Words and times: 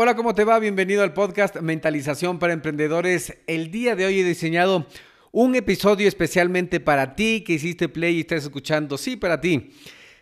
Hola, 0.00 0.14
¿cómo 0.14 0.32
te 0.32 0.44
va? 0.44 0.60
Bienvenido 0.60 1.02
al 1.02 1.12
podcast 1.12 1.56
Mentalización 1.56 2.38
para 2.38 2.52
Emprendedores. 2.52 3.36
El 3.48 3.72
día 3.72 3.96
de 3.96 4.06
hoy 4.06 4.20
he 4.20 4.24
diseñado 4.24 4.86
un 5.32 5.56
episodio 5.56 6.06
especialmente 6.06 6.78
para 6.78 7.16
ti 7.16 7.42
que 7.44 7.54
hiciste 7.54 7.88
play 7.88 8.14
y 8.14 8.20
estás 8.20 8.44
escuchando. 8.44 8.96
Sí, 8.96 9.16
para 9.16 9.40
ti. 9.40 9.72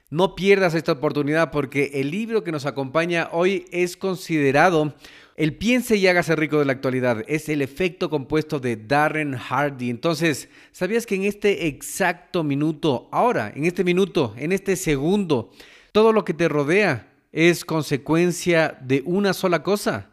No 0.09 0.35
pierdas 0.35 0.75
esta 0.75 0.93
oportunidad 0.93 1.51
porque 1.51 1.91
el 1.93 2.11
libro 2.11 2.43
que 2.43 2.53
nos 2.53 2.65
acompaña 2.65 3.29
hoy 3.33 3.67
es 3.71 3.99
considerado 3.99 4.95
el 5.37 5.55
piense 5.55 5.97
y 5.97 6.07
hágase 6.07 6.35
rico 6.37 6.59
de 6.59 6.65
la 6.65 6.73
actualidad. 6.73 7.23
Es 7.29 7.51
el 7.51 7.61
efecto 7.61 8.09
compuesto 8.09 8.59
de 8.59 8.77
Darren 8.77 9.37
Hardy. 9.37 9.91
Entonces, 9.91 10.49
¿sabías 10.73 11.05
que 11.05 11.17
en 11.17 11.25
este 11.25 11.67
exacto 11.67 12.43
minuto, 12.43 13.11
ahora, 13.13 13.53
en 13.55 13.67
este 13.67 13.85
minuto, 13.85 14.35
en 14.39 14.53
este 14.53 14.75
segundo, 14.75 15.51
todo 15.93 16.15
lo 16.15 16.25
que 16.25 16.33
te 16.33 16.49
rodea 16.49 17.13
es 17.33 17.65
consecuencia 17.65 18.79
de 18.81 19.03
una 19.05 19.33
sola 19.33 19.63
cosa. 19.63 20.11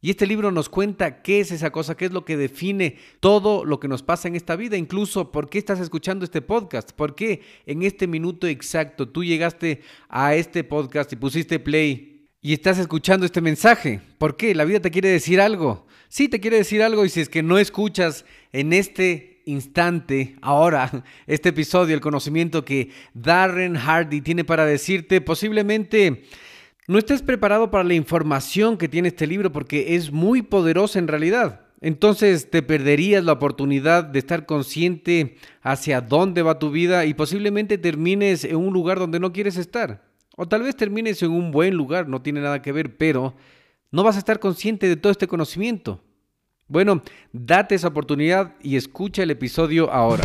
Y 0.00 0.10
este 0.10 0.26
libro 0.26 0.52
nos 0.52 0.68
cuenta 0.68 1.22
qué 1.22 1.40
es 1.40 1.50
esa 1.50 1.70
cosa, 1.70 1.96
qué 1.96 2.04
es 2.04 2.12
lo 2.12 2.24
que 2.24 2.36
define 2.36 2.96
todo 3.18 3.64
lo 3.64 3.80
que 3.80 3.88
nos 3.88 4.02
pasa 4.02 4.28
en 4.28 4.36
esta 4.36 4.54
vida, 4.54 4.76
incluso 4.76 5.32
por 5.32 5.48
qué 5.48 5.58
estás 5.58 5.80
escuchando 5.80 6.24
este 6.24 6.42
podcast, 6.42 6.92
por 6.92 7.14
qué 7.14 7.42
en 7.64 7.82
este 7.82 8.06
minuto 8.06 8.46
exacto 8.46 9.08
tú 9.08 9.24
llegaste 9.24 9.80
a 10.08 10.34
este 10.34 10.64
podcast 10.64 11.12
y 11.12 11.16
pusiste 11.16 11.58
play 11.58 12.28
y 12.40 12.52
estás 12.52 12.78
escuchando 12.78 13.26
este 13.26 13.40
mensaje. 13.40 14.00
¿Por 14.18 14.36
qué? 14.36 14.54
La 14.54 14.64
vida 14.64 14.78
te 14.78 14.92
quiere 14.92 15.08
decir 15.08 15.40
algo. 15.40 15.86
Sí, 16.08 16.28
te 16.28 16.38
quiere 16.38 16.58
decir 16.58 16.82
algo 16.82 17.04
y 17.04 17.08
si 17.08 17.20
es 17.20 17.28
que 17.28 17.42
no 17.42 17.58
escuchas 17.58 18.24
en 18.52 18.72
este 18.72 19.35
instante, 19.46 20.36
ahora, 20.42 21.04
este 21.26 21.48
episodio, 21.48 21.94
el 21.94 22.02
conocimiento 22.02 22.64
que 22.64 22.90
Darren 23.14 23.76
Hardy 23.76 24.20
tiene 24.20 24.44
para 24.44 24.66
decirte, 24.66 25.22
posiblemente 25.22 26.24
no 26.86 26.98
estés 26.98 27.22
preparado 27.22 27.70
para 27.70 27.84
la 27.84 27.94
información 27.94 28.76
que 28.76 28.88
tiene 28.88 29.08
este 29.08 29.26
libro 29.26 29.50
porque 29.50 29.96
es 29.96 30.12
muy 30.12 30.42
poderosa 30.42 30.98
en 30.98 31.08
realidad. 31.08 31.62
Entonces 31.80 32.50
te 32.50 32.62
perderías 32.62 33.24
la 33.24 33.32
oportunidad 33.32 34.04
de 34.04 34.18
estar 34.18 34.46
consciente 34.46 35.36
hacia 35.62 36.00
dónde 36.00 36.42
va 36.42 36.58
tu 36.58 36.70
vida 36.70 37.04
y 37.04 37.14
posiblemente 37.14 37.78
termines 37.78 38.44
en 38.44 38.56
un 38.56 38.72
lugar 38.72 38.98
donde 38.98 39.20
no 39.20 39.32
quieres 39.32 39.56
estar. 39.56 40.04
O 40.36 40.46
tal 40.46 40.62
vez 40.62 40.76
termines 40.76 41.22
en 41.22 41.32
un 41.32 41.50
buen 41.50 41.74
lugar, 41.74 42.08
no 42.08 42.22
tiene 42.22 42.40
nada 42.40 42.62
que 42.62 42.72
ver, 42.72 42.96
pero 42.96 43.34
no 43.90 44.02
vas 44.02 44.16
a 44.16 44.20
estar 44.20 44.38
consciente 44.38 44.88
de 44.88 44.96
todo 44.96 45.10
este 45.10 45.26
conocimiento. 45.26 46.02
Bueno, 46.68 47.02
date 47.32 47.76
esa 47.76 47.88
oportunidad 47.88 48.54
y 48.60 48.76
escucha 48.76 49.22
el 49.22 49.30
episodio 49.30 49.90
ahora. 49.92 50.24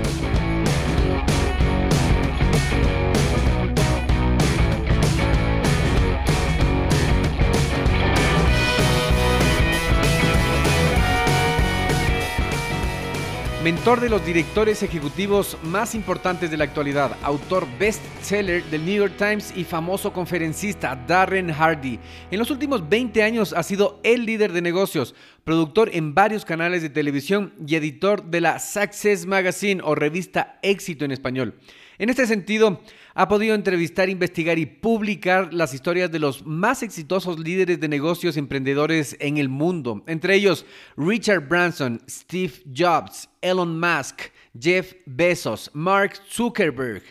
Mentor 13.63 13.99
de 13.99 14.09
los 14.09 14.25
directores 14.25 14.81
ejecutivos 14.81 15.55
más 15.61 15.93
importantes 15.93 16.49
de 16.49 16.57
la 16.57 16.63
actualidad, 16.63 17.15
autor 17.21 17.67
bestseller 17.77 18.63
del 18.65 18.83
New 18.83 18.95
York 18.95 19.13
Times 19.17 19.53
y 19.55 19.63
famoso 19.63 20.11
conferencista 20.11 20.95
Darren 20.95 21.51
Hardy. 21.53 21.99
En 22.31 22.39
los 22.39 22.49
últimos 22.49 22.89
20 22.89 23.21
años 23.21 23.53
ha 23.53 23.61
sido 23.61 23.99
el 24.01 24.25
líder 24.25 24.51
de 24.51 24.63
negocios, 24.63 25.13
productor 25.43 25.91
en 25.93 26.15
varios 26.15 26.43
canales 26.43 26.81
de 26.81 26.89
televisión 26.89 27.53
y 27.67 27.75
editor 27.75 28.23
de 28.23 28.41
la 28.41 28.57
Success 28.57 29.27
Magazine 29.27 29.81
o 29.83 29.93
revista 29.93 30.57
Éxito 30.63 31.05
en 31.05 31.11
español. 31.11 31.53
En 31.99 32.09
este 32.09 32.25
sentido, 32.25 32.81
ha 33.13 33.27
podido 33.27 33.55
entrevistar, 33.55 34.09
investigar 34.09 34.57
y 34.59 34.65
publicar 34.65 35.53
las 35.53 35.73
historias 35.73 36.11
de 36.11 36.19
los 36.19 36.45
más 36.45 36.83
exitosos 36.83 37.39
líderes 37.39 37.79
de 37.79 37.87
negocios 37.87 38.37
emprendedores 38.37 39.17
en 39.19 39.37
el 39.37 39.49
mundo, 39.49 40.03
entre 40.07 40.35
ellos 40.35 40.65
Richard 40.97 41.47
Branson, 41.47 42.01
Steve 42.09 42.53
Jobs, 42.75 43.29
Elon 43.41 43.79
Musk, 43.79 44.31
Jeff 44.59 44.93
Bezos, 45.05 45.69
Mark 45.73 46.13
Zuckerberg. 46.29 47.03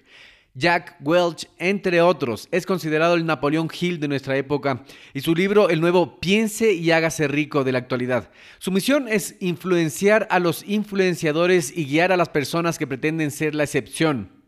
Jack 0.53 0.97
Welch, 1.01 1.49
entre 1.59 2.03
otros, 2.03 2.49
es 2.51 2.67
considerado 2.67 3.15
el 3.15 3.25
Napoleón 3.25 3.69
Hill 3.81 4.01
de 4.01 4.09
nuestra 4.09 4.37
época 4.37 4.85
y 5.15 5.21
su 5.21 5.33
libro 5.33 5.69
El 5.69 5.81
nuevo 5.81 6.19
Piense 6.19 6.73
y 6.73 6.91
hágase 6.91 7.29
rico 7.29 7.63
de 7.63 7.71
la 7.71 7.79
actualidad. 7.79 8.31
Su 8.59 8.73
misión 8.73 9.07
es 9.07 9.37
influenciar 9.39 10.27
a 10.29 10.41
los 10.41 10.65
influenciadores 10.67 11.73
y 11.75 11.85
guiar 11.85 12.11
a 12.11 12.17
las 12.17 12.31
personas 12.31 12.79
que 12.79 12.89
pretenden 12.89 13.31
ser 13.31 13.55
la 13.55 13.63
excepción 13.63 14.40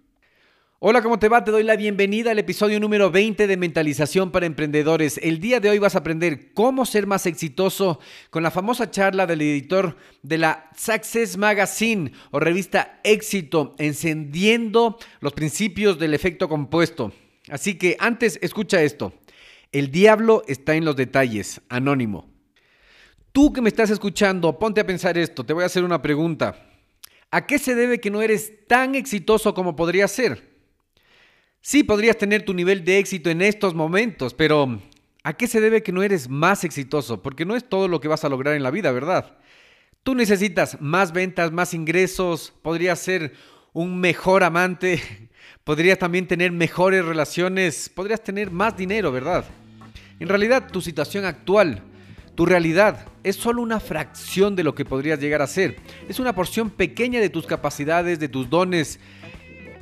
Hola, 0.84 1.00
¿cómo 1.00 1.20
te 1.20 1.28
va? 1.28 1.44
Te 1.44 1.52
doy 1.52 1.62
la 1.62 1.76
bienvenida 1.76 2.32
al 2.32 2.40
episodio 2.40 2.80
número 2.80 3.08
20 3.12 3.46
de 3.46 3.56
Mentalización 3.56 4.32
para 4.32 4.46
Emprendedores. 4.46 5.20
El 5.22 5.38
día 5.38 5.60
de 5.60 5.70
hoy 5.70 5.78
vas 5.78 5.94
a 5.94 5.98
aprender 5.98 6.52
cómo 6.54 6.84
ser 6.86 7.06
más 7.06 7.24
exitoso 7.26 8.00
con 8.30 8.42
la 8.42 8.50
famosa 8.50 8.90
charla 8.90 9.24
del 9.28 9.42
editor 9.42 9.96
de 10.24 10.38
la 10.38 10.70
Success 10.76 11.36
Magazine 11.36 12.10
o 12.32 12.40
revista 12.40 12.98
Éxito, 13.04 13.76
encendiendo 13.78 14.98
los 15.20 15.34
principios 15.34 16.00
del 16.00 16.14
efecto 16.14 16.48
compuesto. 16.48 17.12
Así 17.48 17.78
que 17.78 17.96
antes, 18.00 18.40
escucha 18.42 18.82
esto. 18.82 19.12
El 19.70 19.92
diablo 19.92 20.42
está 20.48 20.74
en 20.74 20.84
los 20.84 20.96
detalles, 20.96 21.60
anónimo. 21.68 22.28
Tú 23.30 23.52
que 23.52 23.60
me 23.60 23.68
estás 23.68 23.90
escuchando, 23.90 24.58
ponte 24.58 24.80
a 24.80 24.86
pensar 24.86 25.16
esto. 25.16 25.46
Te 25.46 25.52
voy 25.52 25.62
a 25.62 25.66
hacer 25.66 25.84
una 25.84 26.02
pregunta. 26.02 26.66
¿A 27.30 27.46
qué 27.46 27.60
se 27.60 27.76
debe 27.76 28.00
que 28.00 28.10
no 28.10 28.20
eres 28.20 28.66
tan 28.66 28.96
exitoso 28.96 29.54
como 29.54 29.76
podrías 29.76 30.10
ser? 30.10 30.51
Sí, 31.64 31.84
podrías 31.84 32.18
tener 32.18 32.44
tu 32.44 32.54
nivel 32.54 32.84
de 32.84 32.98
éxito 32.98 33.30
en 33.30 33.40
estos 33.40 33.72
momentos, 33.72 34.34
pero 34.34 34.80
¿a 35.22 35.32
qué 35.34 35.46
se 35.46 35.60
debe 35.60 35.84
que 35.84 35.92
no 35.92 36.02
eres 36.02 36.28
más 36.28 36.64
exitoso? 36.64 37.22
Porque 37.22 37.44
no 37.44 37.54
es 37.54 37.68
todo 37.68 37.86
lo 37.86 38.00
que 38.00 38.08
vas 38.08 38.24
a 38.24 38.28
lograr 38.28 38.56
en 38.56 38.64
la 38.64 38.72
vida, 38.72 38.90
¿verdad? 38.90 39.38
Tú 40.02 40.16
necesitas 40.16 40.80
más 40.80 41.12
ventas, 41.12 41.52
más 41.52 41.72
ingresos, 41.72 42.52
podrías 42.62 42.98
ser 42.98 43.34
un 43.72 44.00
mejor 44.00 44.42
amante, 44.42 45.00
podrías 45.62 46.00
también 46.00 46.26
tener 46.26 46.50
mejores 46.50 47.04
relaciones, 47.04 47.88
podrías 47.88 48.24
tener 48.24 48.50
más 48.50 48.76
dinero, 48.76 49.12
¿verdad? 49.12 49.44
En 50.18 50.28
realidad, 50.28 50.68
tu 50.68 50.80
situación 50.80 51.24
actual, 51.24 51.80
tu 52.34 52.44
realidad, 52.44 53.06
es 53.22 53.36
solo 53.36 53.62
una 53.62 53.78
fracción 53.78 54.56
de 54.56 54.64
lo 54.64 54.74
que 54.74 54.84
podrías 54.84 55.20
llegar 55.20 55.42
a 55.42 55.46
ser. 55.46 55.76
Es 56.08 56.18
una 56.18 56.34
porción 56.34 56.70
pequeña 56.70 57.20
de 57.20 57.30
tus 57.30 57.46
capacidades, 57.46 58.18
de 58.18 58.28
tus 58.28 58.50
dones, 58.50 58.98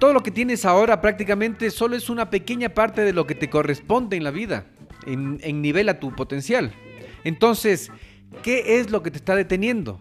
todo 0.00 0.14
lo 0.14 0.22
que 0.22 0.30
tienes 0.30 0.64
ahora 0.64 1.02
prácticamente 1.02 1.70
solo 1.70 1.94
es 1.94 2.08
una 2.08 2.30
pequeña 2.30 2.70
parte 2.70 3.02
de 3.02 3.12
lo 3.12 3.26
que 3.26 3.34
te 3.34 3.50
corresponde 3.50 4.16
en 4.16 4.24
la 4.24 4.30
vida, 4.30 4.64
en, 5.06 5.62
nivel 5.62 5.90
a 5.90 6.00
tu 6.00 6.16
potencial. 6.16 6.72
Entonces, 7.22 7.92
¿qué 8.42 8.78
es 8.80 8.90
lo 8.90 9.02
que 9.02 9.10
te 9.10 9.18
está 9.18 9.36
deteniendo? 9.36 10.00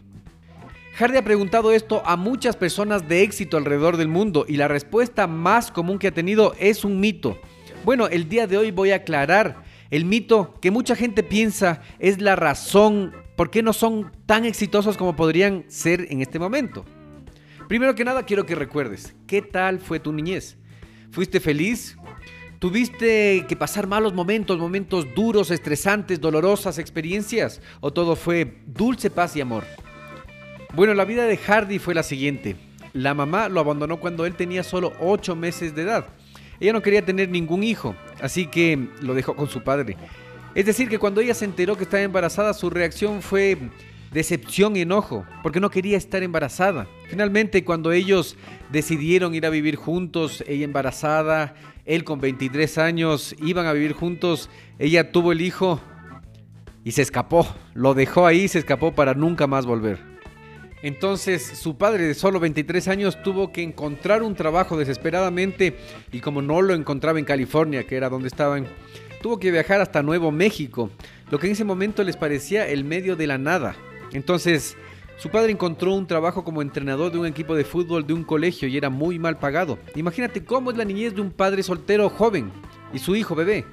Hardy 0.95 1.17
ha 1.17 1.23
preguntado 1.23 1.73
esto 1.73 2.01
a 2.05 2.15
muchas 2.15 2.55
personas 2.55 3.09
de 3.09 3.23
éxito 3.23 3.57
alrededor 3.57 3.97
del 3.97 4.07
mundo 4.07 4.45
y 4.47 4.55
la 4.55 4.69
respuesta 4.69 5.27
más 5.27 5.69
común 5.69 5.99
que 5.99 6.07
ha 6.07 6.13
tenido 6.13 6.55
es 6.59 6.85
un 6.85 7.01
mito. 7.01 7.37
Bueno, 7.83 8.07
el 8.07 8.29
día 8.29 8.47
de 8.47 8.57
hoy 8.57 8.71
voy 8.71 8.91
a 8.91 8.97
aclarar 8.97 9.63
el 9.91 10.05
mito 10.05 10.55
que 10.61 10.71
mucha 10.71 10.95
gente 10.95 11.23
piensa 11.23 11.81
es 11.99 12.21
la 12.21 12.37
razón 12.37 13.13
por 13.35 13.49
qué 13.49 13.61
no 13.61 13.73
son 13.73 14.13
tan 14.25 14.45
exitosos 14.45 14.95
como 14.95 15.17
podrían 15.17 15.65
ser 15.67 16.07
en 16.09 16.21
este 16.21 16.39
momento. 16.39 16.85
Primero 17.69 17.93
que 17.93 18.03
nada, 18.03 18.23
quiero 18.23 18.47
que 18.47 18.55
recuerdes, 18.55 19.13
¿qué 19.27 19.43
tal 19.43 19.77
fue 19.77 19.99
tu 19.99 20.11
niñez? 20.11 20.57
¿Fuiste 21.11 21.39
feliz? 21.39 21.95
¿Tuviste 22.57 23.45
que 23.47 23.55
pasar 23.55 23.85
malos 23.85 24.11
momentos, 24.11 24.57
momentos 24.57 25.05
duros, 25.13 25.51
estresantes, 25.51 26.19
dolorosas 26.19 26.79
experiencias? 26.79 27.61
¿O 27.79 27.93
todo 27.93 28.15
fue 28.15 28.63
dulce 28.65 29.11
paz 29.11 29.35
y 29.35 29.41
amor? 29.41 29.65
Bueno, 30.73 30.95
la 30.95 31.05
vida 31.05 31.25
de 31.25 31.37
Hardy 31.37 31.77
fue 31.77 31.93
la 31.93 32.01
siguiente. 32.01 32.55
La 32.93 33.13
mamá 33.13 33.49
lo 33.49 33.59
abandonó 33.59 33.99
cuando 33.99 34.25
él 34.25 34.33
tenía 34.33 34.63
solo 34.63 34.93
8 34.99 35.35
meses 35.35 35.75
de 35.75 35.83
edad. 35.83 36.07
Ella 36.59 36.73
no 36.73 36.81
quería 36.81 37.05
tener 37.05 37.29
ningún 37.29 37.61
hijo, 37.61 37.95
así 38.19 38.47
que 38.47 38.87
lo 38.99 39.13
dejó 39.13 39.35
con 39.35 39.47
su 39.47 39.61
padre. 39.61 39.95
Es 40.55 40.65
decir, 40.65 40.89
que 40.89 40.97
cuando 40.97 41.21
ella 41.21 41.35
se 41.35 41.45
enteró 41.45 41.77
que 41.77 41.83
estaba 41.83 42.01
embarazada, 42.01 42.55
su 42.55 42.71
reacción 42.71 43.21
fue 43.21 43.59
decepción 44.11 44.75
y 44.75 44.81
enojo, 44.81 45.25
porque 45.43 45.59
no 45.59 45.69
quería 45.69 45.97
estar 45.97 46.23
embarazada. 46.23 46.87
Finalmente, 47.07 47.63
cuando 47.63 47.91
ellos 47.91 48.35
decidieron 48.71 49.35
ir 49.35 49.45
a 49.45 49.49
vivir 49.49 49.75
juntos, 49.75 50.43
ella 50.47 50.65
embarazada, 50.65 51.55
él 51.85 52.03
con 52.03 52.19
23 52.19 52.77
años, 52.77 53.35
iban 53.41 53.65
a 53.65 53.73
vivir 53.73 53.93
juntos, 53.93 54.49
ella 54.77 55.11
tuvo 55.11 55.31
el 55.31 55.41
hijo 55.41 55.79
y 56.83 56.91
se 56.91 57.01
escapó, 57.01 57.47
lo 57.73 57.93
dejó 57.93 58.25
ahí, 58.25 58.47
se 58.47 58.59
escapó 58.59 58.93
para 58.93 59.13
nunca 59.13 59.47
más 59.47 59.65
volver. 59.65 59.99
Entonces 60.81 61.45
su 61.45 61.77
padre 61.77 62.07
de 62.07 62.13
solo 62.13 62.39
23 62.39 62.87
años 62.87 63.21
tuvo 63.21 63.51
que 63.51 63.61
encontrar 63.61 64.23
un 64.23 64.35
trabajo 64.35 64.77
desesperadamente 64.77 65.75
y 66.11 66.21
como 66.21 66.41
no 66.41 66.61
lo 66.61 66.73
encontraba 66.73 67.19
en 67.19 67.25
California, 67.25 67.85
que 67.85 67.97
era 67.97 68.07
donde 68.07 68.29
estaban, 68.29 68.67
tuvo 69.21 69.39
que 69.39 69.51
viajar 69.51 69.81
hasta 69.81 70.03
Nuevo 70.03 70.31
México, 70.31 70.89
lo 71.29 71.37
que 71.37 71.47
en 71.47 71.53
ese 71.53 71.65
momento 71.65 72.03
les 72.03 72.15
parecía 72.15 72.67
el 72.67 72.85
medio 72.85 73.17
de 73.17 73.27
la 73.27 73.37
nada. 73.37 73.75
Entonces 74.13 74.77
su 75.17 75.29
padre 75.29 75.51
encontró 75.51 75.93
un 75.93 76.07
trabajo 76.07 76.43
como 76.45 76.61
entrenador 76.61 77.11
de 77.11 77.19
un 77.19 77.25
equipo 77.25 77.53
de 77.53 77.65
fútbol 77.65 78.07
de 78.07 78.13
un 78.13 78.23
colegio 78.23 78.69
y 78.69 78.77
era 78.77 78.89
muy 78.89 79.19
mal 79.19 79.37
pagado. 79.37 79.77
Imagínate 79.95 80.45
cómo 80.45 80.71
es 80.71 80.77
la 80.77 80.85
niñez 80.85 81.13
de 81.13 81.21
un 81.21 81.31
padre 81.31 81.61
soltero 81.61 82.09
joven 82.09 82.51
y 82.93 82.99
su 82.99 83.15
hijo 83.15 83.35
bebé. 83.35 83.65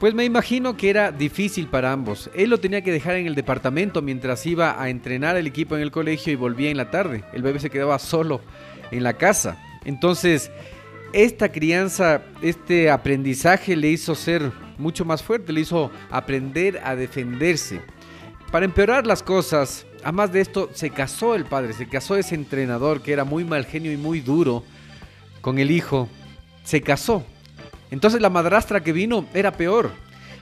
Pues 0.00 0.14
me 0.14 0.24
imagino 0.24 0.76
que 0.76 0.90
era 0.90 1.12
difícil 1.12 1.68
para 1.68 1.92
ambos. 1.92 2.28
Él 2.34 2.50
lo 2.50 2.58
tenía 2.58 2.82
que 2.82 2.90
dejar 2.90 3.14
en 3.14 3.26
el 3.26 3.36
departamento 3.36 4.02
mientras 4.02 4.44
iba 4.46 4.82
a 4.82 4.88
entrenar 4.90 5.36
al 5.36 5.46
equipo 5.46 5.76
en 5.76 5.82
el 5.82 5.92
colegio 5.92 6.32
y 6.32 6.36
volvía 6.36 6.70
en 6.70 6.76
la 6.76 6.90
tarde. 6.90 7.24
El 7.32 7.42
bebé 7.42 7.60
se 7.60 7.70
quedaba 7.70 8.00
solo 8.00 8.40
en 8.90 9.04
la 9.04 9.14
casa. 9.14 9.56
Entonces, 9.84 10.50
esta 11.12 11.52
crianza, 11.52 12.22
este 12.42 12.90
aprendizaje 12.90 13.76
le 13.76 13.88
hizo 13.88 14.16
ser 14.16 14.50
mucho 14.76 15.04
más 15.04 15.22
fuerte, 15.22 15.52
le 15.52 15.60
hizo 15.60 15.92
aprender 16.10 16.80
a 16.82 16.96
defenderse. 16.96 17.80
Para 18.54 18.66
empeorar 18.66 19.04
las 19.04 19.24
cosas, 19.24 19.84
además 20.04 20.32
de 20.32 20.40
esto, 20.40 20.70
se 20.74 20.90
casó 20.90 21.34
el 21.34 21.44
padre, 21.44 21.72
se 21.72 21.88
casó 21.88 22.14
ese 22.14 22.36
entrenador 22.36 23.02
que 23.02 23.12
era 23.12 23.24
muy 23.24 23.42
mal 23.42 23.66
genio 23.66 23.90
y 23.90 23.96
muy 23.96 24.20
duro 24.20 24.62
con 25.40 25.58
el 25.58 25.72
hijo. 25.72 26.08
Se 26.62 26.80
casó 26.80 27.24
entonces 27.90 28.20
la 28.20 28.30
madrastra 28.30 28.84
que 28.84 28.92
vino 28.92 29.26
era 29.34 29.56
peor. 29.56 29.90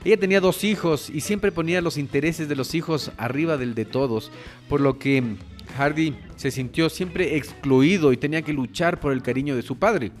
Ella 0.05 0.17
tenía 0.17 0.41
dos 0.41 0.63
hijos 0.63 1.09
y 1.09 1.21
siempre 1.21 1.51
ponía 1.51 1.81
los 1.81 1.97
intereses 1.97 2.47
de 2.47 2.55
los 2.55 2.75
hijos 2.75 3.11
arriba 3.17 3.57
del 3.57 3.73
de 3.73 3.85
todos, 3.85 4.31
por 4.69 4.79
lo 4.79 4.99
que 4.99 5.37
Hardy 5.75 6.15
se 6.35 6.51
sintió 6.51 6.91
siempre 6.91 7.35
excluido 7.35 8.13
y 8.13 8.17
tenía 8.17 8.43
que 8.43 8.53
luchar 8.53 8.99
por 8.99 9.11
el 9.11 9.23
cariño 9.23 9.55
de 9.55 9.63
su 9.63 9.79
padre. 9.79 10.11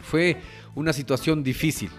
Fue 0.00 0.38
una 0.74 0.94
situación 0.94 1.44
difícil. 1.44 1.90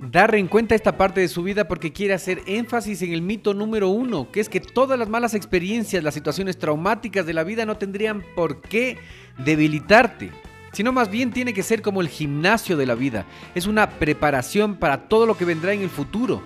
En 0.00 0.48
cuenta 0.48 0.74
esta 0.74 0.96
parte 0.96 1.20
de 1.20 1.28
su 1.28 1.42
vida 1.42 1.66
porque 1.66 1.92
quiere 1.92 2.14
hacer 2.14 2.42
énfasis 2.46 3.02
en 3.02 3.12
el 3.12 3.22
mito 3.22 3.54
número 3.54 3.88
uno, 3.88 4.30
que 4.30 4.40
es 4.40 4.48
que 4.48 4.60
todas 4.60 4.98
las 4.98 5.08
malas 5.08 5.34
experiencias, 5.34 6.04
las 6.04 6.14
situaciones 6.14 6.58
traumáticas 6.58 7.26
de 7.26 7.34
la 7.34 7.44
vida 7.44 7.66
no 7.66 7.76
tendrían 7.76 8.24
por 8.34 8.60
qué 8.60 8.98
debilitarte 9.38 10.30
sino 10.72 10.92
más 10.92 11.10
bien 11.10 11.32
tiene 11.32 11.54
que 11.54 11.62
ser 11.62 11.82
como 11.82 12.00
el 12.00 12.08
gimnasio 12.08 12.76
de 12.76 12.86
la 12.86 12.94
vida. 12.94 13.24
Es 13.54 13.66
una 13.66 13.90
preparación 13.90 14.76
para 14.76 15.08
todo 15.08 15.26
lo 15.26 15.36
que 15.36 15.44
vendrá 15.44 15.72
en 15.72 15.80
el 15.80 15.90
futuro. 15.90 16.42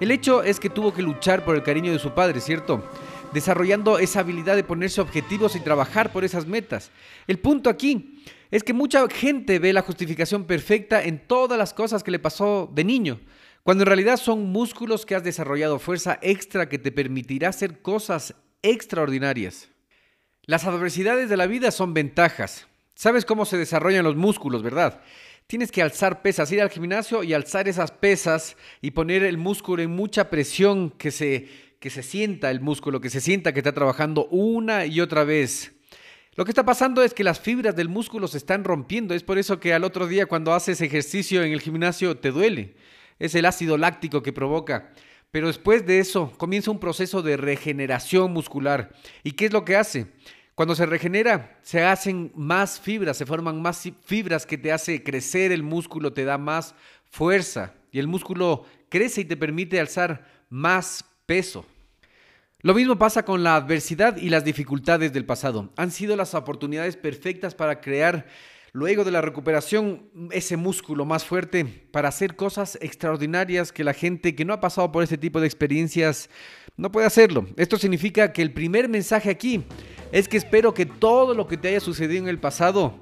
El 0.00 0.10
hecho 0.10 0.42
es 0.42 0.58
que 0.58 0.70
tuvo 0.70 0.92
que 0.92 1.02
luchar 1.02 1.44
por 1.44 1.54
el 1.54 1.62
cariño 1.62 1.92
de 1.92 1.98
su 1.98 2.12
padre, 2.12 2.40
¿cierto? 2.40 2.84
Desarrollando 3.32 3.98
esa 3.98 4.20
habilidad 4.20 4.56
de 4.56 4.64
ponerse 4.64 5.00
objetivos 5.00 5.54
y 5.54 5.60
trabajar 5.60 6.12
por 6.12 6.24
esas 6.24 6.46
metas. 6.46 6.90
El 7.26 7.38
punto 7.38 7.68
aquí 7.68 8.22
es 8.50 8.62
que 8.62 8.72
mucha 8.72 9.06
gente 9.08 9.58
ve 9.58 9.72
la 9.72 9.82
justificación 9.82 10.44
perfecta 10.44 11.02
en 11.02 11.18
todas 11.26 11.58
las 11.58 11.74
cosas 11.74 12.02
que 12.02 12.10
le 12.10 12.18
pasó 12.18 12.70
de 12.72 12.84
niño, 12.84 13.20
cuando 13.62 13.82
en 13.82 13.88
realidad 13.88 14.16
son 14.16 14.50
músculos 14.50 15.04
que 15.04 15.14
has 15.14 15.24
desarrollado, 15.24 15.78
fuerza 15.78 16.18
extra 16.22 16.68
que 16.68 16.78
te 16.78 16.92
permitirá 16.92 17.50
hacer 17.50 17.82
cosas 17.82 18.34
extraordinarias. 18.62 19.68
Las 20.42 20.64
adversidades 20.64 21.28
de 21.28 21.36
la 21.36 21.46
vida 21.46 21.70
son 21.70 21.92
ventajas, 21.92 22.68
Sabes 22.98 23.24
cómo 23.24 23.44
se 23.44 23.56
desarrollan 23.56 24.02
los 24.02 24.16
músculos, 24.16 24.64
¿verdad? 24.64 25.00
Tienes 25.46 25.70
que 25.70 25.82
alzar 25.82 26.20
pesas, 26.20 26.50
ir 26.50 26.60
al 26.60 26.68
gimnasio 26.68 27.22
y 27.22 27.32
alzar 27.32 27.68
esas 27.68 27.92
pesas 27.92 28.56
y 28.82 28.90
poner 28.90 29.22
el 29.22 29.38
músculo 29.38 29.84
en 29.84 29.90
mucha 29.92 30.30
presión, 30.30 30.90
que 30.90 31.12
se, 31.12 31.46
que 31.78 31.90
se 31.90 32.02
sienta 32.02 32.50
el 32.50 32.60
músculo, 32.60 33.00
que 33.00 33.08
se 33.08 33.20
sienta 33.20 33.52
que 33.52 33.60
está 33.60 33.72
trabajando 33.72 34.26
una 34.32 34.84
y 34.84 35.00
otra 35.00 35.22
vez. 35.22 35.77
Lo 36.38 36.44
que 36.44 36.52
está 36.52 36.64
pasando 36.64 37.02
es 37.02 37.14
que 37.14 37.24
las 37.24 37.40
fibras 37.40 37.74
del 37.74 37.88
músculo 37.88 38.28
se 38.28 38.38
están 38.38 38.62
rompiendo. 38.62 39.12
Es 39.12 39.24
por 39.24 39.38
eso 39.38 39.58
que 39.58 39.74
al 39.74 39.82
otro 39.82 40.06
día 40.06 40.26
cuando 40.26 40.54
haces 40.54 40.80
ejercicio 40.80 41.42
en 41.42 41.52
el 41.52 41.60
gimnasio 41.60 42.16
te 42.16 42.30
duele. 42.30 42.76
Es 43.18 43.34
el 43.34 43.44
ácido 43.44 43.76
láctico 43.76 44.22
que 44.22 44.32
provoca. 44.32 44.92
Pero 45.32 45.48
después 45.48 45.84
de 45.84 45.98
eso 45.98 46.32
comienza 46.36 46.70
un 46.70 46.78
proceso 46.78 47.22
de 47.22 47.36
regeneración 47.36 48.32
muscular. 48.32 48.94
¿Y 49.24 49.32
qué 49.32 49.46
es 49.46 49.52
lo 49.52 49.64
que 49.64 49.74
hace? 49.74 50.12
Cuando 50.54 50.76
se 50.76 50.86
regenera, 50.86 51.58
se 51.62 51.82
hacen 51.82 52.30
más 52.36 52.78
fibras, 52.78 53.16
se 53.16 53.26
forman 53.26 53.60
más 53.60 53.90
fibras 54.04 54.46
que 54.46 54.58
te 54.58 54.70
hace 54.70 55.02
crecer 55.02 55.50
el 55.50 55.64
músculo, 55.64 56.12
te 56.12 56.24
da 56.24 56.38
más 56.38 56.76
fuerza 57.10 57.74
y 57.90 57.98
el 57.98 58.06
músculo 58.06 58.64
crece 58.90 59.22
y 59.22 59.24
te 59.24 59.36
permite 59.36 59.80
alzar 59.80 60.24
más 60.50 61.04
peso. 61.26 61.66
Lo 62.60 62.74
mismo 62.74 62.98
pasa 62.98 63.24
con 63.24 63.44
la 63.44 63.54
adversidad 63.54 64.16
y 64.16 64.30
las 64.30 64.44
dificultades 64.44 65.12
del 65.12 65.24
pasado. 65.24 65.70
Han 65.76 65.92
sido 65.92 66.16
las 66.16 66.34
oportunidades 66.34 66.96
perfectas 66.96 67.54
para 67.54 67.80
crear 67.80 68.26
luego 68.72 69.04
de 69.04 69.12
la 69.12 69.20
recuperación 69.20 70.10
ese 70.32 70.56
músculo 70.56 71.04
más 71.04 71.24
fuerte 71.24 71.64
para 71.92 72.08
hacer 72.08 72.34
cosas 72.34 72.76
extraordinarias 72.80 73.70
que 73.70 73.84
la 73.84 73.94
gente 73.94 74.34
que 74.34 74.44
no 74.44 74.52
ha 74.52 74.60
pasado 74.60 74.90
por 74.90 75.04
este 75.04 75.16
tipo 75.16 75.40
de 75.40 75.46
experiencias 75.46 76.30
no 76.76 76.90
puede 76.90 77.06
hacerlo. 77.06 77.46
Esto 77.56 77.78
significa 77.78 78.32
que 78.32 78.42
el 78.42 78.52
primer 78.52 78.88
mensaje 78.88 79.30
aquí 79.30 79.62
es 80.10 80.26
que 80.26 80.36
espero 80.36 80.74
que 80.74 80.84
todo 80.84 81.34
lo 81.34 81.46
que 81.46 81.58
te 81.58 81.68
haya 81.68 81.80
sucedido 81.80 82.24
en 82.24 82.28
el 82.28 82.40
pasado 82.40 82.98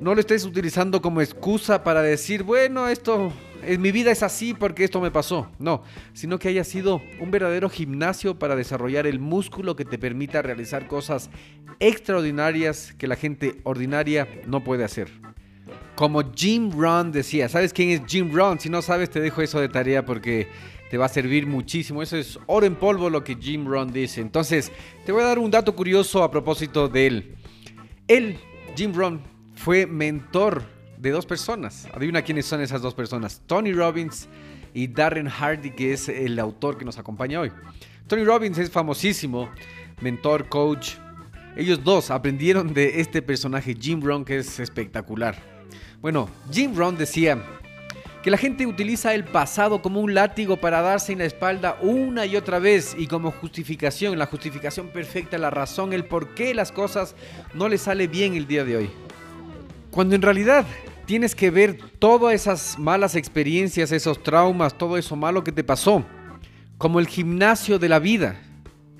no 0.00 0.14
lo 0.14 0.20
estés 0.20 0.44
utilizando 0.44 1.00
como 1.00 1.20
excusa 1.20 1.84
para 1.84 2.02
decir, 2.02 2.42
bueno, 2.42 2.88
esto 2.88 3.32
en 3.64 3.80
mi 3.80 3.92
vida 3.92 4.10
es 4.10 4.22
así 4.22 4.54
porque 4.54 4.84
esto 4.84 5.00
me 5.00 5.10
pasó. 5.10 5.48
No, 5.58 5.82
sino 6.12 6.38
que 6.38 6.48
haya 6.48 6.64
sido 6.64 7.00
un 7.20 7.30
verdadero 7.30 7.68
gimnasio 7.68 8.38
para 8.38 8.56
desarrollar 8.56 9.06
el 9.06 9.18
músculo 9.18 9.76
que 9.76 9.84
te 9.84 9.98
permita 9.98 10.42
realizar 10.42 10.86
cosas 10.86 11.30
extraordinarias 11.80 12.94
que 12.98 13.06
la 13.06 13.16
gente 13.16 13.60
ordinaria 13.64 14.28
no 14.46 14.64
puede 14.64 14.84
hacer. 14.84 15.08
Como 15.94 16.32
Jim 16.34 16.72
Rohn 16.76 17.12
decía, 17.12 17.48
¿sabes 17.48 17.72
quién 17.72 17.90
es 17.90 18.02
Jim 18.06 18.32
Rohn? 18.32 18.58
Si 18.58 18.68
no 18.68 18.82
sabes, 18.82 19.10
te 19.10 19.20
dejo 19.20 19.42
eso 19.42 19.60
de 19.60 19.68
tarea 19.68 20.04
porque 20.04 20.48
te 20.90 20.98
va 20.98 21.06
a 21.06 21.08
servir 21.08 21.46
muchísimo. 21.46 22.02
Eso 22.02 22.16
es 22.16 22.38
oro 22.46 22.66
en 22.66 22.74
polvo 22.74 23.08
lo 23.08 23.22
que 23.22 23.36
Jim 23.36 23.66
Rohn 23.66 23.92
dice. 23.92 24.20
Entonces, 24.20 24.72
te 25.04 25.12
voy 25.12 25.22
a 25.22 25.26
dar 25.26 25.38
un 25.38 25.50
dato 25.50 25.74
curioso 25.74 26.22
a 26.22 26.30
propósito 26.30 26.88
de 26.88 27.06
él. 27.06 27.36
Él, 28.08 28.38
Jim 28.76 28.92
Rohn, 28.94 29.22
fue 29.62 29.86
mentor 29.86 30.64
de 30.98 31.12
dos 31.12 31.24
personas. 31.24 31.86
Adivina 31.94 32.22
quiénes 32.22 32.46
son 32.46 32.60
esas 32.62 32.82
dos 32.82 32.94
personas. 32.94 33.40
Tony 33.46 33.72
Robbins 33.72 34.28
y 34.74 34.88
Darren 34.88 35.28
Hardy, 35.28 35.70
que 35.70 35.92
es 35.92 36.08
el 36.08 36.36
autor 36.40 36.76
que 36.76 36.84
nos 36.84 36.98
acompaña 36.98 37.38
hoy. 37.38 37.52
Tony 38.08 38.24
Robbins 38.24 38.58
es 38.58 38.70
famosísimo, 38.70 39.48
mentor, 40.00 40.48
coach. 40.48 40.94
Ellos 41.56 41.84
dos 41.84 42.10
aprendieron 42.10 42.74
de 42.74 43.00
este 43.00 43.22
personaje, 43.22 43.76
Jim 43.78 44.02
Rohn, 44.02 44.24
que 44.24 44.38
es 44.38 44.58
espectacular. 44.58 45.36
Bueno, 46.00 46.28
Jim 46.50 46.74
Rohn 46.74 46.96
decía, 46.96 47.40
que 48.24 48.30
la 48.30 48.38
gente 48.38 48.66
utiliza 48.66 49.14
el 49.14 49.24
pasado 49.24 49.80
como 49.80 50.00
un 50.00 50.14
látigo 50.14 50.56
para 50.56 50.80
darse 50.80 51.12
en 51.12 51.18
la 51.18 51.24
espalda 51.24 51.76
una 51.80 52.26
y 52.26 52.36
otra 52.36 52.58
vez 52.58 52.96
y 52.96 53.06
como 53.06 53.30
justificación, 53.30 54.18
la 54.18 54.26
justificación 54.26 54.88
perfecta, 54.88 55.38
la 55.38 55.50
razón, 55.50 55.92
el 55.92 56.04
por 56.04 56.34
qué 56.34 56.54
las 56.54 56.70
cosas 56.70 57.16
no 57.54 57.68
le 57.68 57.78
sale 57.78 58.06
bien 58.08 58.34
el 58.34 58.46
día 58.46 58.64
de 58.64 58.76
hoy. 58.76 58.90
Cuando 59.92 60.14
en 60.14 60.22
realidad 60.22 60.64
tienes 61.04 61.34
que 61.34 61.50
ver 61.50 61.78
todas 61.98 62.32
esas 62.32 62.78
malas 62.78 63.14
experiencias, 63.14 63.92
esos 63.92 64.22
traumas, 64.22 64.76
todo 64.78 64.96
eso 64.96 65.16
malo 65.16 65.44
que 65.44 65.52
te 65.52 65.62
pasó, 65.62 66.02
como 66.78 66.98
el 66.98 67.06
gimnasio 67.06 67.78
de 67.78 67.90
la 67.90 67.98
vida, 67.98 68.40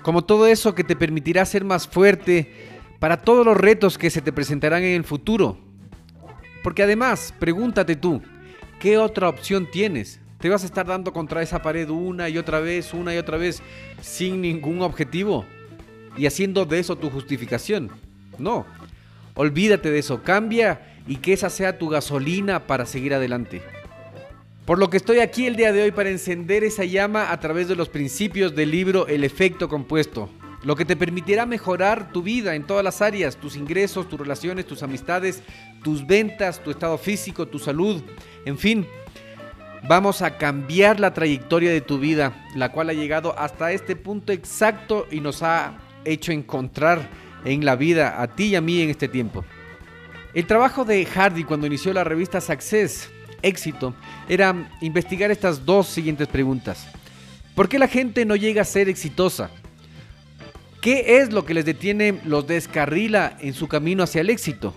como 0.03 0.23
todo 0.23 0.45
eso 0.45 0.75
que 0.75 0.83
te 0.83 0.95
permitirá 0.95 1.43
ser 1.45 1.65
más 1.65 1.87
fuerte 1.87 2.51
para 2.99 3.17
todos 3.17 3.43
los 3.43 3.57
retos 3.57 3.97
que 3.97 4.11
se 4.11 4.21
te 4.21 4.31
presentarán 4.31 4.83
en 4.83 4.95
el 4.95 5.03
futuro. 5.03 5.57
Porque 6.61 6.83
además, 6.83 7.33
pregúntate 7.39 7.95
tú, 7.95 8.21
¿qué 8.79 8.99
otra 8.99 9.29
opción 9.29 9.67
tienes? 9.71 10.19
¿Te 10.37 10.47
vas 10.47 10.61
a 10.61 10.67
estar 10.67 10.85
dando 10.85 11.11
contra 11.11 11.41
esa 11.41 11.63
pared 11.63 11.89
una 11.89 12.29
y 12.29 12.37
otra 12.37 12.59
vez, 12.59 12.93
una 12.93 13.15
y 13.15 13.17
otra 13.17 13.37
vez, 13.37 13.63
sin 13.99 14.41
ningún 14.41 14.83
objetivo? 14.83 15.43
Y 16.15 16.27
haciendo 16.27 16.65
de 16.65 16.77
eso 16.77 16.95
tu 16.95 17.09
justificación. 17.09 17.89
No, 18.37 18.67
olvídate 19.35 19.91
de 19.91 19.99
eso, 19.99 20.23
cambia 20.23 20.81
y 21.07 21.17
que 21.17 21.33
esa 21.33 21.49
sea 21.49 21.77
tu 21.77 21.89
gasolina 21.89 22.67
para 22.67 22.85
seguir 22.85 23.13
adelante. 23.13 23.61
Por 24.65 24.79
lo 24.79 24.89
que 24.89 24.97
estoy 24.97 25.19
aquí 25.19 25.45
el 25.45 25.57
día 25.57 25.73
de 25.73 25.83
hoy 25.83 25.91
para 25.91 26.09
encender 26.09 26.63
esa 26.63 26.85
llama 26.85 27.31
a 27.31 27.39
través 27.39 27.67
de 27.67 27.75
los 27.75 27.89
principios 27.89 28.55
del 28.55 28.71
libro 28.71 29.07
El 29.07 29.25
efecto 29.25 29.67
compuesto, 29.67 30.29
lo 30.63 30.77
que 30.77 30.85
te 30.85 30.95
permitirá 30.95 31.45
mejorar 31.45 32.13
tu 32.13 32.23
vida 32.23 32.55
en 32.55 32.63
todas 32.63 32.83
las 32.83 33.01
áreas, 33.01 33.35
tus 33.35 33.57
ingresos, 33.57 34.07
tus 34.07 34.19
relaciones, 34.19 34.65
tus 34.65 34.81
amistades, 34.81 35.43
tus 35.83 36.07
ventas, 36.07 36.63
tu 36.63 36.71
estado 36.71 36.97
físico, 36.97 37.45
tu 37.45 37.59
salud, 37.59 38.01
en 38.45 38.57
fin. 38.57 38.87
Vamos 39.85 40.21
a 40.21 40.37
cambiar 40.37 41.01
la 41.01 41.13
trayectoria 41.13 41.69
de 41.69 41.81
tu 41.81 41.99
vida, 41.99 42.47
la 42.55 42.71
cual 42.71 42.89
ha 42.89 42.93
llegado 42.93 43.37
hasta 43.37 43.73
este 43.73 43.97
punto 43.97 44.31
exacto 44.31 45.07
y 45.11 45.19
nos 45.19 45.43
ha 45.43 45.77
hecho 46.05 46.31
encontrar 46.31 47.09
en 47.45 47.65
la 47.65 47.75
vida 47.75 48.21
a 48.21 48.27
ti 48.27 48.45
y 48.45 48.55
a 48.55 48.61
mí 48.61 48.81
en 48.81 48.89
este 48.89 49.07
tiempo. 49.07 49.45
El 50.33 50.47
trabajo 50.47 50.85
de 50.85 51.05
Hardy 51.05 51.43
cuando 51.43 51.67
inició 51.67 51.93
la 51.93 52.03
revista 52.03 52.41
Success 52.41 53.09
éxito 53.41 53.93
era 54.27 54.69
investigar 54.81 55.29
estas 55.29 55.65
dos 55.65 55.87
siguientes 55.87 56.27
preguntas. 56.27 56.87
¿Por 57.55 57.69
qué 57.69 57.77
la 57.77 57.87
gente 57.87 58.25
no 58.25 58.35
llega 58.35 58.63
a 58.63 58.65
ser 58.65 58.89
exitosa? 58.89 59.51
¿Qué 60.81 61.19
es 61.19 61.31
lo 61.31 61.45
que 61.45 61.53
les 61.53 61.65
detiene, 61.65 62.19
los 62.25 62.47
descarrila 62.47 63.37
en 63.39 63.53
su 63.53 63.67
camino 63.67 64.03
hacia 64.03 64.21
el 64.21 64.29
éxito? 64.29 64.73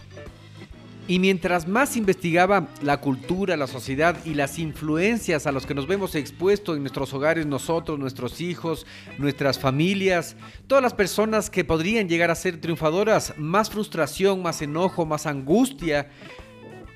Y 1.09 1.21
mientras 1.21 1.69
más 1.69 1.97
investigaba 1.97 2.69
la 2.83 3.01
cultura, 3.01 3.57
la 3.57 3.69
sociedad 3.69 4.17
y 4.25 4.35
las 4.35 4.59
influencias 4.59 5.47
a 5.47 5.53
los 5.53 5.65
que 5.65 5.75
nos 5.75 5.87
vemos 5.87 6.15
expuestos 6.17 6.77
en 6.77 6.83
nuestros 6.83 7.15
hogares, 7.15 7.47
nosotros, 7.47 7.99
nuestros 7.99 8.41
hijos, 8.41 8.87
nuestras 9.19 9.59
familias, 9.59 10.37
todas 10.67 10.83
las 10.83 10.95
personas 10.95 11.49
que 11.49 11.65
podrían 11.65 12.09
llegar 12.09 12.31
a 12.31 12.35
ser 12.35 12.61
triunfadoras, 12.61 13.35
más 13.37 13.71
frustración, 13.71 14.43
más 14.43 14.63
enojo, 14.63 15.07
más 15.07 15.27
angustia 15.27 16.11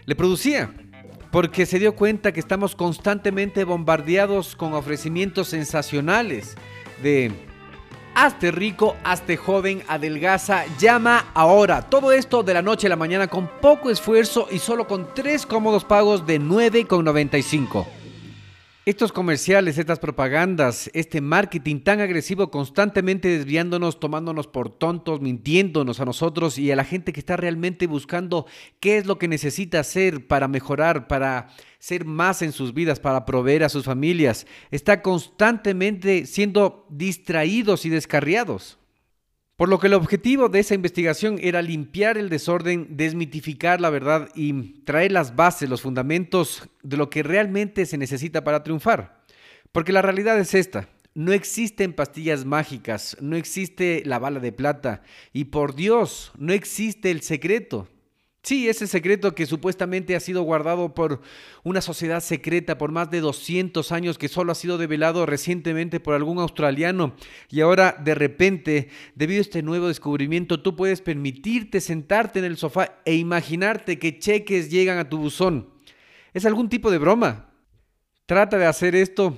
le 0.07 0.17
producía 0.17 0.75
porque 1.31 1.64
se 1.67 1.79
dio 1.79 1.95
cuenta 1.95 2.33
que 2.33 2.40
estamos 2.40 2.75
constantemente 2.75 3.64
bombardeados 3.64 4.57
con 4.57 4.73
ofrecimientos 4.75 5.49
sensacionales 5.49 6.57
de 7.02 7.33
hazte 8.25 8.50
rico, 8.50 8.97
hazte 9.03 9.37
joven, 9.37 9.83
adelgaza, 9.89 10.65
llama 10.79 11.27
ahora. 11.35 11.83
Todo 11.83 12.12
esto 12.12 12.43
de 12.43 12.55
la 12.55 12.62
noche 12.62 12.87
a 12.87 12.91
la 12.91 12.97
mañana 12.97 13.29
con 13.29 13.49
poco 13.61 13.91
esfuerzo 13.91 14.47
y 14.50 14.59
solo 14.59 14.87
con 14.87 15.15
tres 15.15 15.47
cómodos 15.47 15.85
pagos 15.85 16.27
de 16.27 16.41
9,95. 16.41 18.00
Estos 18.87 19.13
comerciales, 19.13 19.77
estas 19.77 19.99
propagandas, 19.99 20.91
este 20.95 21.21
marketing 21.21 21.81
tan 21.81 22.01
agresivo 22.01 22.51
constantemente 22.51 23.29
desviándonos, 23.29 24.01
tomándonos 24.01 24.47
por 24.47 24.71
tontos, 24.71 25.21
mintiéndonos 25.21 26.01
a 26.01 26.07
nosotros 26.07 26.57
y 26.57 26.73
a 26.73 26.77
la 26.77 26.85
gente 26.85 27.13
que 27.13 27.21
está 27.21 27.37
realmente 27.37 27.87
buscando 27.87 28.47
qué 28.81 28.97
es 28.97 29.05
lo 29.05 29.19
que 29.19 29.29
necesita 29.29 29.81
hacer 29.81 30.27
para 30.27 30.49
mejorar, 30.49 31.09
para 31.09 31.49
ser 31.79 32.07
más 32.07 32.41
en 32.41 32.53
sus 32.53 32.73
vidas, 32.73 33.01
para 33.01 33.27
proveer 33.27 33.65
a 33.65 33.69
sus 33.69 33.85
familias, 33.85 34.47
está 34.71 35.03
constantemente 35.03 36.25
siendo 36.25 36.87
distraídos 36.89 37.85
y 37.85 37.91
descarriados. 37.91 38.80
Por 39.61 39.69
lo 39.69 39.79
que 39.79 39.88
el 39.88 39.93
objetivo 39.93 40.49
de 40.49 40.61
esa 40.61 40.75
investigación 40.75 41.37
era 41.38 41.61
limpiar 41.61 42.17
el 42.17 42.31
desorden, 42.31 42.97
desmitificar 42.97 43.79
la 43.79 43.90
verdad 43.90 44.31
y 44.35 44.81
traer 44.85 45.12
las 45.12 45.37
bases, 45.37 45.69
los 45.69 45.83
fundamentos 45.83 46.67
de 46.83 46.97
lo 46.97 47.11
que 47.11 47.23
realmente 47.23 47.85
se 47.85 47.99
necesita 47.99 48.43
para 48.43 48.62
triunfar. 48.62 49.23
Porque 49.71 49.93
la 49.93 50.00
realidad 50.00 50.38
es 50.38 50.55
esta. 50.55 50.88
No 51.12 51.35
existen 51.35 51.93
pastillas 51.93 52.47
mágicas, 52.47 53.19
no 53.21 53.37
existe 53.37 54.02
la 54.07 54.19
bala 54.19 54.40
de 54.40 54.52
plata 54.52 55.02
y 55.35 55.45
por 55.45 55.75
Dios, 55.75 56.33
no 56.38 56.55
existe 56.55 57.11
el 57.11 57.21
secreto. 57.21 57.87
Sí, 58.43 58.71
ese 58.71 58.87
secreto 58.87 59.35
que 59.35 59.45
supuestamente 59.45 60.17
ha 60.17 60.21
sido 60.21 60.43
guardado 60.43 60.95
por 60.95 61.21
una 61.63 61.83
sociedad 61.83 62.21
secreta 62.21 62.79
por 62.79 62.91
más 62.91 63.11
de 63.11 63.21
200 63.21 63.93
años 63.93 64.17
que 64.17 64.29
solo 64.29 64.51
ha 64.51 64.55
sido 64.55 64.79
develado 64.79 65.27
recientemente 65.27 66.01
por 66.01 66.15
algún 66.15 66.39
australiano 66.39 67.15
y 67.51 67.61
ahora 67.61 67.95
de 68.03 68.15
repente, 68.15 68.89
debido 69.15 69.41
a 69.41 69.43
este 69.43 69.63
nuevo 69.63 69.89
descubrimiento, 69.89 70.63
tú 70.63 70.75
puedes 70.75 71.03
permitirte 71.03 71.83
sentarte 71.83 72.39
en 72.39 72.47
el 72.47 72.57
sofá 72.57 73.03
e 73.05 73.15
imaginarte 73.15 73.99
que 73.99 74.19
cheques 74.19 74.71
llegan 74.71 74.97
a 74.97 75.11
tu 75.11 75.19
buzón. 75.19 75.69
Es 76.33 76.47
algún 76.47 76.71
tipo 76.71 76.91
de 76.91 76.99
broma. 76.99 77.51
Trata 78.25 78.57
de 78.57 78.67
hacer 78.67 78.95
esto 78.95 79.37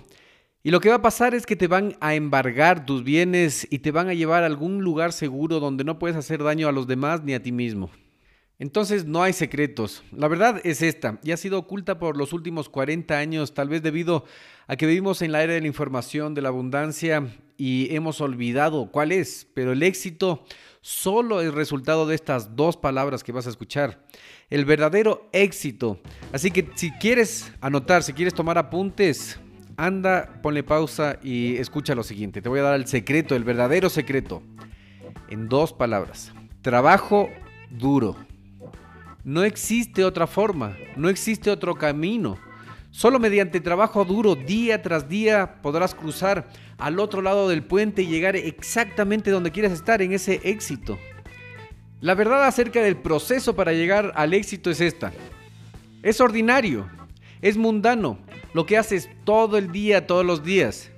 y 0.63 0.71
lo 0.71 0.79
que 0.79 0.91
va 0.91 0.97
a 0.97 1.03
pasar 1.03 1.35
es 1.35 1.45
que 1.45 1.57
te 1.57 1.67
van 1.67 1.97
a 2.01 2.15
embargar 2.15 2.87
tus 2.87 3.03
bienes 3.03 3.67
y 3.69 3.81
te 3.81 3.91
van 3.91 4.09
a 4.09 4.15
llevar 4.15 4.45
a 4.45 4.47
algún 4.47 4.85
lugar 4.85 5.13
seguro 5.13 5.59
donde 5.59 5.83
no 5.83 5.99
puedes 5.99 6.17
hacer 6.17 6.45
daño 6.45 6.69
a 6.69 6.73
los 6.73 6.87
demás 6.87 7.25
ni 7.25 7.35
a 7.35 7.43
ti 7.43 7.51
mismo. 7.51 7.91
Entonces 8.62 9.07
no 9.07 9.25
hay 9.25 9.33
secretos. 9.33 10.04
La 10.12 10.28
verdad 10.28 10.61
es 10.62 10.83
esta, 10.83 11.19
y 11.25 11.33
ha 11.33 11.37
sido 11.37 11.59
oculta 11.59 11.99
por 11.99 12.16
los 12.16 12.33
últimos 12.33 12.69
40 12.69 13.19
años, 13.19 13.54
tal 13.54 13.69
vez 13.69 13.83
debido 13.83 14.25
a 14.69 14.76
que 14.76 14.87
vivimos 14.87 15.21
en 15.21 15.33
la 15.33 15.42
era 15.42 15.54
de 15.54 15.61
la 15.61 15.66
información, 15.66 16.33
de 16.33 16.42
la 16.42 16.50
abundancia, 16.50 17.26
y 17.57 17.92
hemos 17.92 18.21
olvidado 18.21 18.88
cuál 18.92 19.11
es. 19.11 19.49
Pero 19.52 19.73
el 19.73 19.83
éxito 19.83 20.45
solo 20.81 21.40
es 21.40 21.52
resultado 21.52 22.07
de 22.07 22.14
estas 22.14 22.54
dos 22.54 22.76
palabras 22.76 23.25
que 23.25 23.33
vas 23.33 23.49
a 23.49 23.50
escuchar. 23.50 24.07
El 24.49 24.64
verdadero 24.64 25.28
éxito. 25.33 25.99
Así 26.33 26.52
que 26.52 26.71
si 26.76 26.92
quieres 26.92 27.52
anotar, 27.61 28.04
si 28.04 28.12
quieres 28.12 28.33
tomar 28.33 28.59
apuntes, 28.59 29.40
anda, 29.76 30.38
ponle 30.40 30.62
pausa 30.62 31.19
y 31.21 31.57
escucha 31.57 31.97
lo 31.97 32.04
siguiente. 32.04 32.40
Te 32.40 32.49
voy 32.49 32.61
a 32.61 32.62
dar 32.62 32.75
el 32.76 32.87
secreto, 32.87 33.35
el 33.35 33.42
verdadero 33.42 33.90
secreto. 33.90 34.40
En 35.28 35.49
dos 35.49 35.73
palabras. 35.73 36.33
Trabajo 36.62 37.28
duro. 37.69 38.16
No 39.25 39.45
existe 39.45 40.05
otra 40.05 40.26
forma, 40.26 40.76
no 40.97 41.09
existe 41.09 41.50
otro 41.50 41.76
camino. 41.76 42.38
Solo 42.91 43.19
mediante 43.19 43.61
trabajo 43.61 44.05
duro 44.05 44.35
día 44.35 44.83
tras 44.83 45.09
día 45.09 45.62
podrás 45.62 45.95
cruzar 45.95 46.49
al 46.76 46.99
otro 46.99 47.23
lado 47.23 47.49
del 47.49 47.62
puente 47.62 48.02
y 48.02 48.07
llegar 48.07 48.37
exactamente 48.37 49.31
donde 49.31 49.52
quieras 49.52 49.73
estar 49.73 50.02
en 50.02 50.12
ese 50.12 50.41
éxito. 50.45 50.99
La 52.00 52.14
verdad 52.14 52.45
acerca 52.45 52.83
del 52.83 52.97
proceso 52.97 53.55
para 53.55 53.73
llegar 53.73 54.12
al 54.17 54.35
éxito 54.35 54.71
es 54.71 54.81
esta. 54.81 55.12
Es 56.02 56.21
ordinario, 56.21 56.91
es 57.41 57.57
mundano, 57.57 58.19
lo 58.55 58.67
que 58.67 58.76
haces 58.76 59.09
todo 59.25 59.57
el 59.57 59.71
día, 59.73 60.07
todos 60.07 60.26
los 60.26 60.43
días. 60.43 60.92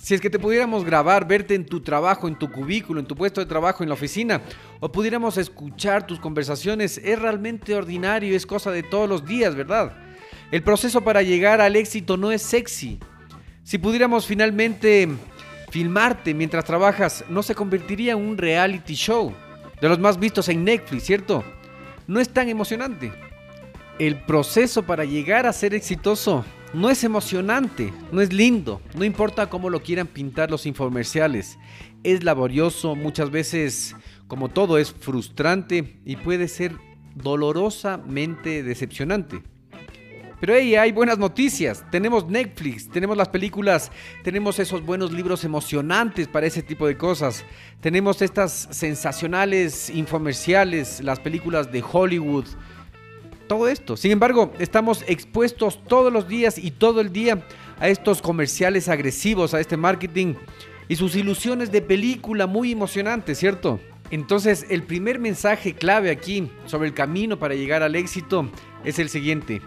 Si 0.00 0.14
es 0.14 0.20
que 0.20 0.30
te 0.30 0.38
pudiéramos 0.38 0.84
grabar, 0.84 1.26
verte 1.26 1.54
en 1.54 1.66
tu 1.66 1.80
trabajo, 1.80 2.28
en 2.28 2.38
tu 2.38 2.50
cubículo, 2.50 3.00
en 3.00 3.06
tu 3.06 3.16
puesto 3.16 3.40
de 3.40 3.46
trabajo, 3.46 3.82
en 3.82 3.88
la 3.88 3.94
oficina, 3.94 4.40
o 4.80 4.90
pudiéramos 4.90 5.36
escuchar 5.36 6.06
tus 6.06 6.20
conversaciones, 6.20 6.98
es 6.98 7.18
realmente 7.18 7.74
ordinario, 7.74 8.34
es 8.36 8.46
cosa 8.46 8.70
de 8.70 8.82
todos 8.82 9.08
los 9.08 9.26
días, 9.26 9.54
¿verdad? 9.54 9.92
El 10.50 10.62
proceso 10.62 11.02
para 11.02 11.22
llegar 11.22 11.60
al 11.60 11.76
éxito 11.76 12.16
no 12.16 12.30
es 12.30 12.42
sexy. 12.42 12.98
Si 13.64 13.76
pudiéramos 13.76 14.24
finalmente 14.24 15.08
filmarte 15.70 16.32
mientras 16.32 16.64
trabajas, 16.64 17.24
no 17.28 17.42
se 17.42 17.54
convertiría 17.54 18.12
en 18.12 18.18
un 18.18 18.38
reality 18.38 18.94
show, 18.94 19.34
de 19.80 19.88
los 19.88 19.98
más 19.98 20.18
vistos 20.18 20.48
en 20.48 20.64
Netflix, 20.64 21.04
¿cierto? 21.04 21.44
No 22.06 22.20
es 22.20 22.30
tan 22.30 22.48
emocionante. 22.48 23.12
El 23.98 24.16
proceso 24.22 24.84
para 24.84 25.04
llegar 25.04 25.46
a 25.46 25.52
ser 25.52 25.74
exitoso 25.74 26.44
no 26.72 26.90
es 26.90 27.04
emocionante, 27.04 27.92
no 28.12 28.20
es 28.20 28.32
lindo, 28.32 28.80
no 28.94 29.04
importa 29.04 29.48
cómo 29.48 29.70
lo 29.70 29.82
quieran 29.82 30.06
pintar 30.06 30.50
los 30.50 30.66
infomerciales. 30.66 31.58
Es 32.02 32.24
laborioso, 32.24 32.94
muchas 32.94 33.30
veces, 33.30 33.96
como 34.26 34.48
todo, 34.48 34.78
es 34.78 34.92
frustrante 34.92 35.98
y 36.04 36.16
puede 36.16 36.48
ser 36.48 36.76
dolorosamente 37.14 38.62
decepcionante. 38.62 39.42
Pero 40.40 40.54
hey, 40.54 40.76
hay 40.76 40.92
buenas 40.92 41.18
noticias. 41.18 41.84
Tenemos 41.90 42.28
Netflix, 42.28 42.88
tenemos 42.88 43.16
las 43.16 43.28
películas, 43.28 43.90
tenemos 44.22 44.60
esos 44.60 44.84
buenos 44.84 45.10
libros 45.10 45.42
emocionantes 45.42 46.28
para 46.28 46.46
ese 46.46 46.62
tipo 46.62 46.86
de 46.86 46.96
cosas. 46.96 47.44
Tenemos 47.80 48.22
estas 48.22 48.68
sensacionales 48.70 49.90
infomerciales, 49.90 51.02
las 51.02 51.18
películas 51.18 51.72
de 51.72 51.82
Hollywood, 51.82 52.46
todo 53.48 53.66
esto. 53.68 53.96
Sin 53.96 54.12
embargo, 54.12 54.52
estamos 54.58 55.02
expuestos 55.08 55.82
todos 55.88 56.12
los 56.12 56.28
días 56.28 56.58
y 56.58 56.70
todo 56.70 57.00
el 57.00 57.12
día 57.12 57.42
a 57.80 57.88
estos 57.88 58.22
comerciales 58.22 58.88
agresivos, 58.88 59.54
a 59.54 59.60
este 59.60 59.76
marketing 59.76 60.34
y 60.88 60.96
sus 60.96 61.16
ilusiones 61.16 61.72
de 61.72 61.82
película 61.82 62.46
muy 62.46 62.72
emocionantes, 62.72 63.38
¿cierto? 63.38 63.80
Entonces, 64.10 64.66
el 64.70 64.84
primer 64.84 65.18
mensaje 65.18 65.74
clave 65.74 66.10
aquí 66.10 66.50
sobre 66.66 66.88
el 66.88 66.94
camino 66.94 67.38
para 67.38 67.54
llegar 67.54 67.82
al 67.82 67.96
éxito 67.96 68.50
es 68.84 68.98
el 68.98 69.08
siguiente. 69.08 69.60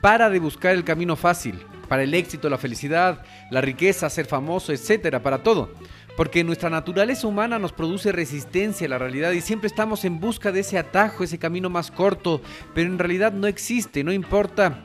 Para 0.00 0.30
de 0.30 0.38
buscar 0.38 0.74
el 0.74 0.84
camino 0.84 1.16
fácil, 1.16 1.58
para 1.88 2.04
el 2.04 2.14
éxito, 2.14 2.48
la 2.48 2.58
felicidad, 2.58 3.24
la 3.50 3.60
riqueza, 3.60 4.08
ser 4.08 4.26
famoso, 4.26 4.72
etcétera, 4.72 5.22
para 5.22 5.42
todo. 5.42 5.72
Porque 6.16 6.44
nuestra 6.44 6.70
naturaleza 6.70 7.26
humana 7.26 7.58
nos 7.58 7.72
produce 7.72 8.12
resistencia 8.12 8.86
a 8.86 8.90
la 8.90 8.98
realidad 8.98 9.32
y 9.32 9.40
siempre 9.40 9.66
estamos 9.66 10.04
en 10.04 10.20
busca 10.20 10.52
de 10.52 10.60
ese 10.60 10.78
atajo, 10.78 11.24
ese 11.24 11.38
camino 11.38 11.70
más 11.70 11.90
corto, 11.90 12.42
pero 12.74 12.90
en 12.90 12.98
realidad 12.98 13.32
no 13.32 13.46
existe, 13.46 14.04
no 14.04 14.12
importa 14.12 14.82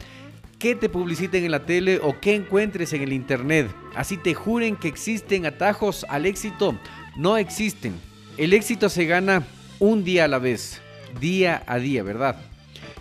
qué 0.58 0.76
te 0.76 0.90
publiciten 0.90 1.44
en 1.44 1.52
la 1.52 1.66
tele 1.66 2.00
o 2.02 2.20
qué 2.20 2.36
encuentres 2.36 2.94
en 2.94 3.02
el 3.02 3.14
internet. 3.14 3.70
Así 3.96 4.18
te 4.18 4.34
juren 4.34 4.76
que 4.76 4.88
existen 4.88 5.46
atajos 5.46 6.06
al 6.10 6.26
éxito, 6.26 6.78
no 7.18 7.38
existen. 7.38 7.94
El 8.38 8.54
éxito 8.54 8.88
se 8.90 9.06
gana 9.06 9.44
un 9.80 10.04
día 10.04 10.26
a 10.26 10.28
la 10.28 10.40
vez, 10.40 10.82
día 11.20 11.64
a 11.68 11.78
día, 11.78 12.04
¿verdad? 12.04 12.38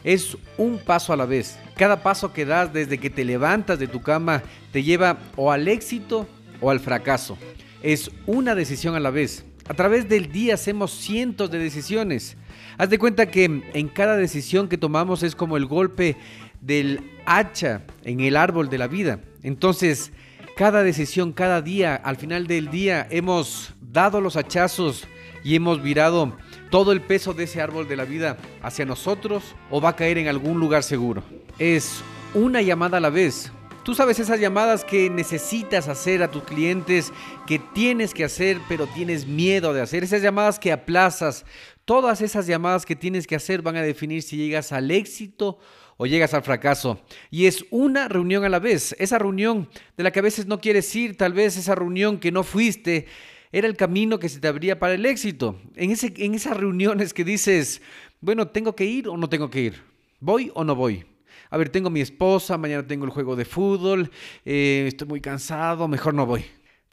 es 0.06 0.36
un 0.56 0.78
paso 0.78 1.12
a 1.12 1.16
la 1.16 1.26
vez. 1.26 1.58
Cada 1.74 2.02
paso 2.02 2.32
que 2.32 2.44
das 2.46 2.72
desde 2.72 2.98
que 2.98 3.10
te 3.10 3.24
levantas 3.24 3.76
de 3.80 3.88
tu 3.88 4.00
cama 4.00 4.40
te 4.70 4.84
lleva 4.84 5.18
o 5.34 5.50
al 5.50 5.66
éxito 5.66 6.28
o 6.60 6.70
al 6.70 6.78
fracaso. 6.78 7.36
Es 7.82 8.10
una 8.26 8.54
decisión 8.54 8.94
a 8.94 9.00
la 9.00 9.10
vez. 9.10 9.44
A 9.68 9.74
través 9.74 10.08
del 10.08 10.30
día 10.30 10.54
hacemos 10.54 10.92
cientos 10.92 11.50
de 11.50 11.58
decisiones. 11.58 12.36
Haz 12.78 12.88
de 12.90 12.98
cuenta 12.98 13.30
que 13.30 13.44
en 13.44 13.88
cada 13.88 14.16
decisión 14.16 14.68
que 14.68 14.78
tomamos 14.78 15.22
es 15.22 15.34
como 15.34 15.56
el 15.56 15.66
golpe 15.66 16.16
del 16.60 17.00
hacha 17.26 17.82
en 18.04 18.20
el 18.20 18.36
árbol 18.36 18.68
de 18.68 18.78
la 18.78 18.86
vida. 18.86 19.20
Entonces, 19.42 20.12
cada 20.56 20.82
decisión, 20.82 21.32
cada 21.32 21.62
día, 21.62 21.94
al 21.96 22.16
final 22.16 22.46
del 22.46 22.70
día, 22.70 23.06
hemos 23.10 23.74
dado 23.80 24.20
los 24.20 24.36
hachazos 24.36 25.06
y 25.44 25.54
hemos 25.54 25.82
virado 25.82 26.36
todo 26.70 26.92
el 26.92 27.00
peso 27.00 27.32
de 27.32 27.44
ese 27.44 27.60
árbol 27.60 27.86
de 27.88 27.96
la 27.96 28.04
vida 28.04 28.36
hacia 28.62 28.84
nosotros 28.84 29.54
o 29.70 29.80
va 29.80 29.90
a 29.90 29.96
caer 29.96 30.18
en 30.18 30.28
algún 30.28 30.58
lugar 30.58 30.82
seguro. 30.82 31.22
Es 31.58 32.02
una 32.34 32.62
llamada 32.62 32.98
a 32.98 33.00
la 33.00 33.10
vez. 33.10 33.52
Tú 33.86 33.94
sabes 33.94 34.18
esas 34.18 34.40
llamadas 34.40 34.84
que 34.84 35.08
necesitas 35.08 35.86
hacer 35.86 36.20
a 36.24 36.28
tus 36.28 36.42
clientes, 36.42 37.12
que 37.46 37.60
tienes 37.60 38.14
que 38.14 38.24
hacer, 38.24 38.58
pero 38.68 38.88
tienes 38.88 39.28
miedo 39.28 39.72
de 39.72 39.80
hacer. 39.80 40.02
Esas 40.02 40.22
llamadas 40.22 40.58
que 40.58 40.72
aplazas. 40.72 41.44
Todas 41.84 42.20
esas 42.20 42.48
llamadas 42.48 42.84
que 42.84 42.96
tienes 42.96 43.28
que 43.28 43.36
hacer 43.36 43.62
van 43.62 43.76
a 43.76 43.82
definir 43.82 44.24
si 44.24 44.38
llegas 44.38 44.72
al 44.72 44.90
éxito 44.90 45.60
o 45.98 46.06
llegas 46.06 46.34
al 46.34 46.42
fracaso. 46.42 47.00
Y 47.30 47.46
es 47.46 47.64
una 47.70 48.08
reunión 48.08 48.44
a 48.44 48.48
la 48.48 48.58
vez. 48.58 48.96
Esa 48.98 49.20
reunión 49.20 49.68
de 49.96 50.02
la 50.02 50.10
que 50.10 50.18
a 50.18 50.22
veces 50.22 50.46
no 50.46 50.60
quieres 50.60 50.92
ir, 50.96 51.16
tal 51.16 51.32
vez 51.32 51.56
esa 51.56 51.76
reunión 51.76 52.18
que 52.18 52.32
no 52.32 52.42
fuiste, 52.42 53.06
era 53.52 53.68
el 53.68 53.76
camino 53.76 54.18
que 54.18 54.28
se 54.28 54.40
te 54.40 54.48
abría 54.48 54.80
para 54.80 54.94
el 54.94 55.06
éxito. 55.06 55.60
En, 55.76 55.92
ese, 55.92 56.12
en 56.16 56.34
esas 56.34 56.56
reuniones 56.56 57.14
que 57.14 57.22
dices, 57.22 57.80
bueno, 58.20 58.48
¿tengo 58.48 58.74
que 58.74 58.84
ir 58.84 59.06
o 59.06 59.16
no 59.16 59.28
tengo 59.28 59.48
que 59.48 59.60
ir? 59.60 59.82
¿Voy 60.18 60.50
o 60.54 60.64
no 60.64 60.74
voy? 60.74 61.06
A 61.50 61.56
ver, 61.56 61.68
tengo 61.68 61.90
mi 61.90 62.00
esposa, 62.00 62.58
mañana 62.58 62.86
tengo 62.86 63.04
el 63.04 63.10
juego 63.10 63.36
de 63.36 63.44
fútbol, 63.44 64.10
eh, 64.44 64.84
estoy 64.88 65.08
muy 65.08 65.20
cansado, 65.20 65.88
mejor 65.88 66.14
no 66.14 66.26
voy. 66.26 66.44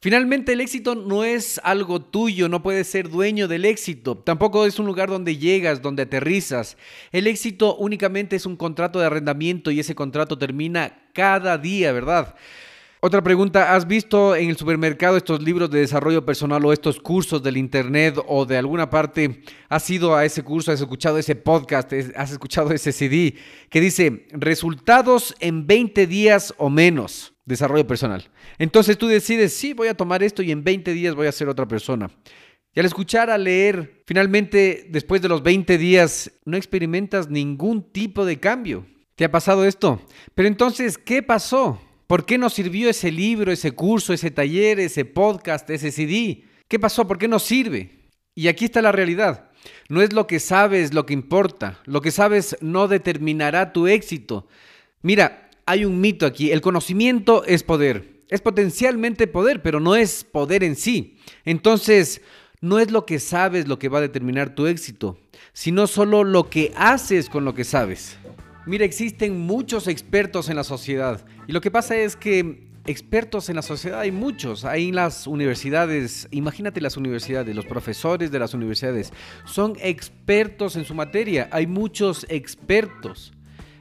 Finalmente 0.04 0.52
el 0.52 0.60
éxito 0.60 0.94
no 0.94 1.24
es 1.24 1.58
algo 1.64 1.98
tuyo, 1.98 2.50
no 2.50 2.62
puedes 2.62 2.88
ser 2.88 3.08
dueño 3.08 3.48
del 3.48 3.64
éxito, 3.64 4.18
tampoco 4.18 4.66
es 4.66 4.78
un 4.78 4.84
lugar 4.84 5.08
donde 5.08 5.38
llegas, 5.38 5.80
donde 5.80 6.02
aterrizas. 6.02 6.76
El 7.10 7.26
éxito 7.26 7.74
únicamente 7.76 8.36
es 8.36 8.44
un 8.44 8.56
contrato 8.56 9.00
de 9.00 9.06
arrendamiento 9.06 9.70
y 9.70 9.80
ese 9.80 9.94
contrato 9.94 10.36
termina 10.36 11.08
cada 11.14 11.56
día, 11.56 11.90
¿verdad? 11.92 12.34
Otra 13.06 13.22
pregunta, 13.22 13.74
¿has 13.74 13.86
visto 13.86 14.34
en 14.34 14.48
el 14.48 14.56
supermercado 14.56 15.18
estos 15.18 15.42
libros 15.42 15.70
de 15.70 15.80
desarrollo 15.80 16.24
personal 16.24 16.64
o 16.64 16.72
estos 16.72 16.98
cursos 16.98 17.42
del 17.42 17.58
internet 17.58 18.18
o 18.26 18.46
de 18.46 18.56
alguna 18.56 18.88
parte 18.88 19.42
has 19.68 19.90
ido 19.90 20.16
a 20.16 20.24
ese 20.24 20.42
curso, 20.42 20.72
has 20.72 20.80
escuchado 20.80 21.18
ese 21.18 21.36
podcast, 21.36 21.92
has 22.16 22.32
escuchado 22.32 22.72
ese 22.72 22.92
CD 22.92 23.34
que 23.68 23.82
dice 23.82 24.26
resultados 24.30 25.34
en 25.40 25.66
20 25.66 26.06
días 26.06 26.54
o 26.56 26.70
menos? 26.70 27.34
desarrollo 27.44 27.86
personal. 27.86 28.24
Entonces 28.56 28.96
tú 28.96 29.06
decides, 29.06 29.52
sí, 29.52 29.74
voy 29.74 29.88
a 29.88 29.94
tomar 29.98 30.22
esto 30.22 30.42
y 30.42 30.50
en 30.50 30.64
20 30.64 30.94
días 30.94 31.14
voy 31.14 31.26
a 31.26 31.32
ser 31.32 31.50
otra 31.50 31.68
persona. 31.68 32.10
Y 32.72 32.80
al 32.80 32.86
escuchar, 32.86 33.28
a 33.28 33.36
leer, 33.36 34.02
finalmente, 34.06 34.86
después 34.88 35.20
de 35.20 35.28
los 35.28 35.42
20 35.42 35.76
días, 35.76 36.32
no 36.46 36.56
experimentas 36.56 37.28
ningún 37.28 37.82
tipo 37.92 38.24
de 38.24 38.40
cambio. 38.40 38.86
¿Te 39.14 39.26
ha 39.26 39.30
pasado 39.30 39.66
esto? 39.66 40.00
Pero 40.34 40.48
entonces, 40.48 40.96
¿qué 40.96 41.22
pasó? 41.22 41.78
¿Por 42.06 42.26
qué 42.26 42.36
nos 42.36 42.52
sirvió 42.52 42.90
ese 42.90 43.10
libro, 43.10 43.50
ese 43.50 43.72
curso, 43.72 44.12
ese 44.12 44.30
taller, 44.30 44.78
ese 44.78 45.04
podcast, 45.04 45.68
ese 45.70 45.90
CD? 45.90 46.44
¿Qué 46.68 46.78
pasó? 46.78 47.06
¿Por 47.06 47.18
qué 47.18 47.28
nos 47.28 47.42
sirve? 47.42 48.10
Y 48.34 48.48
aquí 48.48 48.66
está 48.66 48.82
la 48.82 48.92
realidad. 48.92 49.50
No 49.88 50.02
es 50.02 50.12
lo 50.12 50.26
que 50.26 50.40
sabes 50.40 50.92
lo 50.92 51.06
que 51.06 51.14
importa. 51.14 51.80
Lo 51.86 52.02
que 52.02 52.10
sabes 52.10 52.56
no 52.60 52.88
determinará 52.88 53.72
tu 53.72 53.86
éxito. 53.86 54.46
Mira, 55.00 55.50
hay 55.66 55.84
un 55.84 56.00
mito 56.00 56.26
aquí. 56.26 56.50
El 56.50 56.60
conocimiento 56.60 57.44
es 57.44 57.62
poder. 57.62 58.22
Es 58.28 58.40
potencialmente 58.40 59.26
poder, 59.26 59.62
pero 59.62 59.80
no 59.80 59.94
es 59.94 60.24
poder 60.24 60.64
en 60.64 60.76
sí. 60.76 61.18
Entonces, 61.44 62.20
no 62.60 62.78
es 62.78 62.90
lo 62.90 63.06
que 63.06 63.18
sabes 63.18 63.68
lo 63.68 63.78
que 63.78 63.88
va 63.88 63.98
a 63.98 64.02
determinar 64.02 64.54
tu 64.54 64.66
éxito, 64.66 65.18
sino 65.52 65.86
solo 65.86 66.24
lo 66.24 66.48
que 66.48 66.72
haces 66.76 67.28
con 67.28 67.44
lo 67.44 67.54
que 67.54 67.64
sabes. 67.64 68.16
Mira, 68.66 68.84
existen 68.84 69.38
muchos 69.40 69.88
expertos 69.88 70.48
en 70.48 70.56
la 70.56 70.64
sociedad. 70.64 71.24
Y 71.46 71.52
lo 71.52 71.60
que 71.60 71.70
pasa 71.70 71.96
es 71.96 72.16
que 72.16 72.68
expertos 72.86 73.48
en 73.48 73.56
la 73.56 73.62
sociedad 73.62 74.00
hay 74.00 74.10
muchos. 74.10 74.64
Hay 74.64 74.88
en 74.88 74.94
las 74.94 75.26
universidades, 75.26 76.28
imagínate 76.30 76.80
las 76.80 76.96
universidades, 76.96 77.54
los 77.54 77.66
profesores 77.66 78.30
de 78.30 78.38
las 78.38 78.54
universidades 78.54 79.12
son 79.44 79.74
expertos 79.80 80.76
en 80.76 80.84
su 80.84 80.94
materia. 80.94 81.48
Hay 81.50 81.66
muchos 81.66 82.24
expertos. 82.28 83.32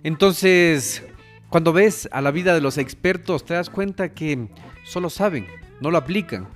Entonces, 0.03 1.03
cuando 1.49 1.71
ves 1.71 2.09
a 2.11 2.21
la 2.21 2.31
vida 2.31 2.53
de 2.53 2.61
los 2.61 2.77
expertos, 2.77 3.45
te 3.45 3.53
das 3.53 3.69
cuenta 3.69 4.13
que 4.13 4.49
solo 4.83 5.09
saben, 5.09 5.47
no 5.79 5.91
lo 5.91 5.97
aplican. 5.97 6.47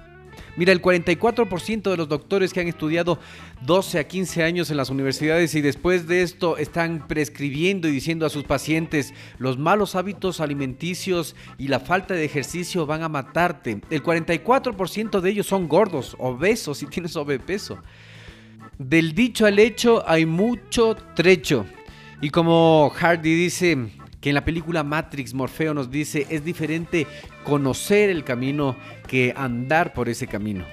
Mira, 0.57 0.73
el 0.73 0.81
44% 0.81 1.91
de 1.91 1.97
los 1.97 2.09
doctores 2.09 2.51
que 2.51 2.59
han 2.59 2.67
estudiado 2.67 3.19
12 3.61 3.99
a 3.99 4.07
15 4.07 4.43
años 4.43 4.71
en 4.71 4.77
las 4.77 4.89
universidades 4.89 5.53
y 5.53 5.61
después 5.61 6.07
de 6.07 6.23
esto 6.23 6.57
están 6.57 7.07
prescribiendo 7.07 7.87
y 7.87 7.91
diciendo 7.91 8.25
a 8.25 8.29
sus 8.29 8.43
pacientes 8.43 9.13
los 9.37 9.59
malos 9.59 9.95
hábitos 9.95 10.41
alimenticios 10.41 11.35
y 11.59 11.67
la 11.67 11.79
falta 11.79 12.15
de 12.15 12.25
ejercicio 12.25 12.87
van 12.87 13.03
a 13.03 13.09
matarte. 13.09 13.81
El 13.91 14.01
44% 14.01 15.21
de 15.21 15.29
ellos 15.29 15.45
son 15.45 15.67
gordos, 15.67 16.15
obesos 16.17 16.81
y 16.81 16.85
tienes 16.87 17.11
sobrepeso. 17.11 17.77
Del 18.79 19.13
dicho 19.13 19.45
al 19.45 19.59
hecho 19.59 20.03
hay 20.07 20.25
mucho 20.25 20.95
trecho. 21.15 21.65
Y 22.19 22.31
como 22.31 22.91
Hardy 22.95 23.35
dice, 23.35 23.89
que 24.21 24.29
en 24.29 24.35
la 24.35 24.45
película 24.45 24.83
Matrix 24.83 25.33
Morfeo 25.33 25.73
nos 25.73 25.91
dice 25.91 26.25
es 26.29 26.43
diferente 26.43 27.07
conocer 27.43 28.09
el 28.09 28.23
camino 28.23 28.75
que 29.07 29.33
andar 29.35 29.93
por 29.93 30.09
ese 30.09 30.27
camino. 30.27 30.65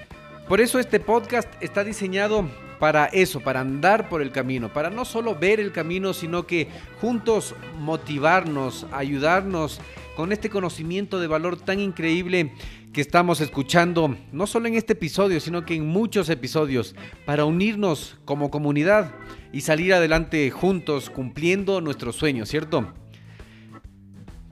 Por 0.48 0.61
eso 0.61 0.78
este 0.78 1.00
podcast 1.00 1.50
está 1.62 1.85
diseñado 1.85 2.48
para 2.78 3.07
eso, 3.07 3.40
para 3.40 3.61
andar 3.61 4.09
por 4.09 4.20
el 4.20 4.30
camino, 4.30 4.72
para 4.72 4.90
no 4.90 5.04
solo 5.04 5.35
ver 5.35 5.59
el 5.61 5.72
camino, 5.72 6.12
sino 6.12 6.46
que 6.46 6.68
juntos 7.00 7.54
motivarnos, 7.80 8.87
ayudarnos 8.92 9.80
con 10.16 10.33
este 10.33 10.50
conocimiento 10.50 11.18
de 11.18 11.26
valor 11.26 11.57
tan 11.57 11.80
increíble 11.80 12.52
que 12.92 13.00
estamos 13.00 13.40
escuchando, 13.40 14.16
no 14.33 14.46
solo 14.46 14.68
en 14.68 14.74
este 14.74 14.92
episodio, 14.92 15.40
sino 15.40 15.64
que 15.64 15.74
en 15.74 15.87
muchos 15.87 16.28
episodios, 16.28 16.94
para 17.24 17.44
unirnos 17.44 18.18
como 18.24 18.50
comunidad 18.50 19.12
y 19.52 19.62
salir 19.62 19.94
adelante 19.94 20.50
juntos 20.50 21.11
cumpliendo 21.11 21.80
nuestros 21.80 22.16
sueños, 22.16 22.48
¿cierto? 22.48 22.92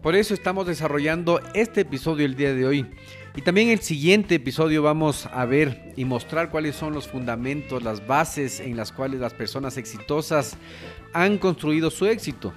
Por 0.02 0.16
eso 0.16 0.34
estamos 0.34 0.66
desarrollando 0.66 1.40
este 1.54 1.82
episodio 1.82 2.26
el 2.26 2.34
día 2.34 2.52
de 2.52 2.66
hoy. 2.66 2.86
Y 3.36 3.42
también 3.42 3.68
el 3.68 3.78
siguiente 3.78 4.34
episodio 4.34 4.82
vamos 4.82 5.26
a 5.26 5.44
ver 5.44 5.92
y 5.94 6.04
mostrar 6.04 6.50
cuáles 6.50 6.74
son 6.74 6.92
los 6.92 7.06
fundamentos, 7.06 7.84
las 7.84 8.04
bases 8.04 8.58
en 8.58 8.76
las 8.76 8.90
cuales 8.90 9.20
las 9.20 9.32
personas 9.32 9.76
exitosas 9.76 10.56
han 11.12 11.38
construido 11.38 11.88
su 11.88 12.06
éxito. 12.06 12.52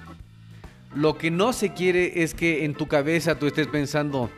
Lo 0.92 1.16
que 1.18 1.30
no 1.30 1.52
se 1.52 1.72
quiere 1.72 2.24
es 2.24 2.34
que 2.34 2.64
en 2.64 2.74
tu 2.74 2.88
cabeza 2.88 3.38
tú 3.38 3.46
estés 3.46 3.68
pensando, 3.68 4.28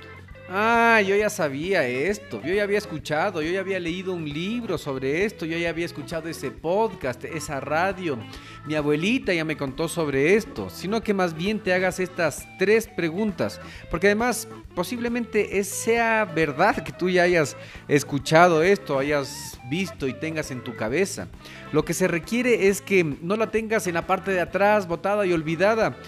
Ah, 0.51 1.03
yo 1.07 1.15
ya 1.15 1.29
sabía 1.29 1.87
esto, 1.87 2.41
yo 2.43 2.55
ya 2.55 2.63
había 2.63 2.79
escuchado, 2.79 3.43
yo 3.43 3.51
ya 3.51 3.61
había 3.61 3.79
leído 3.79 4.15
un 4.15 4.27
libro 4.27 4.79
sobre 4.79 5.27
esto, 5.27 5.45
yo 5.45 5.59
ya 5.59 5.69
había 5.69 5.85
escuchado 5.85 6.27
ese 6.27 6.51
podcast, 6.51 7.23
esa 7.25 7.61
radio, 7.61 8.19
mi 8.65 8.75
abuelita 8.75 9.35
ya 9.35 9.45
me 9.45 9.59
contó 9.59 9.89
sobre 9.89 10.37
esto, 10.37 10.71
sino 10.71 11.03
que 11.03 11.13
más 11.13 11.37
bien 11.37 11.61
te 11.61 11.75
hagas 11.75 12.01
estas 12.01 12.49
tres 12.59 12.87
preguntas, 12.87 13.61
porque 13.91 14.07
además 14.07 14.49
posiblemente 14.75 15.63
sea 15.65 16.25
verdad 16.25 16.83
que 16.83 16.93
tú 16.93 17.11
ya 17.11 17.25
hayas 17.25 17.55
escuchado 17.87 18.63
esto, 18.63 18.99
hayas 18.99 19.61
visto 19.69 20.09
y 20.09 20.15
tengas 20.15 20.51
en 20.51 20.65
tu 20.65 20.75
cabeza. 20.77 21.29
Lo 21.73 21.85
que 21.85 21.93
se 21.93 22.09
requiere 22.09 22.69
es 22.69 22.81
que 22.81 23.05
no 23.05 23.37
la 23.37 23.51
tengas 23.51 23.87
en 23.87 23.93
la 23.93 24.07
parte 24.07 24.31
de 24.31 24.41
atrás, 24.41 24.89
botada 24.89 25.27
y 25.27 25.33
olvidada, 25.35 25.99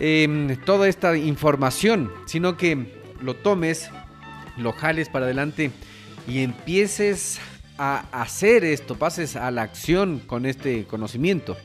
em, 0.00 0.56
toda 0.64 0.88
esta 0.88 1.16
información, 1.16 2.12
sino 2.26 2.56
que 2.56 2.97
lo 3.20 3.34
tomes, 3.34 3.90
lo 4.56 4.72
jales 4.72 5.08
para 5.08 5.24
adelante 5.24 5.70
y 6.26 6.42
empieces 6.42 7.40
a 7.78 8.04
hacer 8.12 8.64
esto, 8.64 8.96
pases 8.96 9.36
a 9.36 9.50
la 9.50 9.62
acción 9.62 10.20
con 10.26 10.46
este 10.46 10.84
conocimiento. 10.84 11.56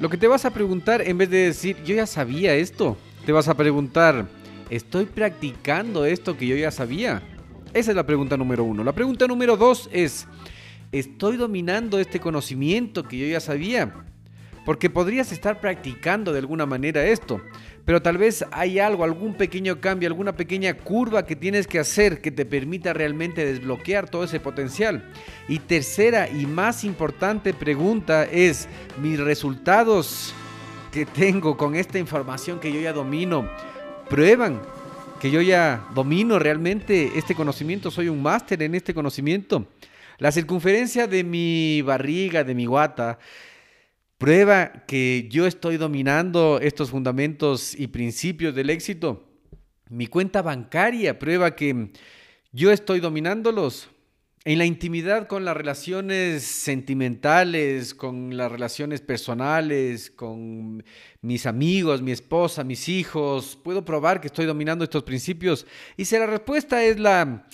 Lo 0.00 0.08
que 0.08 0.16
te 0.16 0.26
vas 0.26 0.44
a 0.44 0.50
preguntar, 0.50 1.02
en 1.02 1.18
vez 1.18 1.30
de 1.30 1.46
decir, 1.46 1.76
yo 1.84 1.94
ya 1.94 2.06
sabía 2.06 2.54
esto, 2.54 2.96
te 3.24 3.32
vas 3.32 3.48
a 3.48 3.54
preguntar, 3.54 4.26
¿estoy 4.70 5.04
practicando 5.04 6.04
esto 6.04 6.36
que 6.36 6.46
yo 6.46 6.56
ya 6.56 6.70
sabía? 6.70 7.22
Esa 7.74 7.90
es 7.90 7.96
la 7.96 8.06
pregunta 8.06 8.36
número 8.36 8.64
uno. 8.64 8.82
La 8.82 8.92
pregunta 8.92 9.26
número 9.26 9.56
dos 9.56 9.88
es, 9.92 10.26
¿estoy 10.92 11.36
dominando 11.36 11.98
este 11.98 12.20
conocimiento 12.20 13.04
que 13.04 13.18
yo 13.18 13.26
ya 13.26 13.40
sabía? 13.40 13.94
Porque 14.64 14.90
podrías 14.90 15.30
estar 15.30 15.60
practicando 15.60 16.32
de 16.32 16.38
alguna 16.38 16.66
manera 16.66 17.04
esto, 17.04 17.40
pero 17.84 18.00
tal 18.00 18.18
vez 18.18 18.44
hay 18.50 18.78
algo, 18.78 19.04
algún 19.04 19.34
pequeño 19.34 19.80
cambio, 19.80 20.08
alguna 20.08 20.36
pequeña 20.36 20.74
curva 20.74 21.26
que 21.26 21.36
tienes 21.36 21.66
que 21.66 21.78
hacer 21.78 22.20
que 22.20 22.30
te 22.30 22.44
permita 22.44 22.92
realmente 22.92 23.44
desbloquear 23.44 24.08
todo 24.08 24.24
ese 24.24 24.40
potencial. 24.40 25.10
Y 25.48 25.58
tercera 25.58 26.28
y 26.28 26.46
más 26.46 26.84
importante 26.84 27.52
pregunta 27.52 28.24
es, 28.24 28.68
¿mis 29.02 29.20
resultados 29.20 30.34
que 30.92 31.04
tengo 31.04 31.56
con 31.56 31.74
esta 31.74 31.98
información 31.98 32.60
que 32.60 32.72
yo 32.72 32.80
ya 32.80 32.92
domino 32.92 33.48
prueban 34.08 34.60
que 35.24 35.30
yo 35.30 35.40
ya 35.40 35.88
domino 35.94 36.38
realmente 36.38 37.12
este 37.16 37.34
conocimiento, 37.34 37.90
soy 37.90 38.10
un 38.10 38.20
máster 38.20 38.62
en 38.62 38.74
este 38.74 38.92
conocimiento. 38.92 39.66
La 40.18 40.30
circunferencia 40.30 41.06
de 41.06 41.24
mi 41.24 41.80
barriga, 41.80 42.44
de 42.44 42.54
mi 42.54 42.66
guata, 42.66 43.18
prueba 44.18 44.84
que 44.86 45.28
yo 45.30 45.46
estoy 45.46 45.76
dominando 45.76 46.58
estos 46.60 46.90
fundamentos 46.90 47.74
y 47.78 47.88
principios 47.88 48.54
del 48.54 48.70
éxito. 48.70 49.28
Mi 49.90 50.06
cuenta 50.06 50.42
bancaria 50.42 51.18
prueba 51.18 51.54
que 51.54 51.90
yo 52.52 52.70
estoy 52.70 53.00
dominándolos. 53.00 53.90
En 54.46 54.58
la 54.58 54.66
intimidad 54.66 55.26
con 55.26 55.46
las 55.46 55.56
relaciones 55.56 56.42
sentimentales, 56.44 57.94
con 57.94 58.36
las 58.36 58.52
relaciones 58.52 59.00
personales, 59.00 60.10
con 60.10 60.84
mis 61.22 61.46
amigos, 61.46 62.02
mi 62.02 62.12
esposa, 62.12 62.62
mis 62.62 62.90
hijos, 62.90 63.58
puedo 63.64 63.86
probar 63.86 64.20
que 64.20 64.26
estoy 64.26 64.44
dominando 64.44 64.84
estos 64.84 65.02
principios. 65.02 65.66
Y 65.96 66.04
si 66.04 66.18
la 66.18 66.26
respuesta 66.26 66.84
es 66.84 66.98
la... 66.98 67.46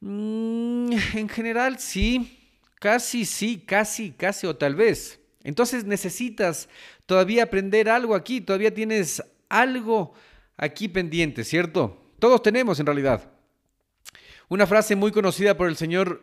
Mm, 0.00 0.92
en 1.14 1.28
general 1.28 1.78
sí, 1.78 2.38
casi 2.80 3.24
sí, 3.24 3.62
casi, 3.64 4.10
casi 4.10 4.48
o 4.48 4.56
tal 4.56 4.74
vez. 4.74 5.20
Entonces 5.46 5.84
necesitas 5.84 6.68
todavía 7.06 7.44
aprender 7.44 7.88
algo 7.88 8.16
aquí, 8.16 8.40
todavía 8.40 8.74
tienes 8.74 9.22
algo 9.48 10.12
aquí 10.56 10.88
pendiente, 10.88 11.44
¿cierto? 11.44 12.02
Todos 12.18 12.42
tenemos 12.42 12.80
en 12.80 12.86
realidad. 12.86 13.30
Una 14.48 14.66
frase 14.66 14.96
muy 14.96 15.12
conocida 15.12 15.56
por 15.56 15.68
el 15.68 15.76
señor 15.76 16.20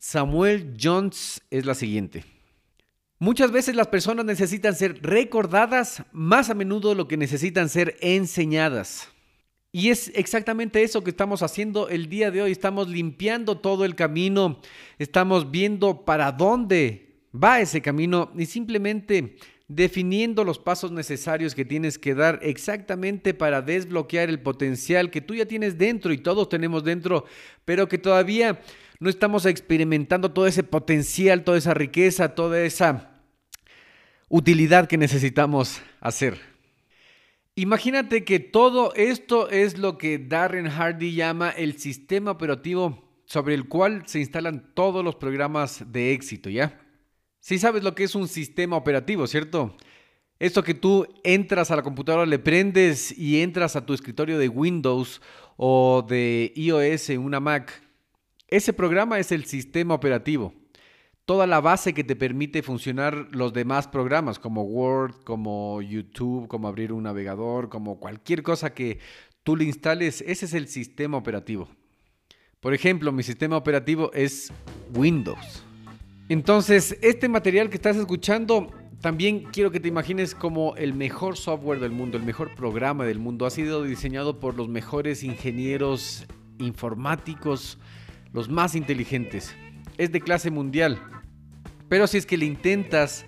Samuel 0.00 0.76
Jones 0.82 1.40
es 1.48 1.64
la 1.64 1.76
siguiente. 1.76 2.24
Muchas 3.20 3.52
veces 3.52 3.76
las 3.76 3.86
personas 3.86 4.24
necesitan 4.24 4.74
ser 4.74 5.00
recordadas 5.00 6.02
más 6.10 6.50
a 6.50 6.54
menudo 6.54 6.96
lo 6.96 7.06
que 7.06 7.16
necesitan 7.16 7.68
ser 7.68 7.96
enseñadas. 8.00 9.06
Y 9.70 9.90
es 9.90 10.10
exactamente 10.16 10.82
eso 10.82 11.04
que 11.04 11.10
estamos 11.10 11.44
haciendo 11.44 11.88
el 11.88 12.08
día 12.08 12.32
de 12.32 12.42
hoy. 12.42 12.50
Estamos 12.50 12.88
limpiando 12.88 13.58
todo 13.58 13.84
el 13.84 13.94
camino, 13.94 14.60
estamos 14.98 15.52
viendo 15.52 16.04
para 16.04 16.32
dónde 16.32 17.05
va 17.42 17.60
ese 17.60 17.82
camino 17.82 18.32
y 18.36 18.46
simplemente 18.46 19.36
definiendo 19.68 20.44
los 20.44 20.58
pasos 20.58 20.92
necesarios 20.92 21.54
que 21.54 21.64
tienes 21.64 21.98
que 21.98 22.14
dar 22.14 22.38
exactamente 22.42 23.34
para 23.34 23.62
desbloquear 23.62 24.28
el 24.28 24.40
potencial 24.40 25.10
que 25.10 25.20
tú 25.20 25.34
ya 25.34 25.46
tienes 25.46 25.76
dentro 25.76 26.12
y 26.12 26.18
todos 26.18 26.48
tenemos 26.48 26.84
dentro, 26.84 27.24
pero 27.64 27.88
que 27.88 27.98
todavía 27.98 28.60
no 29.00 29.10
estamos 29.10 29.44
experimentando 29.44 30.30
todo 30.30 30.46
ese 30.46 30.62
potencial, 30.62 31.44
toda 31.44 31.58
esa 31.58 31.74
riqueza, 31.74 32.34
toda 32.34 32.62
esa 32.62 33.10
utilidad 34.28 34.86
que 34.86 34.96
necesitamos 34.96 35.80
hacer. 36.00 36.38
Imagínate 37.56 38.24
que 38.24 38.38
todo 38.38 38.94
esto 38.94 39.50
es 39.50 39.78
lo 39.78 39.98
que 39.98 40.18
Darren 40.18 40.68
Hardy 40.68 41.14
llama 41.14 41.50
el 41.50 41.78
sistema 41.78 42.32
operativo 42.32 43.02
sobre 43.24 43.54
el 43.54 43.66
cual 43.66 44.02
se 44.06 44.20
instalan 44.20 44.72
todos 44.74 45.04
los 45.04 45.16
programas 45.16 45.90
de 45.90 46.12
éxito, 46.12 46.50
¿ya? 46.50 46.85
Sí 47.46 47.60
sabes 47.60 47.84
lo 47.84 47.94
que 47.94 48.02
es 48.02 48.16
un 48.16 48.26
sistema 48.26 48.76
operativo, 48.76 49.24
¿cierto? 49.28 49.76
Esto 50.40 50.64
que 50.64 50.74
tú 50.74 51.06
entras 51.22 51.70
a 51.70 51.76
la 51.76 51.84
computadora, 51.84 52.26
le 52.26 52.40
prendes 52.40 53.16
y 53.16 53.40
entras 53.40 53.76
a 53.76 53.86
tu 53.86 53.94
escritorio 53.94 54.36
de 54.36 54.48
Windows 54.48 55.22
o 55.56 56.04
de 56.08 56.52
iOS 56.56 57.10
en 57.10 57.20
una 57.20 57.38
Mac. 57.38 57.84
Ese 58.48 58.72
programa 58.72 59.20
es 59.20 59.30
el 59.30 59.44
sistema 59.44 59.94
operativo. 59.94 60.54
Toda 61.24 61.46
la 61.46 61.60
base 61.60 61.94
que 61.94 62.02
te 62.02 62.16
permite 62.16 62.64
funcionar 62.64 63.28
los 63.30 63.52
demás 63.52 63.86
programas, 63.86 64.40
como 64.40 64.64
Word, 64.64 65.14
como 65.22 65.80
YouTube, 65.82 66.48
como 66.48 66.66
abrir 66.66 66.92
un 66.92 67.04
navegador, 67.04 67.68
como 67.68 68.00
cualquier 68.00 68.42
cosa 68.42 68.74
que 68.74 68.98
tú 69.44 69.54
le 69.54 69.62
instales, 69.62 70.20
ese 70.26 70.46
es 70.46 70.52
el 70.52 70.66
sistema 70.66 71.16
operativo. 71.16 71.68
Por 72.58 72.74
ejemplo, 72.74 73.12
mi 73.12 73.22
sistema 73.22 73.56
operativo 73.56 74.10
es 74.14 74.52
Windows. 74.92 75.65
Entonces, 76.28 76.98
este 77.02 77.28
material 77.28 77.70
que 77.70 77.76
estás 77.76 77.96
escuchando, 77.96 78.72
también 79.00 79.44
quiero 79.52 79.70
que 79.70 79.78
te 79.78 79.86
imagines 79.86 80.34
como 80.34 80.74
el 80.74 80.92
mejor 80.92 81.36
software 81.36 81.78
del 81.78 81.92
mundo, 81.92 82.16
el 82.16 82.24
mejor 82.24 82.54
programa 82.56 83.04
del 83.04 83.20
mundo. 83.20 83.46
Ha 83.46 83.50
sido 83.50 83.84
diseñado 83.84 84.40
por 84.40 84.56
los 84.56 84.68
mejores 84.68 85.22
ingenieros 85.22 86.26
informáticos, 86.58 87.78
los 88.32 88.48
más 88.48 88.74
inteligentes. 88.74 89.54
Es 89.98 90.10
de 90.10 90.20
clase 90.20 90.50
mundial. 90.50 91.00
Pero 91.88 92.08
si 92.08 92.18
es 92.18 92.26
que 92.26 92.36
le 92.36 92.46
intentas 92.46 93.24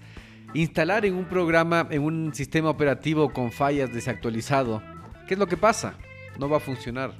instalar 0.55 1.07
en 1.07 1.15
un 1.15 1.27
programa, 1.27 1.87
en 1.91 2.03
un 2.03 2.35
sistema 2.35 2.69
operativo 2.71 3.33
con 3.33 3.53
fallas 3.53 3.93
desactualizado, 3.93 4.83
¿qué 5.29 5.35
es 5.35 5.39
lo 5.39 5.47
que 5.47 5.57
pasa? 5.57 5.95
No 6.37 6.49
va 6.49 6.57
a 6.57 6.61
funcionar. 6.61 7.15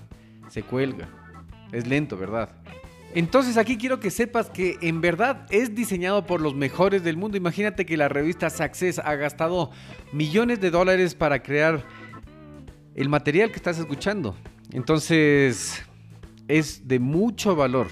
Se 0.49 0.65
cuelga. 0.65 1.09
Es 1.71 1.87
lento, 1.87 2.17
¿verdad? 2.17 2.51
Entonces 3.15 3.57
aquí 3.57 3.79
quiero 3.79 4.01
que 4.01 4.11
sepas 4.11 4.51
que 4.51 4.77
en 4.83 5.01
verdad 5.01 5.47
es 5.51 5.75
diseñado 5.75 6.27
por 6.27 6.41
los 6.41 6.55
mejores 6.55 7.03
del 7.03 7.17
mundo. 7.17 7.37
Imagínate 7.37 7.87
que 7.87 7.97
la 7.97 8.09
revista 8.09 8.51
Success 8.51 8.99
ha 8.99 9.15
gastado 9.15 9.71
millones 10.13 10.61
de 10.61 10.71
dólares 10.71 11.15
para 11.15 11.43
crear 11.43 11.83
el 12.95 13.09
material 13.09 13.51
que 13.51 13.57
estás 13.57 13.79
escuchando. 13.79 14.37
Entonces 14.73 15.83
es 16.49 16.87
de 16.87 16.99
mucho 16.99 17.57
valor. 17.57 17.89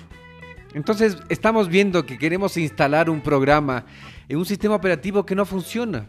Entonces 0.75 1.17
estamos 1.31 1.69
viendo 1.69 2.05
que 2.05 2.19
queremos 2.19 2.57
instalar 2.59 3.09
un 3.09 3.23
programa 3.23 3.87
en 4.29 4.37
un 4.37 4.45
sistema 4.45 4.75
operativo 4.75 5.25
que 5.25 5.35
no 5.35 5.47
funciona. 5.47 6.07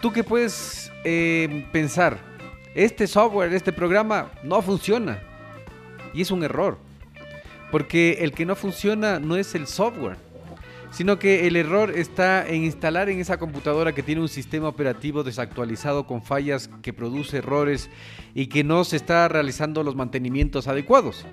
¿Tú 0.00 0.12
qué 0.12 0.24
puedes 0.24 0.90
eh, 1.04 1.66
pensar? 1.72 2.18
Este 2.74 3.06
software, 3.06 3.52
este 3.52 3.72
programa 3.72 4.30
no 4.42 4.62
funciona. 4.62 5.20
Y 6.14 6.22
es 6.22 6.30
un 6.30 6.42
error. 6.42 6.85
Porque 7.70 8.18
el 8.20 8.32
que 8.32 8.46
no 8.46 8.54
funciona 8.54 9.18
no 9.18 9.36
es 9.36 9.54
el 9.54 9.66
software, 9.66 10.16
sino 10.90 11.18
que 11.18 11.46
el 11.46 11.56
error 11.56 11.92
está 11.96 12.46
en 12.46 12.64
instalar 12.64 13.08
en 13.08 13.20
esa 13.20 13.38
computadora 13.38 13.92
que 13.92 14.02
tiene 14.02 14.20
un 14.20 14.28
sistema 14.28 14.68
operativo 14.68 15.22
desactualizado 15.22 16.06
con 16.06 16.22
fallas 16.22 16.70
que 16.82 16.92
produce 16.92 17.38
errores 17.38 17.90
y 18.34 18.46
que 18.46 18.64
no 18.64 18.84
se 18.84 18.96
está 18.96 19.28
realizando 19.28 19.82
los 19.82 19.96
mantenimientos 19.96 20.68
adecuados. 20.68 21.26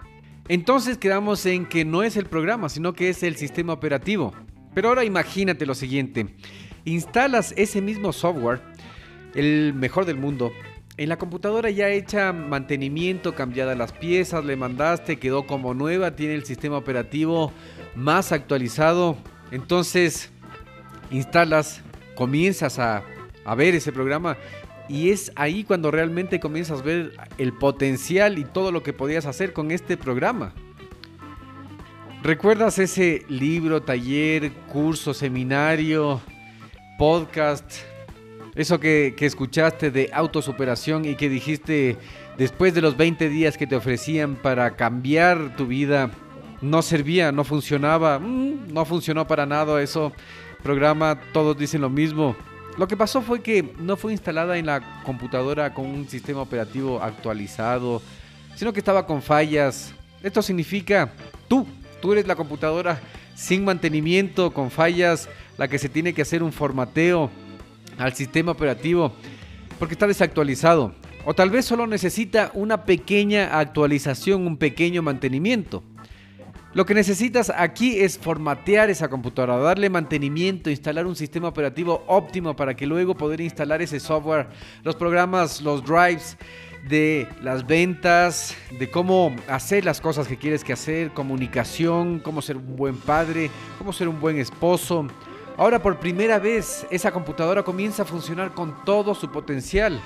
Entonces 0.49 0.97
quedamos 0.97 1.45
en 1.45 1.65
que 1.65 1.85
no 1.85 2.03
es 2.03 2.17
el 2.17 2.25
programa, 2.25 2.67
sino 2.67 2.93
que 2.93 3.09
es 3.09 3.23
el 3.23 3.37
sistema 3.37 3.71
operativo. 3.73 4.33
Pero 4.73 4.89
ahora 4.89 5.05
imagínate 5.05 5.65
lo 5.65 5.75
siguiente, 5.75 6.35
instalas 6.83 7.53
ese 7.55 7.81
mismo 7.81 8.11
software, 8.11 8.59
el 9.35 9.73
mejor 9.73 10.05
del 10.05 10.17
mundo, 10.17 10.51
en 10.97 11.09
la 11.09 11.17
computadora 11.17 11.69
ya 11.69 11.89
hecha 11.89 12.33
mantenimiento, 12.33 13.33
cambiadas 13.33 13.77
las 13.77 13.91
piezas, 13.91 14.45
le 14.45 14.55
mandaste, 14.55 15.17
quedó 15.17 15.47
como 15.47 15.73
nueva, 15.73 16.15
tiene 16.15 16.35
el 16.35 16.45
sistema 16.45 16.77
operativo 16.77 17.51
más 17.95 18.31
actualizado. 18.31 19.17
Entonces, 19.51 20.31
instalas, 21.09 21.81
comienzas 22.15 22.77
a, 22.79 23.03
a 23.45 23.55
ver 23.55 23.75
ese 23.75 23.91
programa 23.91 24.37
y 24.87 25.09
es 25.09 25.31
ahí 25.35 25.63
cuando 25.63 25.91
realmente 25.91 26.39
comienzas 26.39 26.81
a 26.81 26.83
ver 26.83 27.13
el 27.37 27.53
potencial 27.53 28.37
y 28.37 28.43
todo 28.43 28.71
lo 28.71 28.83
que 28.83 28.93
podías 28.93 29.25
hacer 29.25 29.53
con 29.53 29.71
este 29.71 29.97
programa. 29.97 30.53
¿Recuerdas 32.21 32.79
ese 32.79 33.25
libro, 33.27 33.81
taller, 33.81 34.51
curso, 34.71 35.13
seminario, 35.13 36.21
podcast, 36.97 37.65
eso 38.55 38.79
que, 38.79 39.15
escuchaste 39.19 39.89
de 39.89 40.09
autosuperación 40.13 41.05
y 41.05 41.15
que 41.15 41.29
dijiste 41.29 41.97
después 42.37 42.73
de 42.73 42.81
los 42.81 42.97
20 42.97 43.29
días 43.29 43.57
que 43.57 43.67
te 43.67 43.75
ofrecían 43.75 44.35
para 44.35 44.75
cambiar 44.75 45.55
tu 45.55 45.67
vida, 45.67 46.11
no 46.61 46.81
servía, 46.81 47.31
no 47.31 47.43
funcionaba, 47.43 48.19
mm, 48.19 48.73
no 48.73 48.85
funcionó 48.85 49.27
para 49.27 49.45
nada 49.45 49.81
eso 49.81 50.13
programa, 50.61 51.19
todos 51.33 51.57
dicen 51.57 51.81
lo 51.81 51.89
mismo. 51.89 52.35
Lo 52.77 52.87
que 52.87 52.97
pasó 52.97 53.21
fue 53.21 53.41
que 53.41 53.73
no 53.79 53.97
fue 53.97 54.13
instalada 54.13 54.57
en 54.57 54.65
la 54.65 55.03
computadora 55.03 55.73
con 55.73 55.85
un 55.85 56.07
sistema 56.07 56.41
operativo 56.41 57.01
actualizado, 57.01 58.01
sino 58.55 58.71
que 58.71 58.79
estaba 58.79 59.05
con 59.05 59.21
fallas. 59.21 59.93
Esto 60.23 60.41
significa 60.41 61.11
tú, 61.47 61.67
tú 62.01 62.13
eres 62.13 62.25
la 62.25 62.35
computadora 62.35 62.99
sin 63.35 63.65
mantenimiento, 63.65 64.51
con 64.51 64.71
fallas, 64.71 65.27
la 65.57 65.67
que 65.67 65.77
se 65.77 65.89
tiene 65.89 66.13
que 66.13 66.21
hacer 66.21 66.41
un 66.41 66.51
formateo 66.51 67.29
al 67.97 68.13
sistema 68.13 68.51
operativo 68.51 69.13
porque 69.79 69.93
está 69.93 70.07
desactualizado. 70.07 70.93
O 71.25 71.33
tal 71.33 71.49
vez 71.49 71.65
solo 71.65 71.87
necesita 71.87 72.51
una 72.53 72.83
pequeña 72.83 73.57
actualización, 73.57 74.45
un 74.45 74.57
pequeño 74.57 75.01
mantenimiento. 75.01 75.83
Lo 76.73 76.87
que 76.87 76.95
necesitas 76.95 77.51
aquí 77.55 77.99
es 77.99 78.17
formatear 78.17 78.89
esa 78.89 79.07
computadora, 79.07 79.57
darle 79.57 79.91
mantenimiento, 79.91 80.71
instalar 80.71 81.05
un 81.05 81.15
sistema 81.15 81.47
operativo 81.47 82.03
óptimo 82.07 82.55
para 82.55 82.75
que 82.75 82.87
luego 82.87 83.15
poder 83.15 83.41
instalar 83.41 83.83
ese 83.83 83.99
software, 83.99 84.47
los 84.83 84.95
programas, 84.95 85.61
los 85.61 85.85
drives 85.85 86.35
de 86.89 87.27
las 87.43 87.67
ventas, 87.67 88.55
de 88.79 88.89
cómo 88.89 89.35
hacer 89.47 89.85
las 89.85 90.01
cosas 90.01 90.27
que 90.27 90.37
quieres 90.37 90.63
que 90.63 90.73
hacer, 90.73 91.11
comunicación, 91.11 92.19
cómo 92.19 92.41
ser 92.41 92.57
un 92.57 92.75
buen 92.75 92.97
padre, 92.97 93.51
cómo 93.77 93.93
ser 93.93 94.07
un 94.07 94.19
buen 94.19 94.39
esposo, 94.39 95.07
Ahora 95.55 95.81
por 95.81 95.99
primera 95.99 96.39
vez 96.39 96.87
esa 96.89 97.11
computadora 97.11 97.61
comienza 97.63 98.01
a 98.01 98.05
funcionar 98.05 98.53
con 98.53 98.83
todo 98.85 99.13
su 99.13 99.29
potencial. 99.31 100.01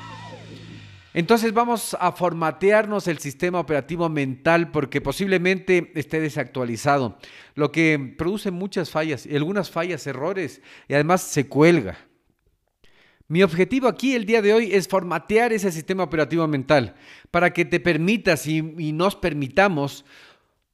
Entonces 1.14 1.54
vamos 1.54 1.96
a 2.00 2.12
formatearnos 2.12 3.08
el 3.08 3.20
sistema 3.20 3.60
operativo 3.60 4.10
mental 4.10 4.72
porque 4.72 5.00
posiblemente 5.00 5.92
esté 5.96 6.20
desactualizado, 6.20 7.18
lo 7.56 7.72
que 7.72 8.14
produce 8.18 8.52
muchas 8.52 8.92
fallas 8.92 9.26
y 9.26 9.36
algunas 9.36 9.72
fallas, 9.72 10.06
errores 10.06 10.62
y 10.88 10.94
además 10.94 11.22
se 11.22 11.48
cuelga. 11.48 11.98
Mi 13.30 13.44
objetivo 13.44 13.90
aquí 13.90 14.16
el 14.16 14.26
día 14.26 14.42
de 14.42 14.54
hoy 14.54 14.74
es 14.74 14.88
formatear 14.88 15.52
ese 15.52 15.70
sistema 15.72 16.04
operativo 16.04 16.48
mental 16.48 16.96
para 17.30 17.52
que 17.52 17.66
te 17.66 17.82
permitas 17.82 18.48
y, 18.48 18.62
nos 18.62 19.16
permitamos 19.16 20.06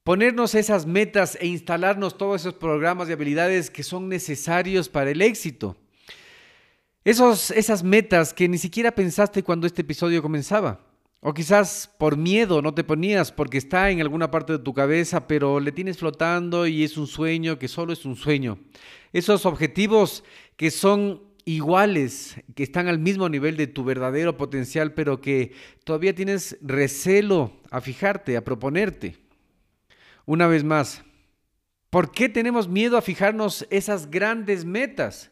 ponernos 0.04 0.56
esas 0.56 0.86
metas 0.86 1.38
e 1.40 1.48
instalarnos 1.48 2.18
todos 2.18 2.42
esos 2.42 2.54
programas 2.56 3.10
y 3.10 3.14
habilidades 3.14 3.70
que 3.70 3.84
son 3.84 4.10
necesarios 4.10 4.90
para 4.90 5.12
el 5.12 5.22
éxito. 5.22 5.78
Esos, 7.06 7.52
esas 7.52 7.84
metas 7.84 8.34
que 8.34 8.48
ni 8.48 8.58
siquiera 8.58 8.92
pensaste 8.92 9.44
cuando 9.44 9.68
este 9.68 9.82
episodio 9.82 10.22
comenzaba. 10.22 10.80
O 11.26 11.34
quizás 11.34 11.90
por 11.98 12.18
miedo 12.18 12.62
no 12.62 12.74
te 12.74 12.84
ponías 12.84 13.32
porque 13.32 13.58
está 13.58 13.90
en 13.90 14.02
alguna 14.02 14.30
parte 14.30 14.54
de 14.54 14.60
tu 14.60 14.74
cabeza, 14.74 15.26
pero 15.26 15.62
le 15.62 15.72
tienes 15.72 15.98
flotando 15.98 16.68
y 16.68 16.84
es 16.84 16.98
un 16.98 17.08
sueño 17.08 17.58
que 17.58 17.70
solo 17.70 17.94
es 17.94 18.04
un 18.04 18.18
sueño. 18.18 18.60
Esos 19.14 19.46
objetivos 19.46 20.26
que 20.58 20.70
son 20.70 21.22
iguales, 21.46 22.36
que 22.56 22.64
están 22.64 22.88
al 22.88 23.00
mismo 23.00 23.30
nivel 23.30 23.56
de 23.56 23.68
tu 23.68 23.86
verdadero 23.86 24.36
potencial, 24.36 24.94
pero 24.94 25.22
que 25.22 25.54
todavía 25.86 26.14
tienes 26.14 26.58
recelo 26.62 27.54
a 27.70 27.80
fijarte, 27.80 28.36
a 28.36 28.44
proponerte. 28.44 29.23
Una 30.26 30.48
vez 30.48 30.64
más, 30.64 31.04
¿por 31.90 32.12
qué 32.12 32.30
tenemos 32.30 32.70
miedo 32.70 32.98
a 32.98 33.02
fijarnos 33.02 33.68
esas 33.70 34.10
grandes 34.10 34.64
metas? 34.64 35.32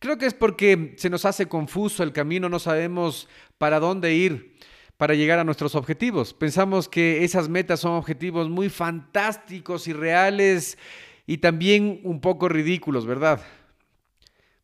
Creo 0.00 0.18
que 0.18 0.26
es 0.26 0.34
porque 0.34 0.94
se 0.98 1.08
nos 1.08 1.24
hace 1.24 1.46
confuso 1.46 2.02
el 2.02 2.12
camino, 2.12 2.48
no 2.48 2.58
sabemos 2.58 3.28
para 3.58 3.78
dónde 3.78 4.14
ir 4.14 4.56
para 4.96 5.14
llegar 5.14 5.38
a 5.38 5.44
nuestros 5.44 5.74
objetivos. 5.74 6.34
Pensamos 6.34 6.88
que 6.88 7.24
esas 7.24 7.48
metas 7.48 7.80
son 7.80 7.92
objetivos 7.92 8.48
muy 8.48 8.68
fantásticos 8.68 9.86
y 9.88 9.92
reales 9.92 10.78
y 11.26 11.38
también 11.38 12.00
un 12.04 12.20
poco 12.20 12.48
ridículos, 12.48 13.06
¿verdad? 13.06 13.40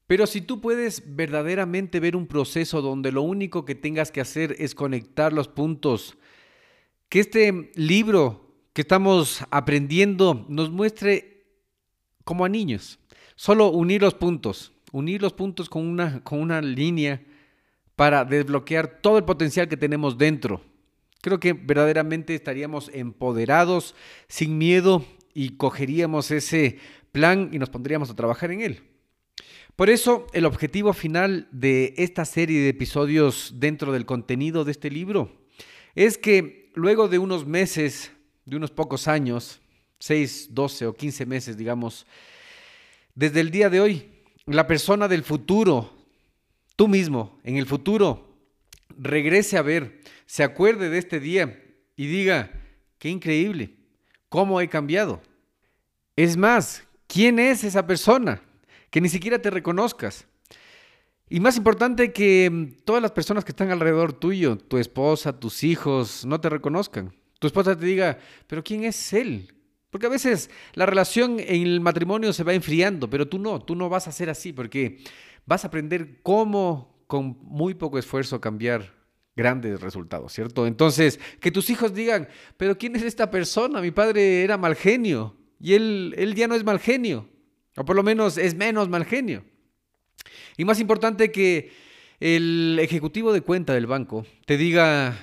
Pero 0.06 0.26
si 0.26 0.40
tú 0.40 0.60
puedes 0.60 1.14
verdaderamente 1.14 2.00
ver 2.00 2.16
un 2.16 2.26
proceso 2.26 2.82
donde 2.82 3.12
lo 3.12 3.22
único 3.22 3.64
que 3.64 3.76
tengas 3.76 4.10
que 4.10 4.20
hacer 4.20 4.56
es 4.58 4.74
conectar 4.74 5.32
los 5.32 5.46
puntos, 5.46 6.18
que 7.08 7.20
este 7.20 7.70
libro 7.76 8.49
que 8.72 8.82
estamos 8.82 9.44
aprendiendo 9.50 10.46
nos 10.48 10.70
muestre 10.70 11.44
como 12.24 12.44
a 12.44 12.48
niños, 12.48 12.98
solo 13.34 13.70
unir 13.70 14.02
los 14.02 14.14
puntos 14.14 14.72
unir 14.92 15.22
los 15.22 15.32
puntos 15.32 15.68
con 15.68 15.86
una, 15.86 16.22
con 16.22 16.40
una 16.40 16.60
línea 16.60 17.22
para 17.96 18.24
desbloquear 18.24 19.00
todo 19.00 19.18
el 19.18 19.24
potencial 19.24 19.68
que 19.68 19.76
tenemos 19.76 20.18
dentro. 20.18 20.62
Creo 21.20 21.38
que 21.38 21.52
verdaderamente 21.52 22.34
estaríamos 22.34 22.90
empoderados, 22.94 23.94
sin 24.26 24.56
miedo, 24.56 25.04
y 25.34 25.50
cogeríamos 25.50 26.30
ese 26.30 26.78
plan 27.12 27.50
y 27.52 27.58
nos 27.58 27.70
pondríamos 27.70 28.10
a 28.10 28.16
trabajar 28.16 28.50
en 28.50 28.62
él. 28.62 28.82
Por 29.76 29.90
eso, 29.90 30.26
el 30.32 30.44
objetivo 30.44 30.92
final 30.92 31.48
de 31.52 31.94
esta 31.96 32.24
serie 32.24 32.60
de 32.60 32.70
episodios 32.70 33.54
dentro 33.56 33.92
del 33.92 34.06
contenido 34.06 34.64
de 34.64 34.72
este 34.72 34.90
libro 34.90 35.30
es 35.94 36.18
que 36.18 36.72
luego 36.74 37.08
de 37.08 37.18
unos 37.18 37.46
meses, 37.46 38.12
de 38.50 38.56
unos 38.56 38.72
pocos 38.72 39.06
años, 39.06 39.60
6, 40.00 40.48
12 40.50 40.86
o 40.86 40.92
15 40.92 41.24
meses, 41.24 41.56
digamos, 41.56 42.04
desde 43.14 43.40
el 43.40 43.50
día 43.50 43.70
de 43.70 43.80
hoy, 43.80 44.10
la 44.44 44.66
persona 44.66 45.06
del 45.06 45.22
futuro, 45.22 45.96
tú 46.74 46.88
mismo, 46.88 47.38
en 47.44 47.56
el 47.56 47.66
futuro, 47.66 48.36
regrese 48.98 49.56
a 49.56 49.62
ver, 49.62 50.00
se 50.26 50.42
acuerde 50.42 50.90
de 50.90 50.98
este 50.98 51.20
día 51.20 51.62
y 51.96 52.06
diga, 52.06 52.50
qué 52.98 53.08
increíble, 53.08 53.76
cómo 54.28 54.60
he 54.60 54.68
cambiado. 54.68 55.22
Es 56.16 56.36
más, 56.36 56.82
¿quién 57.06 57.38
es 57.38 57.62
esa 57.62 57.86
persona? 57.86 58.42
Que 58.90 59.00
ni 59.00 59.08
siquiera 59.08 59.40
te 59.40 59.50
reconozcas. 59.50 60.26
Y 61.28 61.38
más 61.38 61.56
importante 61.56 62.12
que 62.12 62.50
mm, 62.50 62.82
todas 62.84 63.00
las 63.00 63.12
personas 63.12 63.44
que 63.44 63.52
están 63.52 63.70
alrededor 63.70 64.12
tuyo, 64.12 64.58
tu 64.58 64.78
esposa, 64.78 65.38
tus 65.38 65.62
hijos, 65.62 66.24
no 66.26 66.40
te 66.40 66.48
reconozcan. 66.48 67.14
Tu 67.40 67.46
esposa 67.46 67.76
te 67.76 67.86
diga, 67.86 68.18
pero 68.46 68.62
¿quién 68.62 68.84
es 68.84 69.12
él? 69.12 69.52
Porque 69.90 70.06
a 70.06 70.10
veces 70.10 70.50
la 70.74 70.86
relación 70.86 71.40
en 71.40 71.62
el 71.66 71.80
matrimonio 71.80 72.32
se 72.32 72.44
va 72.44 72.54
enfriando, 72.54 73.10
pero 73.10 73.26
tú 73.26 73.38
no, 73.38 73.60
tú 73.60 73.74
no 73.74 73.88
vas 73.88 74.06
a 74.06 74.12
ser 74.12 74.30
así, 74.30 74.52
porque 74.52 74.98
vas 75.46 75.64
a 75.64 75.68
aprender 75.68 76.20
cómo 76.22 77.02
con 77.06 77.38
muy 77.42 77.74
poco 77.74 77.98
esfuerzo 77.98 78.40
cambiar 78.40 78.94
grandes 79.34 79.80
resultados, 79.80 80.32
¿cierto? 80.32 80.66
Entonces, 80.66 81.18
que 81.40 81.50
tus 81.50 81.70
hijos 81.70 81.94
digan, 81.94 82.28
pero 82.58 82.76
¿quién 82.76 82.94
es 82.94 83.02
esta 83.02 83.30
persona? 83.30 83.80
Mi 83.80 83.90
padre 83.90 84.44
era 84.44 84.58
mal 84.58 84.76
genio 84.76 85.34
y 85.58 85.72
él, 85.72 86.14
él 86.18 86.34
ya 86.34 86.46
no 86.46 86.54
es 86.54 86.62
mal 86.62 86.78
genio, 86.78 87.26
o 87.74 87.84
por 87.84 87.96
lo 87.96 88.02
menos 88.02 88.36
es 88.36 88.54
menos 88.54 88.88
mal 88.88 89.06
genio. 89.06 89.44
Y 90.58 90.66
más 90.66 90.78
importante 90.78 91.32
que 91.32 91.72
el 92.20 92.78
ejecutivo 92.80 93.32
de 93.32 93.40
cuenta 93.40 93.72
del 93.72 93.86
banco 93.86 94.26
te 94.44 94.58
diga, 94.58 95.16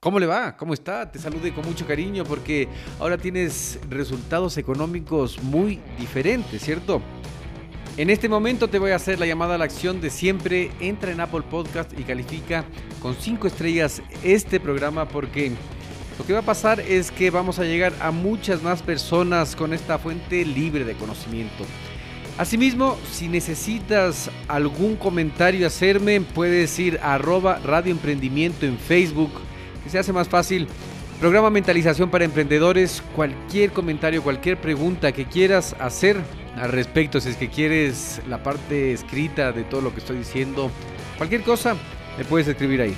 ¿Cómo 0.00 0.20
le 0.20 0.26
va? 0.26 0.56
¿Cómo 0.56 0.74
está? 0.74 1.10
Te 1.10 1.18
salude 1.18 1.52
con 1.52 1.66
mucho 1.66 1.84
cariño 1.84 2.22
porque 2.22 2.68
ahora 3.00 3.18
tienes 3.18 3.80
resultados 3.90 4.56
económicos 4.56 5.42
muy 5.42 5.80
diferentes, 5.98 6.62
¿cierto? 6.62 7.02
En 7.96 8.08
este 8.08 8.28
momento 8.28 8.68
te 8.68 8.78
voy 8.78 8.92
a 8.92 8.94
hacer 8.94 9.18
la 9.18 9.26
llamada 9.26 9.56
a 9.56 9.58
la 9.58 9.64
acción 9.64 10.00
de 10.00 10.10
siempre. 10.10 10.70
Entra 10.78 11.10
en 11.10 11.18
Apple 11.18 11.42
Podcast 11.50 11.98
y 11.98 12.04
califica 12.04 12.64
con 13.02 13.16
5 13.16 13.48
estrellas 13.48 14.00
este 14.22 14.60
programa 14.60 15.08
porque 15.08 15.50
lo 16.16 16.24
que 16.24 16.32
va 16.32 16.38
a 16.38 16.42
pasar 16.42 16.78
es 16.78 17.10
que 17.10 17.30
vamos 17.30 17.58
a 17.58 17.64
llegar 17.64 17.92
a 18.00 18.12
muchas 18.12 18.62
más 18.62 18.82
personas 18.82 19.56
con 19.56 19.72
esta 19.72 19.98
fuente 19.98 20.44
libre 20.44 20.84
de 20.84 20.94
conocimiento. 20.94 21.64
Asimismo, 22.38 22.96
si 23.10 23.26
necesitas 23.26 24.30
algún 24.46 24.94
comentario 24.94 25.66
hacerme, 25.66 26.20
puedes 26.20 26.78
ir 26.78 27.00
a 27.02 27.14
arroba 27.14 27.58
radioemprendimiento 27.58 28.64
en 28.64 28.78
Facebook 28.78 29.32
se 29.88 29.98
hace 29.98 30.12
más 30.12 30.28
fácil. 30.28 30.68
Programa 31.20 31.50
Mentalización 31.50 32.10
para 32.10 32.24
Emprendedores. 32.24 33.02
Cualquier 33.16 33.72
comentario, 33.72 34.22
cualquier 34.22 34.60
pregunta 34.60 35.12
que 35.12 35.24
quieras 35.24 35.74
hacer 35.80 36.16
al 36.56 36.72
respecto, 36.72 37.20
si 37.20 37.30
es 37.30 37.36
que 37.36 37.48
quieres 37.48 38.20
la 38.28 38.42
parte 38.42 38.92
escrita 38.92 39.52
de 39.52 39.64
todo 39.64 39.80
lo 39.80 39.92
que 39.92 40.00
estoy 40.00 40.18
diciendo, 40.18 40.70
cualquier 41.16 41.42
cosa, 41.42 41.76
me 42.16 42.24
puedes 42.24 42.48
escribir 42.48 42.82
ahí. 42.82 42.94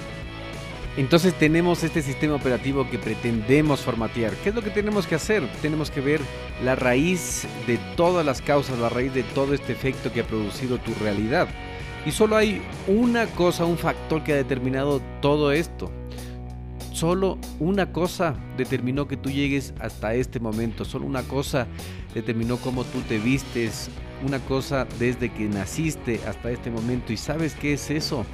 Entonces 0.96 1.35
tenemos 1.35 1.85
este 1.85 2.03
sistema 2.03 2.35
operativo 2.35 2.88
que 2.90 2.98
pretendemos 2.98 3.81
formatear. 3.81 4.33
¿Qué 4.42 4.48
es 4.48 4.55
lo 4.55 4.62
que 4.62 4.70
tenemos 4.70 5.07
que 5.07 5.14
hacer? 5.14 5.46
Tenemos 5.62 5.90
que 5.90 6.00
ver 6.00 6.20
la 6.64 6.74
raíz 6.74 7.46
de 7.66 7.79
todas 7.96 8.26
las 8.26 8.42
causas, 8.42 8.79
la 8.79 8.88
raíz 8.88 9.14
de 9.14 9.22
todo 9.22 9.55
este 9.55 9.72
efecto 9.72 10.12
que 10.12 10.20
ha 10.20 10.26
producido 10.26 10.79
tu 10.79 10.92
realidad. 10.94 11.48
Y 12.05 12.11
solo 12.11 12.37
hay 12.37 12.61
una 12.88 13.26
cosa, 13.26 13.64
un 13.66 13.79
factor 13.79 14.24
que 14.24 14.33
ha 14.33 14.37
determinado 14.37 15.00
todo 15.20 15.53
esto. 15.53 15.92
Solo 17.00 17.38
una 17.60 17.92
cosa 17.92 18.34
determinó 18.58 19.08
que 19.08 19.16
tú 19.16 19.30
llegues 19.30 19.72
hasta 19.80 20.12
este 20.12 20.38
momento. 20.38 20.84
Solo 20.84 21.06
una 21.06 21.22
cosa 21.22 21.66
determinó 22.12 22.58
cómo 22.58 22.84
tú 22.84 23.00
te 23.00 23.16
vistes. 23.16 23.88
Una 24.22 24.38
cosa 24.38 24.86
desde 24.98 25.32
que 25.32 25.44
naciste 25.44 26.20
hasta 26.28 26.50
este 26.50 26.70
momento. 26.70 27.14
¿Y 27.14 27.16
sabes 27.16 27.54
qué 27.54 27.72
es 27.72 27.90
eso? 27.90 28.26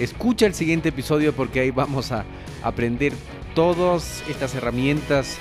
Escucha 0.00 0.46
el 0.46 0.54
siguiente 0.54 0.88
episodio 0.88 1.32
porque 1.32 1.60
ahí 1.60 1.70
vamos 1.70 2.10
a 2.10 2.24
aprender 2.64 3.12
todas 3.54 4.24
estas 4.28 4.52
herramientas. 4.56 5.38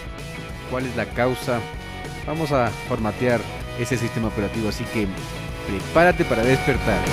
¿Cuál 0.69 0.85
es 0.85 0.95
la 0.95 1.05
causa? 1.05 1.59
Vamos 2.27 2.51
a 2.51 2.67
formatear 2.87 3.41
ese 3.79 3.97
sistema 3.97 4.27
operativo. 4.27 4.69
Así 4.69 4.83
que 4.93 5.07
prepárate 5.67 6.25
para 6.25 6.43
despertar. 6.43 7.03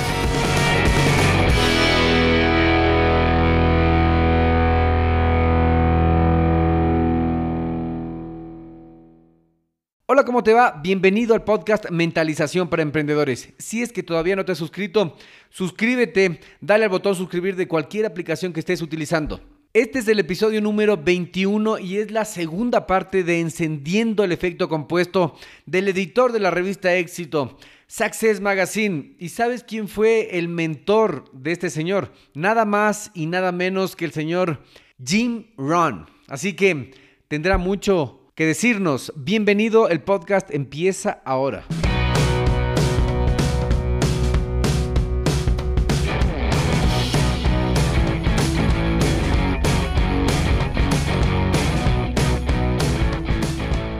¿Cómo 10.27 10.43
te 10.43 10.53
va? 10.53 10.81
Bienvenido 10.83 11.35
al 11.35 11.45
podcast 11.45 11.89
Mentalización 11.89 12.69
para 12.69 12.83
Emprendedores. 12.83 13.51
Si 13.59 13.81
es 13.81 13.93
que 13.93 14.03
todavía 14.03 14.35
no 14.35 14.45
te 14.45 14.53
has 14.53 14.59
suscrito, 14.59 15.17
suscríbete, 15.51 16.41
dale 16.61 16.83
al 16.83 16.91
botón 16.91 17.15
suscribir 17.15 17.55
de 17.55 17.69
cualquier 17.69 18.07
aplicación 18.07 18.53
que 18.53 18.59
estés 18.59 18.83
utilizando. 18.83 19.41
Este 19.73 20.01
es 20.01 20.09
el 20.09 20.19
episodio 20.19 20.61
número 20.61 20.97
21 20.97 21.79
y 21.79 21.99
es 21.99 22.11
la 22.11 22.25
segunda 22.25 22.89
parte 22.89 23.23
de 23.23 23.39
Encendiendo 23.39 24.25
el 24.25 24.33
Efecto 24.33 24.69
Compuesto 24.69 25.37
del 25.65 25.87
editor 25.87 26.33
de 26.33 26.41
la 26.41 26.51
revista 26.51 26.97
Éxito, 26.97 27.57
Success 27.87 28.41
Magazine. 28.41 29.15
¿Y 29.21 29.29
sabes 29.29 29.63
quién 29.63 29.87
fue 29.87 30.37
el 30.39 30.49
mentor 30.49 31.31
de 31.33 31.53
este 31.53 31.71
señor? 31.71 32.13
Nada 32.35 32.65
más 32.65 33.13
y 33.15 33.27
nada 33.27 33.53
menos 33.53 33.95
que 33.95 34.07
el 34.07 34.13
señor 34.13 34.65
Jim 35.03 35.47
Ron. 35.57 36.11
Así 36.27 36.55
que 36.55 36.93
tendrá 37.29 37.59
mucho 37.59 38.26
que 38.37 38.45
decirnos. 38.47 39.15
Bienvenido, 39.17 39.89
el 39.89 40.03
podcast 40.03 40.55
empieza 40.55 41.23
ahora. 41.25 41.65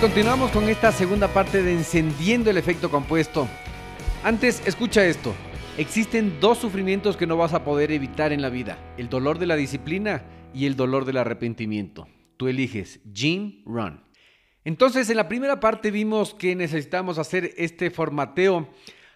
Continuamos 0.00 0.52
con 0.52 0.68
esta 0.68 0.92
segunda 0.92 1.26
parte 1.26 1.60
de 1.60 1.72
encendiendo 1.72 2.50
el 2.50 2.56
efecto 2.56 2.88
compuesto. 2.88 3.48
Antes, 4.22 4.62
escucha 4.64 5.04
esto. 5.04 5.34
Existen 5.76 6.38
dos 6.38 6.58
sufrimientos 6.58 7.16
que 7.16 7.26
no 7.26 7.36
vas 7.36 7.52
a 7.52 7.64
poder 7.64 7.90
evitar 7.90 8.32
en 8.32 8.40
la 8.40 8.48
vida. 8.48 8.78
El 8.96 9.08
dolor 9.08 9.40
de 9.40 9.46
la 9.46 9.56
disciplina 9.56 10.22
y 10.54 10.66
el 10.66 10.76
dolor 10.76 11.04
del 11.04 11.16
arrepentimiento. 11.16 12.06
Tú 12.36 12.46
eliges 12.46 13.00
Jim 13.12 13.64
Run. 13.66 14.00
Entonces, 14.64 15.10
en 15.10 15.16
la 15.16 15.26
primera 15.26 15.58
parte 15.58 15.90
vimos 15.90 16.32
que 16.32 16.54
necesitamos 16.54 17.18
hacer 17.18 17.52
este 17.56 17.90
formateo 17.90 18.68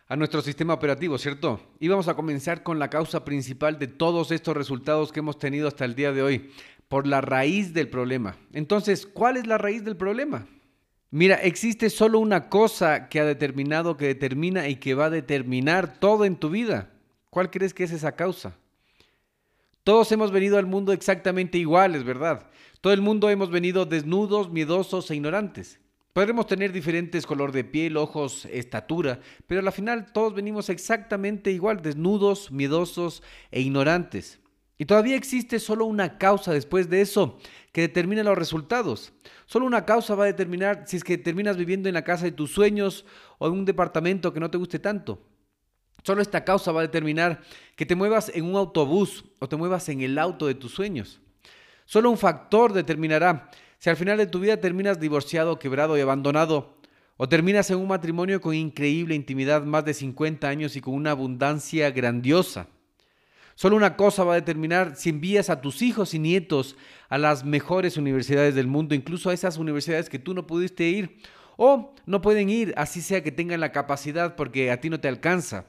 a 0.08 0.16
nuestro 0.16 0.42
sistema 0.42 0.74
operativo, 0.74 1.16
¿cierto? 1.16 1.60
Y 1.78 1.86
vamos 1.86 2.08
a 2.08 2.14
comenzar 2.14 2.64
con 2.64 2.80
la 2.80 2.90
causa 2.90 3.24
principal 3.24 3.78
de 3.78 3.86
todos 3.86 4.32
estos 4.32 4.56
resultados 4.56 5.12
que 5.12 5.20
hemos 5.20 5.38
tenido 5.38 5.68
hasta 5.68 5.84
el 5.84 5.94
día 5.94 6.10
de 6.10 6.22
hoy, 6.22 6.50
por 6.88 7.06
la 7.06 7.20
raíz 7.20 7.72
del 7.72 7.88
problema. 7.88 8.36
Entonces, 8.52 9.06
¿cuál 9.06 9.36
es 9.36 9.46
la 9.46 9.58
raíz 9.58 9.84
del 9.84 9.96
problema? 9.96 10.44
Mira, 11.14 11.34
existe 11.42 11.90
solo 11.90 12.18
una 12.18 12.48
cosa 12.48 13.10
que 13.10 13.20
ha 13.20 13.26
determinado, 13.26 13.98
que 13.98 14.06
determina 14.06 14.68
y 14.68 14.76
que 14.76 14.94
va 14.94 15.04
a 15.04 15.10
determinar 15.10 16.00
todo 16.00 16.24
en 16.24 16.36
tu 16.36 16.48
vida. 16.48 16.90
¿Cuál 17.28 17.50
crees 17.50 17.74
que 17.74 17.84
es 17.84 17.92
esa 17.92 18.16
causa? 18.16 18.56
Todos 19.84 20.10
hemos 20.10 20.32
venido 20.32 20.56
al 20.56 20.64
mundo 20.64 20.90
exactamente 20.94 21.58
iguales, 21.58 22.02
¿verdad? 22.02 22.48
Todo 22.80 22.94
el 22.94 23.02
mundo 23.02 23.28
hemos 23.28 23.50
venido 23.50 23.84
desnudos, 23.84 24.50
miedosos 24.50 25.10
e 25.10 25.16
ignorantes. 25.16 25.80
Podremos 26.14 26.46
tener 26.46 26.72
diferentes 26.72 27.26
color 27.26 27.52
de 27.52 27.64
piel, 27.64 27.98
ojos, 27.98 28.46
estatura, 28.46 29.20
pero 29.46 29.60
al 29.60 29.70
final 29.70 30.14
todos 30.14 30.34
venimos 30.34 30.70
exactamente 30.70 31.50
igual, 31.50 31.82
desnudos, 31.82 32.50
miedosos 32.50 33.22
e 33.50 33.60
ignorantes. 33.60 34.40
Y 34.78 34.86
todavía 34.86 35.16
existe 35.16 35.60
solo 35.60 35.84
una 35.84 36.16
causa 36.16 36.52
después 36.52 36.88
de 36.88 37.02
eso 37.02 37.38
que 37.72 37.80
determina 37.80 38.22
los 38.22 38.38
resultados. 38.38 39.12
Solo 39.46 39.66
una 39.66 39.84
causa 39.84 40.14
va 40.14 40.24
a 40.24 40.26
determinar 40.26 40.84
si 40.86 40.98
es 40.98 41.04
que 41.04 41.18
terminas 41.18 41.56
viviendo 41.56 41.88
en 41.88 41.94
la 41.94 42.04
casa 42.04 42.24
de 42.24 42.32
tus 42.32 42.52
sueños 42.52 43.04
o 43.38 43.48
en 43.48 43.54
un 43.54 43.64
departamento 43.64 44.32
que 44.32 44.40
no 44.40 44.50
te 44.50 44.58
guste 44.58 44.78
tanto. 44.78 45.18
Solo 46.02 46.20
esta 46.20 46.44
causa 46.44 46.72
va 46.72 46.80
a 46.80 46.82
determinar 46.86 47.42
que 47.76 47.86
te 47.86 47.94
muevas 47.94 48.30
en 48.34 48.44
un 48.44 48.56
autobús 48.56 49.24
o 49.38 49.48
te 49.48 49.56
muevas 49.56 49.88
en 49.88 50.02
el 50.02 50.18
auto 50.18 50.46
de 50.46 50.54
tus 50.54 50.72
sueños. 50.72 51.20
Solo 51.86 52.10
un 52.10 52.18
factor 52.18 52.72
determinará 52.72 53.50
si 53.78 53.90
al 53.90 53.96
final 53.96 54.18
de 54.18 54.26
tu 54.26 54.40
vida 54.40 54.58
terminas 54.58 55.00
divorciado, 55.00 55.58
quebrado 55.58 55.96
y 55.96 56.00
abandonado 56.00 56.76
o 57.16 57.28
terminas 57.28 57.70
en 57.70 57.78
un 57.78 57.88
matrimonio 57.88 58.40
con 58.40 58.54
increíble 58.54 59.14
intimidad, 59.14 59.62
más 59.62 59.84
de 59.84 59.94
50 59.94 60.48
años 60.48 60.76
y 60.76 60.80
con 60.80 60.94
una 60.94 61.12
abundancia 61.12 61.90
grandiosa. 61.90 62.68
Solo 63.62 63.76
una 63.76 63.96
cosa 63.96 64.24
va 64.24 64.32
a 64.32 64.40
determinar 64.40 64.96
si 64.96 65.10
envías 65.10 65.48
a 65.48 65.60
tus 65.60 65.82
hijos 65.82 66.14
y 66.14 66.18
nietos 66.18 66.74
a 67.08 67.16
las 67.16 67.44
mejores 67.44 67.96
universidades 67.96 68.56
del 68.56 68.66
mundo, 68.66 68.92
incluso 68.92 69.30
a 69.30 69.34
esas 69.34 69.56
universidades 69.56 70.08
que 70.08 70.18
tú 70.18 70.34
no 70.34 70.48
pudiste 70.48 70.88
ir 70.88 71.20
o 71.56 71.94
no 72.04 72.20
pueden 72.20 72.50
ir, 72.50 72.74
así 72.76 73.00
sea 73.00 73.22
que 73.22 73.30
tengan 73.30 73.60
la 73.60 73.70
capacidad 73.70 74.34
porque 74.34 74.72
a 74.72 74.80
ti 74.80 74.90
no 74.90 74.98
te 74.98 75.06
alcanza. 75.06 75.66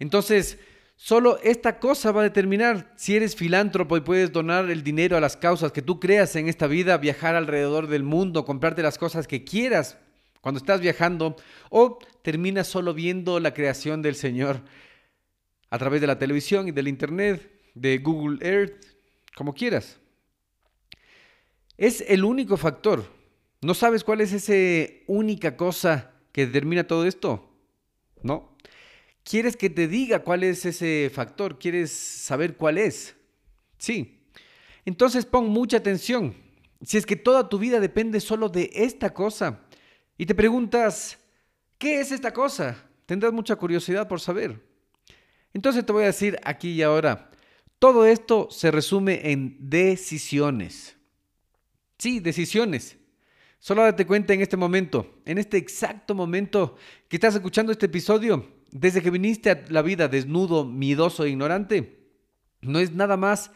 Entonces, 0.00 0.58
solo 0.96 1.38
esta 1.44 1.78
cosa 1.78 2.10
va 2.10 2.22
a 2.22 2.24
determinar 2.24 2.92
si 2.96 3.14
eres 3.14 3.36
filántropo 3.36 3.96
y 3.96 4.00
puedes 4.00 4.32
donar 4.32 4.68
el 4.68 4.82
dinero 4.82 5.16
a 5.16 5.20
las 5.20 5.36
causas 5.36 5.70
que 5.70 5.82
tú 5.82 6.00
creas 6.00 6.34
en 6.34 6.48
esta 6.48 6.66
vida, 6.66 6.98
viajar 6.98 7.36
alrededor 7.36 7.86
del 7.86 8.02
mundo, 8.02 8.44
comprarte 8.44 8.82
las 8.82 8.98
cosas 8.98 9.28
que 9.28 9.44
quieras 9.44 9.96
cuando 10.40 10.58
estás 10.58 10.80
viajando 10.80 11.36
o 11.70 12.00
terminas 12.22 12.66
solo 12.66 12.94
viendo 12.94 13.38
la 13.38 13.54
creación 13.54 14.02
del 14.02 14.16
Señor 14.16 14.62
a 15.70 15.78
través 15.78 16.00
de 16.00 16.06
la 16.06 16.18
televisión 16.18 16.68
y 16.68 16.72
del 16.72 16.88
Internet, 16.88 17.50
de 17.74 17.98
Google 17.98 18.38
Earth, 18.46 18.84
como 19.34 19.54
quieras. 19.54 19.98
Es 21.76 22.02
el 22.08 22.24
único 22.24 22.56
factor. 22.56 23.04
¿No 23.60 23.74
sabes 23.74 24.04
cuál 24.04 24.20
es 24.20 24.32
esa 24.32 24.92
única 25.06 25.56
cosa 25.56 26.12
que 26.32 26.46
determina 26.46 26.86
todo 26.86 27.06
esto? 27.06 27.50
¿No? 28.22 28.56
¿Quieres 29.24 29.56
que 29.56 29.68
te 29.68 29.88
diga 29.88 30.20
cuál 30.20 30.42
es 30.42 30.64
ese 30.64 31.10
factor? 31.12 31.58
¿Quieres 31.58 31.92
saber 31.92 32.56
cuál 32.56 32.78
es? 32.78 33.14
Sí. 33.76 34.22
Entonces 34.84 35.26
pon 35.26 35.48
mucha 35.48 35.76
atención. 35.76 36.34
Si 36.82 36.96
es 36.96 37.04
que 37.04 37.16
toda 37.16 37.48
tu 37.48 37.58
vida 37.58 37.80
depende 37.80 38.20
solo 38.20 38.48
de 38.48 38.70
esta 38.72 39.12
cosa 39.12 39.60
y 40.16 40.26
te 40.26 40.34
preguntas, 40.34 41.18
¿qué 41.76 42.00
es 42.00 42.12
esta 42.12 42.32
cosa? 42.32 42.88
Tendrás 43.06 43.32
mucha 43.32 43.56
curiosidad 43.56 44.08
por 44.08 44.20
saber. 44.20 44.67
Entonces 45.54 45.84
te 45.84 45.92
voy 45.92 46.04
a 46.04 46.06
decir 46.06 46.38
aquí 46.44 46.70
y 46.70 46.82
ahora, 46.82 47.30
todo 47.78 48.06
esto 48.06 48.48
se 48.50 48.70
resume 48.70 49.30
en 49.30 49.56
decisiones. 49.60 50.96
Sí, 51.98 52.20
decisiones. 52.20 52.96
Solo 53.58 53.82
date 53.82 54.06
cuenta 54.06 54.34
en 54.34 54.40
este 54.40 54.56
momento, 54.56 55.20
en 55.24 55.38
este 55.38 55.56
exacto 55.56 56.14
momento 56.14 56.76
que 57.08 57.16
estás 57.16 57.34
escuchando 57.34 57.72
este 57.72 57.86
episodio, 57.86 58.46
desde 58.70 59.02
que 59.02 59.10
viniste 59.10 59.50
a 59.50 59.64
la 59.68 59.82
vida 59.82 60.08
desnudo, 60.08 60.64
miedoso 60.64 61.24
e 61.24 61.30
ignorante, 61.30 61.98
no 62.60 62.78
es 62.78 62.92
nada 62.92 63.16
más 63.16 63.50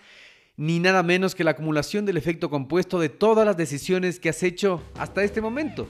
ni 0.57 0.81
nada 0.81 1.02
menos 1.02 1.35
que 1.35 1.44
la 1.44 1.52
acumulación 1.52 2.05
del 2.05 2.16
efecto 2.16 2.50
compuesto 2.50 2.98
de 2.98 3.09
todas 3.09 3.46
las 3.46 3.57
decisiones 3.57 4.20
que 4.20 4.28
has 4.28 4.42
hecho 4.42 4.83
hasta 4.96 5.24
este 5.24 5.40
momento. 5.40 5.88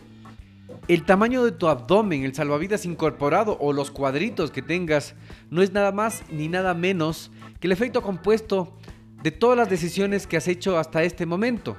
El 0.89 1.05
tamaño 1.05 1.45
de 1.45 1.53
tu 1.53 1.69
abdomen, 1.69 2.25
el 2.25 2.35
salvavidas 2.35 2.85
incorporado 2.87 3.57
o 3.61 3.73
los 3.73 3.93
cuadritos 3.93 4.51
que 4.51 4.63
tengas 4.63 5.15
no 5.49 5.63
es 5.63 5.73
nada 5.73 5.93
más 5.93 6.25
ni 6.29 6.49
nada 6.49 6.75
menos 6.75 7.31
que 7.61 7.69
el 7.69 7.73
efecto 7.73 8.03
compuesto 8.03 8.77
de 9.23 9.31
todas 9.31 9.57
las 9.57 9.71
decisiones 9.71 10.27
que 10.27 10.37
has 10.37 10.49
hecho 10.49 10.79
hasta 10.79 11.05
este 11.05 11.25
momento. 11.25 11.77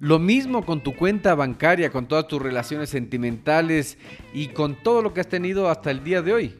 Lo 0.00 0.18
mismo 0.18 0.64
con 0.64 0.82
tu 0.82 0.94
cuenta 0.96 1.34
bancaria, 1.34 1.90
con 1.90 2.06
todas 2.06 2.26
tus 2.28 2.40
relaciones 2.40 2.88
sentimentales 2.88 3.98
y 4.32 4.48
con 4.48 4.82
todo 4.82 5.02
lo 5.02 5.12
que 5.12 5.20
has 5.20 5.28
tenido 5.28 5.68
hasta 5.68 5.90
el 5.90 6.02
día 6.02 6.22
de 6.22 6.32
hoy. 6.32 6.54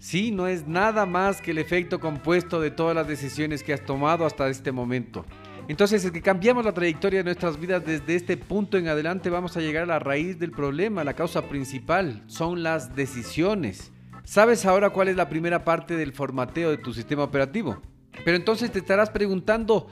Sí, 0.00 0.32
no 0.32 0.48
es 0.48 0.66
nada 0.66 1.06
más 1.06 1.40
que 1.40 1.52
el 1.52 1.58
efecto 1.58 2.00
compuesto 2.00 2.60
de 2.60 2.72
todas 2.72 2.96
las 2.96 3.06
decisiones 3.06 3.62
que 3.62 3.72
has 3.72 3.84
tomado 3.84 4.26
hasta 4.26 4.48
este 4.48 4.72
momento. 4.72 5.24
Entonces, 5.68 6.04
es 6.04 6.12
que 6.12 6.22
cambiamos 6.22 6.64
la 6.64 6.72
trayectoria 6.72 7.20
de 7.20 7.24
nuestras 7.24 7.58
vidas 7.58 7.84
desde 7.84 8.14
este 8.14 8.36
punto 8.36 8.78
en 8.78 8.86
adelante, 8.86 9.30
vamos 9.30 9.56
a 9.56 9.60
llegar 9.60 9.82
a 9.82 9.86
la 9.86 9.98
raíz 9.98 10.38
del 10.38 10.52
problema, 10.52 11.02
la 11.02 11.14
causa 11.14 11.48
principal, 11.48 12.22
son 12.28 12.62
las 12.62 12.94
decisiones. 12.94 13.90
¿Sabes 14.22 14.64
ahora 14.64 14.90
cuál 14.90 15.08
es 15.08 15.16
la 15.16 15.28
primera 15.28 15.64
parte 15.64 15.96
del 15.96 16.12
formateo 16.12 16.70
de 16.70 16.78
tu 16.78 16.92
sistema 16.92 17.24
operativo? 17.24 17.82
Pero 18.24 18.36
entonces 18.36 18.70
te 18.70 18.78
estarás 18.78 19.10
preguntando, 19.10 19.88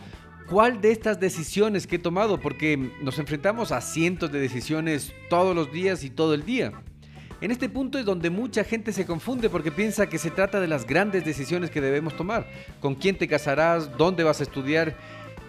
¿cuál 0.49 0.81
de 0.81 0.93
estas 0.93 1.19
decisiones 1.19 1.89
que 1.89 1.97
he 1.97 2.01
tomado? 2.01 2.39
Porque 2.39 2.93
nos 3.03 3.19
enfrentamos 3.19 3.73
a 3.73 3.81
cientos 3.81 4.31
de 4.31 4.41
decisiones 4.41 5.13
todos 5.29 5.57
los 5.57 5.73
días 5.73 6.05
y 6.05 6.11
todo 6.11 6.35
el 6.35 6.45
día. 6.45 6.73
En 7.41 7.51
este 7.51 7.69
punto 7.69 7.99
es 7.99 8.05
donde 8.05 8.31
mucha 8.31 8.65
gente 8.65 8.93
se 8.93 9.07
confunde 9.07 9.51
porque 9.51 9.73
piensa 9.73 10.09
que 10.09 10.19
se 10.19 10.31
trata 10.31 10.61
de 10.61 10.69
las 10.69 10.87
grandes 10.87 11.25
decisiones 11.25 11.71
que 11.71 11.81
debemos 11.81 12.17
tomar. 12.17 12.47
¿Con 12.81 12.95
quién 12.95 13.19
te 13.19 13.29
casarás? 13.29 13.97
¿Dónde 13.99 14.23
vas 14.23 14.41
a 14.41 14.45
estudiar? 14.45 14.97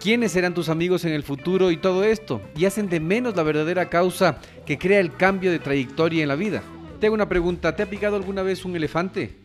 Quiénes 0.00 0.32
serán 0.32 0.54
tus 0.54 0.68
amigos 0.68 1.04
en 1.04 1.12
el 1.12 1.22
futuro 1.22 1.70
y 1.70 1.76
todo 1.76 2.04
esto, 2.04 2.40
y 2.56 2.64
hacen 2.64 2.88
de 2.88 3.00
menos 3.00 3.36
la 3.36 3.42
verdadera 3.42 3.88
causa 3.88 4.38
que 4.64 4.78
crea 4.78 5.00
el 5.00 5.14
cambio 5.14 5.50
de 5.50 5.58
trayectoria 5.58 6.22
en 6.22 6.28
la 6.28 6.36
vida. 6.36 6.62
Te 7.00 7.06
hago 7.06 7.14
una 7.14 7.28
pregunta, 7.28 7.76
¿te 7.76 7.82
ha 7.82 7.90
picado 7.90 8.16
alguna 8.16 8.42
vez 8.42 8.64
un 8.64 8.76
elefante? 8.76 9.36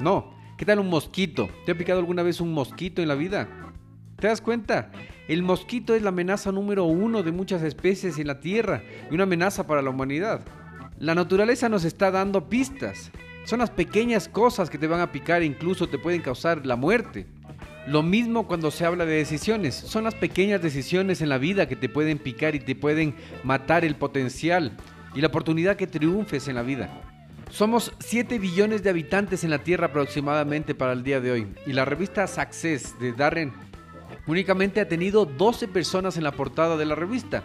No, 0.00 0.34
¿Qué 0.56 0.64
tal 0.64 0.78
un 0.78 0.88
mosquito? 0.88 1.48
¿Te 1.66 1.72
ha 1.72 1.74
picado 1.76 1.98
alguna 1.98 2.22
vez 2.22 2.40
un 2.40 2.52
mosquito 2.52 3.02
en 3.02 3.08
la 3.08 3.16
vida? 3.16 3.48
¿Te 4.16 4.28
das 4.28 4.40
cuenta? 4.40 4.92
El 5.26 5.42
mosquito 5.42 5.96
es 5.96 6.02
la 6.02 6.10
amenaza 6.10 6.52
número 6.52 6.84
uno 6.84 7.24
de 7.24 7.32
muchas 7.32 7.62
especies 7.62 8.18
en 8.18 8.28
la 8.28 8.38
Tierra 8.38 8.80
y 9.10 9.14
una 9.14 9.24
amenaza 9.24 9.66
para 9.66 9.82
la 9.82 9.90
humanidad. 9.90 10.42
La 11.00 11.16
naturaleza 11.16 11.68
nos 11.68 11.84
está 11.84 12.12
dando 12.12 12.48
pistas. 12.48 13.10
Son 13.44 13.58
las 13.58 13.70
pequeñas 13.70 14.28
cosas 14.28 14.70
que 14.70 14.78
te 14.78 14.86
van 14.86 15.00
a 15.00 15.10
picar 15.10 15.42
e 15.42 15.46
incluso 15.46 15.88
te 15.88 15.98
pueden 15.98 16.22
causar 16.22 16.64
la 16.64 16.76
muerte. 16.76 17.26
Lo 17.86 18.02
mismo 18.02 18.46
cuando 18.46 18.70
se 18.70 18.86
habla 18.86 19.04
de 19.04 19.16
decisiones. 19.16 19.74
Son 19.74 20.04
las 20.04 20.14
pequeñas 20.14 20.62
decisiones 20.62 21.20
en 21.20 21.28
la 21.28 21.38
vida 21.38 21.68
que 21.68 21.76
te 21.76 21.90
pueden 21.90 22.18
picar 22.18 22.54
y 22.54 22.60
te 22.60 22.74
pueden 22.74 23.14
matar 23.42 23.84
el 23.84 23.94
potencial 23.94 24.76
y 25.14 25.20
la 25.20 25.26
oportunidad 25.28 25.76
que 25.76 25.86
triunfes 25.86 26.48
en 26.48 26.54
la 26.54 26.62
vida. 26.62 26.88
Somos 27.50 27.92
7 28.00 28.38
billones 28.38 28.82
de 28.82 28.90
habitantes 28.90 29.44
en 29.44 29.50
la 29.50 29.58
Tierra 29.58 29.88
aproximadamente 29.88 30.74
para 30.74 30.92
el 30.92 31.04
día 31.04 31.20
de 31.20 31.30
hoy. 31.30 31.46
Y 31.66 31.74
la 31.74 31.84
revista 31.84 32.26
Success 32.26 32.98
de 32.98 33.12
Darren 33.12 33.52
únicamente 34.26 34.80
ha 34.80 34.88
tenido 34.88 35.26
12 35.26 35.68
personas 35.68 36.16
en 36.16 36.24
la 36.24 36.32
portada 36.32 36.78
de 36.78 36.86
la 36.86 36.94
revista. 36.94 37.42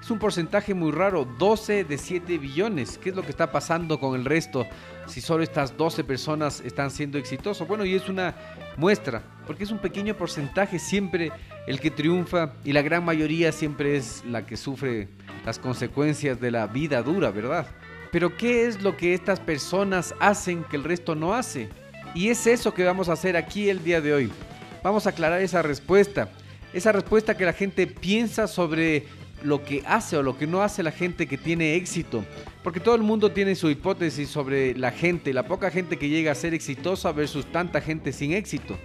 Es 0.00 0.10
un 0.10 0.18
porcentaje 0.18 0.74
muy 0.74 0.92
raro, 0.92 1.26
12 1.38 1.84
de 1.84 1.98
7 1.98 2.36
billones. 2.38 2.98
¿Qué 2.98 3.10
es 3.10 3.16
lo 3.16 3.22
que 3.22 3.30
está 3.30 3.52
pasando 3.52 4.00
con 4.00 4.18
el 4.18 4.24
resto 4.24 4.66
si 5.06 5.20
solo 5.20 5.42
estas 5.42 5.76
12 5.76 6.04
personas 6.04 6.60
están 6.60 6.90
siendo 6.90 7.16
exitosos? 7.16 7.66
Bueno, 7.66 7.84
y 7.84 7.94
es 7.94 8.08
una 8.08 8.34
muestra, 8.76 9.22
porque 9.46 9.64
es 9.64 9.70
un 9.70 9.78
pequeño 9.78 10.16
porcentaje 10.16 10.78
siempre 10.78 11.32
el 11.66 11.80
que 11.80 11.90
triunfa 11.90 12.54
y 12.64 12.72
la 12.72 12.82
gran 12.82 13.04
mayoría 13.04 13.52
siempre 13.52 13.96
es 13.96 14.24
la 14.24 14.46
que 14.46 14.56
sufre 14.56 15.08
las 15.44 15.58
consecuencias 15.58 16.40
de 16.40 16.50
la 16.50 16.66
vida 16.66 17.02
dura, 17.02 17.30
¿verdad? 17.30 17.66
Pero 18.10 18.36
¿qué 18.36 18.66
es 18.66 18.82
lo 18.82 18.96
que 18.96 19.14
estas 19.14 19.40
personas 19.40 20.14
hacen 20.20 20.64
que 20.64 20.76
el 20.76 20.84
resto 20.84 21.14
no 21.14 21.34
hace? 21.34 21.68
Y 22.14 22.28
es 22.28 22.46
eso 22.46 22.72
que 22.72 22.84
vamos 22.84 23.08
a 23.08 23.14
hacer 23.14 23.36
aquí 23.36 23.68
el 23.68 23.82
día 23.82 24.00
de 24.00 24.14
hoy. 24.14 24.30
Vamos 24.84 25.06
a 25.06 25.10
aclarar 25.10 25.42
esa 25.42 25.62
respuesta. 25.62 26.28
Esa 26.72 26.92
respuesta 26.92 27.36
que 27.36 27.44
la 27.44 27.52
gente 27.52 27.86
piensa 27.86 28.46
sobre 28.46 29.06
lo 29.42 29.64
que 29.64 29.82
hace 29.86 30.16
o 30.16 30.22
lo 30.22 30.38
que 30.38 30.46
no 30.46 30.62
hace 30.62 30.82
la 30.82 30.92
gente 30.92 31.26
que 31.26 31.38
tiene 31.38 31.74
éxito. 31.74 32.24
Porque 32.62 32.80
todo 32.80 32.94
el 32.94 33.02
mundo 33.02 33.32
tiene 33.32 33.54
su 33.54 33.68
hipótesis 33.68 34.28
sobre 34.28 34.76
la 34.76 34.90
gente, 34.90 35.32
la 35.32 35.46
poca 35.46 35.70
gente 35.70 35.98
que 35.98 36.08
llega 36.08 36.32
a 36.32 36.34
ser 36.34 36.54
exitosa 36.54 37.12
versus 37.12 37.46
tanta 37.46 37.80
gente 37.80 38.12
sin 38.12 38.32
éxito. 38.32 38.78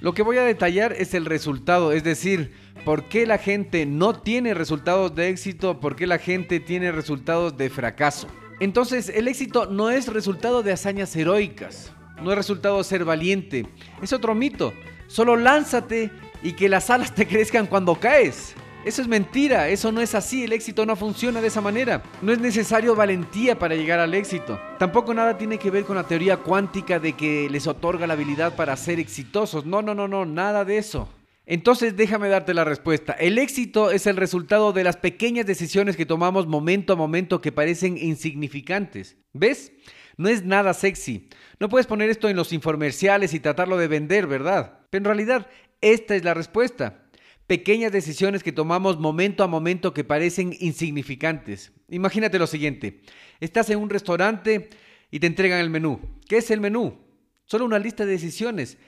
Lo 0.00 0.12
que 0.14 0.22
voy 0.22 0.38
a 0.38 0.44
detallar 0.44 0.92
es 0.92 1.14
el 1.14 1.24
resultado, 1.24 1.92
es 1.92 2.04
decir, 2.04 2.52
por 2.84 3.08
qué 3.08 3.26
la 3.26 3.38
gente 3.38 3.86
no 3.86 4.14
tiene 4.14 4.54
resultados 4.54 5.14
de 5.14 5.28
éxito, 5.28 5.80
por 5.80 5.96
qué 5.96 6.06
la 6.06 6.18
gente 6.18 6.60
tiene 6.60 6.92
resultados 6.92 7.56
de 7.56 7.70
fracaso. 7.70 8.28
Entonces, 8.60 9.08
el 9.08 9.28
éxito 9.28 9.66
no 9.66 9.90
es 9.90 10.08
resultado 10.08 10.62
de 10.62 10.72
hazañas 10.72 11.14
heroicas, 11.16 11.92
no 12.22 12.30
es 12.30 12.36
resultado 12.36 12.78
de 12.78 12.84
ser 12.84 13.04
valiente, 13.04 13.66
es 14.02 14.12
otro 14.12 14.34
mito. 14.34 14.72
Solo 15.06 15.36
lánzate 15.36 16.10
y 16.42 16.52
que 16.52 16.68
las 16.68 16.90
alas 16.90 17.14
te 17.14 17.26
crezcan 17.28 17.66
cuando 17.66 17.94
caes. 17.94 18.54
Eso 18.84 19.00
es 19.00 19.08
mentira, 19.08 19.70
eso 19.70 19.90
no 19.92 20.02
es 20.02 20.14
así, 20.14 20.44
el 20.44 20.52
éxito 20.52 20.84
no 20.84 20.94
funciona 20.94 21.40
de 21.40 21.46
esa 21.48 21.62
manera. 21.62 22.02
No 22.20 22.32
es 22.32 22.38
necesario 22.38 22.94
valentía 22.94 23.58
para 23.58 23.74
llegar 23.74 23.98
al 23.98 24.12
éxito. 24.12 24.60
Tampoco 24.78 25.14
nada 25.14 25.38
tiene 25.38 25.56
que 25.56 25.70
ver 25.70 25.84
con 25.84 25.96
la 25.96 26.06
teoría 26.06 26.36
cuántica 26.36 26.98
de 26.98 27.14
que 27.14 27.48
les 27.50 27.66
otorga 27.66 28.06
la 28.06 28.12
habilidad 28.12 28.56
para 28.56 28.76
ser 28.76 29.00
exitosos. 29.00 29.64
No, 29.64 29.80
no, 29.80 29.94
no, 29.94 30.06
no, 30.06 30.26
nada 30.26 30.66
de 30.66 30.76
eso. 30.76 31.08
Entonces 31.46 31.96
déjame 31.96 32.28
darte 32.28 32.52
la 32.52 32.64
respuesta. 32.64 33.14
El 33.14 33.38
éxito 33.38 33.90
es 33.90 34.06
el 34.06 34.18
resultado 34.18 34.74
de 34.74 34.84
las 34.84 34.98
pequeñas 34.98 35.46
decisiones 35.46 35.96
que 35.96 36.04
tomamos 36.04 36.46
momento 36.46 36.92
a 36.92 36.96
momento 36.96 37.40
que 37.40 37.52
parecen 37.52 37.96
insignificantes. 37.96 39.16
¿Ves? 39.32 39.72
No 40.18 40.28
es 40.28 40.44
nada 40.44 40.74
sexy. 40.74 41.30
No 41.58 41.70
puedes 41.70 41.86
poner 41.86 42.10
esto 42.10 42.28
en 42.28 42.36
los 42.36 42.52
infomerciales 42.52 43.32
y 43.32 43.40
tratarlo 43.40 43.78
de 43.78 43.88
vender, 43.88 44.26
¿verdad? 44.26 44.80
Pero 44.90 45.00
en 45.00 45.06
realidad, 45.06 45.46
esta 45.80 46.14
es 46.14 46.22
la 46.22 46.34
respuesta 46.34 47.03
pequeñas 47.46 47.92
decisiones 47.92 48.42
que 48.42 48.52
tomamos 48.52 48.98
momento 48.98 49.44
a 49.44 49.48
momento 49.48 49.92
que 49.92 50.04
parecen 50.04 50.56
insignificantes. 50.60 51.72
Imagínate 51.88 52.38
lo 52.38 52.46
siguiente, 52.46 53.02
estás 53.40 53.70
en 53.70 53.78
un 53.78 53.90
restaurante 53.90 54.70
y 55.10 55.20
te 55.20 55.26
entregan 55.26 55.60
el 55.60 55.70
menú. 55.70 56.00
¿Qué 56.28 56.38
es 56.38 56.50
el 56.50 56.60
menú? 56.60 56.98
Solo 57.44 57.66
una 57.66 57.78
lista 57.78 58.06
de 58.06 58.12
decisiones, 58.12 58.78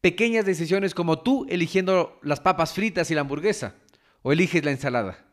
pequeñas 0.00 0.46
decisiones 0.46 0.94
como 0.94 1.20
tú 1.20 1.46
eligiendo 1.48 2.18
las 2.22 2.40
papas 2.40 2.72
fritas 2.72 3.10
y 3.10 3.14
la 3.14 3.20
hamburguesa, 3.22 3.74
o 4.22 4.32
eliges 4.32 4.64
la 4.64 4.70
ensalada. 4.70 5.25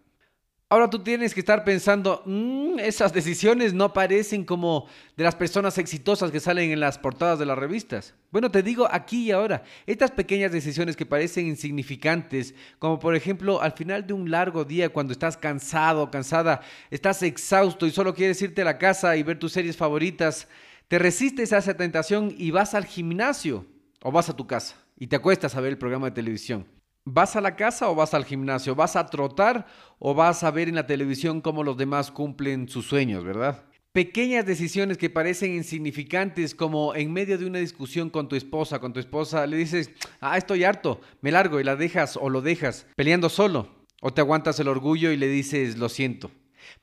Ahora 0.73 0.89
tú 0.89 1.03
tienes 1.03 1.35
que 1.35 1.41
estar 1.41 1.63
pensando, 1.63 2.23
mm, 2.25 2.79
esas 2.79 3.13
decisiones 3.13 3.75
no 3.75 3.93
parecen 3.93 4.43
como 4.43 4.87
de 5.15 5.23
las 5.23 5.35
personas 5.35 5.77
exitosas 5.77 6.31
que 6.31 6.39
salen 6.39 6.71
en 6.71 6.79
las 6.79 6.97
portadas 6.97 7.37
de 7.37 7.45
las 7.45 7.59
revistas. 7.59 8.15
Bueno, 8.31 8.49
te 8.49 8.63
digo 8.63 8.87
aquí 8.89 9.25
y 9.25 9.31
ahora, 9.31 9.61
estas 9.85 10.09
pequeñas 10.09 10.51
decisiones 10.51 10.95
que 10.95 11.05
parecen 11.05 11.45
insignificantes, 11.45 12.55
como 12.79 12.97
por 12.97 13.15
ejemplo 13.15 13.61
al 13.61 13.73
final 13.73 14.07
de 14.07 14.13
un 14.13 14.31
largo 14.31 14.65
día 14.65 14.89
cuando 14.89 15.13
estás 15.13 15.37
cansado, 15.37 16.09
cansada, 16.09 16.61
estás 16.89 17.21
exhausto 17.21 17.85
y 17.85 17.91
solo 17.91 18.15
quieres 18.15 18.41
irte 18.41 18.63
a 18.63 18.65
la 18.65 18.79
casa 18.79 19.15
y 19.15 19.21
ver 19.21 19.37
tus 19.37 19.51
series 19.51 19.77
favoritas, 19.77 20.47
te 20.87 20.97
resistes 20.97 21.53
a 21.53 21.59
esa 21.59 21.77
tentación 21.77 22.33
y 22.35 22.49
vas 22.49 22.73
al 22.73 22.85
gimnasio 22.85 23.67
o 24.01 24.11
vas 24.11 24.27
a 24.29 24.35
tu 24.35 24.47
casa 24.47 24.75
y 24.97 25.05
te 25.05 25.17
acuestas 25.17 25.55
a 25.55 25.61
ver 25.61 25.73
el 25.73 25.77
programa 25.77 26.07
de 26.07 26.15
televisión. 26.15 26.65
¿Vas 27.05 27.35
a 27.35 27.41
la 27.41 27.57
casa 27.57 27.89
o 27.89 27.95
vas 27.95 28.13
al 28.13 28.23
gimnasio? 28.23 28.75
¿Vas 28.75 28.95
a 28.95 29.07
trotar 29.07 29.67
o 29.99 30.13
vas 30.13 30.43
a 30.43 30.51
ver 30.51 30.69
en 30.69 30.75
la 30.75 30.87
televisión 30.87 31.41
cómo 31.41 31.61
los 31.63 31.75
demás 31.75 32.11
cumplen 32.11 32.69
sus 32.69 32.87
sueños, 32.87 33.25
verdad? 33.25 33.65
Pequeñas 33.91 34.45
decisiones 34.45 34.97
que 34.97 35.09
parecen 35.09 35.53
insignificantes, 35.53 36.55
como 36.55 36.95
en 36.95 37.11
medio 37.11 37.37
de 37.37 37.45
una 37.45 37.59
discusión 37.59 38.09
con 38.09 38.29
tu 38.29 38.37
esposa, 38.37 38.79
con 38.79 38.93
tu 38.93 39.01
esposa, 39.01 39.45
le 39.45 39.57
dices, 39.57 39.91
ah, 40.21 40.37
estoy 40.37 40.63
harto, 40.63 41.01
me 41.19 41.31
largo 41.31 41.59
y 41.59 41.65
la 41.65 41.75
dejas 41.75 42.17
o 42.17 42.29
lo 42.29 42.41
dejas 42.41 42.87
peleando 42.95 43.27
solo. 43.27 43.67
O 44.01 44.13
te 44.13 44.21
aguantas 44.21 44.59
el 44.59 44.69
orgullo 44.69 45.11
y 45.11 45.17
le 45.17 45.27
dices, 45.27 45.77
lo 45.77 45.89
siento. 45.89 46.31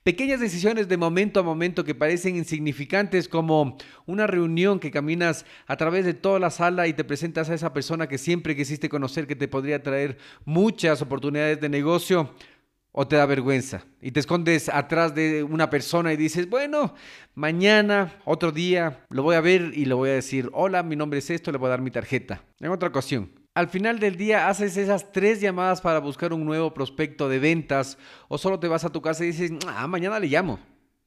Pequeñas 0.02 0.40
decisiones 0.40 0.88
de 0.88 0.96
momento 0.96 1.40
a 1.40 1.42
momento 1.42 1.84
que 1.84 1.94
parecen 1.94 2.36
insignificantes 2.36 3.28
como 3.28 3.76
una 4.06 4.26
reunión 4.26 4.80
que 4.80 4.90
caminas 4.90 5.44
a 5.66 5.76
través 5.76 6.04
de 6.04 6.14
toda 6.14 6.38
la 6.38 6.50
sala 6.50 6.86
y 6.86 6.94
te 6.94 7.04
presentas 7.04 7.50
a 7.50 7.54
esa 7.54 7.72
persona 7.72 8.08
que 8.08 8.18
siempre 8.18 8.56
quisiste 8.56 8.88
conocer 8.88 9.26
que 9.26 9.36
te 9.36 9.48
podría 9.48 9.82
traer 9.82 10.18
muchas 10.44 11.02
oportunidades 11.02 11.60
de 11.60 11.68
negocio 11.68 12.34
o 12.92 13.06
te 13.06 13.16
da 13.16 13.26
vergüenza 13.26 13.84
y 14.00 14.10
te 14.10 14.20
escondes 14.20 14.68
atrás 14.68 15.14
de 15.14 15.42
una 15.42 15.70
persona 15.70 16.12
y 16.12 16.16
dices, 16.16 16.48
bueno, 16.48 16.94
mañana, 17.34 18.20
otro 18.24 18.52
día, 18.52 19.06
lo 19.10 19.22
voy 19.22 19.36
a 19.36 19.40
ver 19.40 19.72
y 19.74 19.84
le 19.84 19.94
voy 19.94 20.10
a 20.10 20.14
decir, 20.14 20.50
hola, 20.52 20.82
mi 20.82 20.96
nombre 20.96 21.20
es 21.20 21.30
esto, 21.30 21.52
le 21.52 21.58
voy 21.58 21.68
a 21.68 21.70
dar 21.70 21.82
mi 21.82 21.90
tarjeta. 21.90 22.42
En 22.58 22.70
otra 22.70 22.88
ocasión 22.88 23.39
al 23.60 23.68
final 23.68 23.98
del 23.98 24.16
día 24.16 24.48
haces 24.48 24.78
esas 24.78 25.12
tres 25.12 25.38
llamadas 25.38 25.82
para 25.82 25.98
buscar 25.98 26.32
un 26.32 26.46
nuevo 26.46 26.72
prospecto 26.72 27.28
de 27.28 27.38
ventas 27.38 27.98
o 28.28 28.38
solo 28.38 28.58
te 28.58 28.68
vas 28.68 28.86
a 28.86 28.88
tu 28.88 29.02
casa 29.02 29.22
y 29.22 29.28
dices, 29.28 29.52
ah, 29.66 29.86
mañana 29.86 30.18
le 30.18 30.28
llamo. 30.28 30.58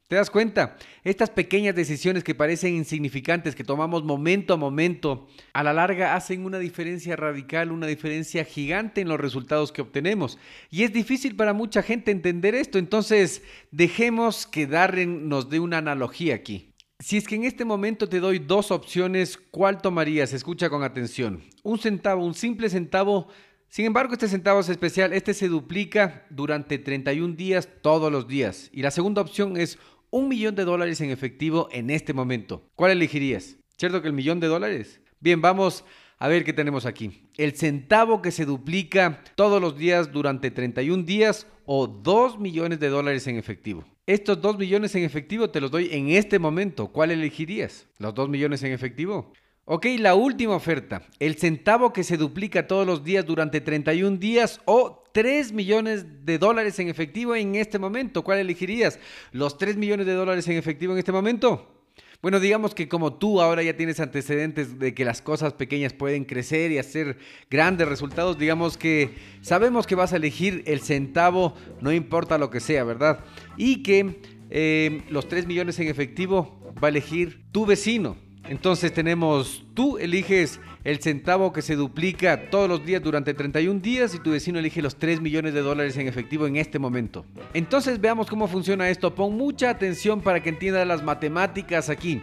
¿Te 0.07 0.17
das 0.17 0.29
cuenta? 0.29 0.77
Estas 1.03 1.31
pequeñas 1.31 1.73
decisiones 1.73 2.23
que 2.23 2.35
parecen 2.35 2.75
insignificantes, 2.75 3.55
que 3.55 3.63
tomamos 3.63 4.03
momento 4.03 4.53
a 4.53 4.57
momento, 4.57 5.27
a 5.53 5.63
la 5.63 5.73
larga 5.73 6.13
hacen 6.13 6.45
una 6.45 6.59
diferencia 6.59 7.15
radical, 7.15 7.71
una 7.71 7.87
diferencia 7.87 8.45
gigante 8.45 9.01
en 9.01 9.07
los 9.07 9.19
resultados 9.19 9.71
que 9.71 9.81
obtenemos. 9.81 10.37
Y 10.69 10.83
es 10.83 10.93
difícil 10.93 11.35
para 11.35 11.53
mucha 11.53 11.81
gente 11.81 12.11
entender 12.11 12.53
esto, 12.53 12.77
entonces 12.77 13.41
dejemos 13.71 14.45
que 14.45 14.67
Darren 14.67 15.27
nos 15.27 15.49
dé 15.49 15.59
una 15.59 15.79
analogía 15.79 16.35
aquí. 16.35 16.72
Si 17.03 17.17
es 17.17 17.27
que 17.27 17.35
en 17.35 17.43
este 17.43 17.65
momento 17.65 18.07
te 18.07 18.21
doy 18.21 18.39
dos 18.39 18.71
opciones, 18.71 19.37
¿cuál 19.51 19.81
tomarías? 19.81 20.31
Escucha 20.31 20.69
con 20.69 20.83
atención. 20.83 21.43
Un 21.61 21.77
centavo, 21.77 22.25
un 22.25 22.33
simple 22.33 22.69
centavo. 22.69 23.27
Sin 23.67 23.85
embargo, 23.85 24.13
este 24.13 24.29
centavo 24.29 24.61
es 24.61 24.69
especial. 24.69 25.11
Este 25.11 25.33
se 25.33 25.49
duplica 25.49 26.25
durante 26.29 26.77
31 26.77 27.35
días 27.35 27.67
todos 27.81 28.09
los 28.09 28.29
días. 28.29 28.69
Y 28.71 28.83
la 28.83 28.89
segunda 28.89 29.21
opción 29.21 29.57
es 29.57 29.77
un 30.11 30.29
millón 30.29 30.55
de 30.55 30.63
dólares 30.63 31.01
en 31.01 31.09
efectivo 31.09 31.67
en 31.73 31.89
este 31.89 32.13
momento. 32.13 32.69
¿Cuál 32.73 32.91
elegirías? 32.91 33.57
¿Cierto 33.77 34.01
que 34.01 34.07
el 34.07 34.13
millón 34.13 34.39
de 34.39 34.47
dólares? 34.47 35.01
Bien, 35.19 35.41
vamos 35.41 35.83
a 36.19 36.29
ver 36.29 36.45
qué 36.45 36.53
tenemos 36.53 36.85
aquí. 36.85 37.27
El 37.35 37.57
centavo 37.57 38.21
que 38.21 38.31
se 38.31 38.45
duplica 38.45 39.21
todos 39.35 39.61
los 39.61 39.77
días 39.77 40.13
durante 40.13 40.51
31 40.51 41.03
días 41.03 41.47
o 41.65 41.85
2 41.85 42.39
millones 42.39 42.79
de 42.79 42.87
dólares 42.87 43.27
en 43.27 43.35
efectivo. 43.35 43.83
Estos 44.05 44.41
2 44.41 44.57
millones 44.57 44.93
en 44.95 45.03
efectivo 45.03 45.49
te 45.49 45.61
los 45.61 45.71
doy 45.71 45.87
en 45.93 46.09
este 46.09 46.37
momento. 46.37 46.89
¿Cuál 46.89 47.11
elegirías? 47.11 47.87
¿Los 47.99 48.13
2 48.13 48.27
millones 48.27 48.61
en 48.63 48.73
efectivo? 48.73 49.31
Ok, 49.63 49.85
la 49.97 50.13
última 50.13 50.57
oferta. 50.57 51.07
El 51.19 51.37
centavo 51.37 51.93
que 51.93 52.03
se 52.03 52.17
duplica 52.17 52.67
todos 52.67 52.85
los 52.85 53.05
días 53.05 53.25
durante 53.25 53.61
31 53.61 54.17
días 54.17 54.59
o 54.65 55.05
3 55.13 55.53
millones 55.53 56.25
de 56.25 56.37
dólares 56.37 56.77
en 56.79 56.89
efectivo 56.89 57.33
en 57.33 57.55
este 57.55 57.79
momento. 57.79 58.25
¿Cuál 58.25 58.39
elegirías? 58.39 58.99
¿Los 59.31 59.57
3 59.57 59.77
millones 59.77 60.05
de 60.05 60.13
dólares 60.15 60.49
en 60.49 60.57
efectivo 60.57 60.91
en 60.91 60.99
este 60.99 61.13
momento? 61.13 61.82
Bueno, 62.23 62.39
digamos 62.39 62.73
que 62.73 62.87
como 62.87 63.15
tú 63.15 63.41
ahora 63.41 63.63
ya 63.63 63.75
tienes 63.75 63.99
antecedentes 63.99 64.79
de 64.79 64.93
que 64.93 65.03
las 65.03 65.21
cosas 65.21 65.51
pequeñas 65.55 65.91
pueden 65.91 66.23
crecer 66.23 66.71
y 66.71 66.77
hacer 66.77 67.17
grandes 67.51 67.85
resultados, 67.85 68.37
digamos 68.37 68.77
que 68.77 69.13
sabemos 69.41 69.85
que 69.85 69.95
vas 69.95 70.13
a 70.13 70.15
elegir 70.15 70.63
el 70.65 70.79
centavo, 70.79 71.53
no 71.81 71.91
importa 71.91 72.37
lo 72.37 72.49
que 72.49 72.61
sea, 72.61 72.85
¿verdad? 72.85 73.25
Y 73.57 73.83
que 73.83 74.21
eh, 74.49 75.01
los 75.09 75.27
3 75.27 75.47
millones 75.47 75.77
en 75.79 75.89
efectivo 75.89 76.73
va 76.81 76.87
a 76.87 76.91
elegir 76.91 77.43
tu 77.51 77.65
vecino. 77.65 78.15
Entonces 78.49 78.93
tenemos, 78.93 79.63
tú 79.73 79.97
eliges 79.97 80.59
el 80.83 80.99
centavo 80.99 81.53
que 81.53 81.61
se 81.61 81.75
duplica 81.75 82.49
todos 82.49 82.67
los 82.67 82.85
días 82.85 83.01
durante 83.01 83.33
31 83.33 83.79
días 83.79 84.13
y 84.13 84.19
tu 84.19 84.31
vecino 84.31 84.59
elige 84.59 84.81
los 84.81 84.97
3 84.97 85.21
millones 85.21 85.53
de 85.53 85.61
dólares 85.61 85.95
en 85.97 86.07
efectivo 86.07 86.45
en 86.45 86.57
este 86.57 86.77
momento. 86.77 87.25
Entonces 87.53 88.01
veamos 88.01 88.27
cómo 88.29 88.47
funciona 88.47 88.89
esto. 88.89 89.15
Pon 89.15 89.37
mucha 89.37 89.69
atención 89.69 90.19
para 90.19 90.43
que 90.43 90.49
entiendas 90.49 90.85
las 90.85 91.03
matemáticas 91.03 91.89
aquí. 91.89 92.21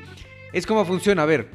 Es 0.52 0.66
como 0.66 0.84
funciona, 0.84 1.22
a 1.22 1.26
ver. 1.26 1.48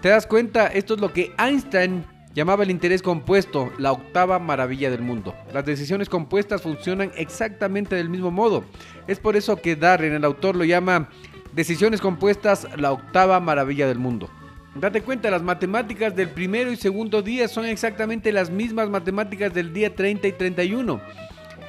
¿Te 0.00 0.08
das 0.08 0.26
cuenta? 0.26 0.68
Esto 0.68 0.94
es 0.94 1.00
lo 1.00 1.12
que 1.12 1.30
Einstein 1.36 2.06
llamaba 2.38 2.62
el 2.62 2.70
interés 2.70 3.02
compuesto, 3.02 3.72
la 3.78 3.90
octava 3.90 4.38
maravilla 4.38 4.92
del 4.92 5.02
mundo. 5.02 5.34
Las 5.52 5.66
decisiones 5.66 6.08
compuestas 6.08 6.62
funcionan 6.62 7.10
exactamente 7.16 7.96
del 7.96 8.08
mismo 8.08 8.30
modo. 8.30 8.64
Es 9.08 9.18
por 9.18 9.34
eso 9.34 9.56
que 9.56 9.74
Darren, 9.74 10.12
el 10.12 10.24
autor, 10.24 10.54
lo 10.54 10.62
llama 10.62 11.08
decisiones 11.52 12.00
compuestas, 12.00 12.68
la 12.76 12.92
octava 12.92 13.40
maravilla 13.40 13.88
del 13.88 13.98
mundo. 13.98 14.30
Date 14.76 15.02
cuenta, 15.02 15.32
las 15.32 15.42
matemáticas 15.42 16.14
del 16.14 16.30
primero 16.30 16.70
y 16.70 16.76
segundo 16.76 17.22
día 17.22 17.48
son 17.48 17.64
exactamente 17.64 18.30
las 18.30 18.50
mismas 18.50 18.88
matemáticas 18.88 19.52
del 19.52 19.72
día 19.72 19.92
30 19.92 20.28
y 20.28 20.32
31. 20.32 21.00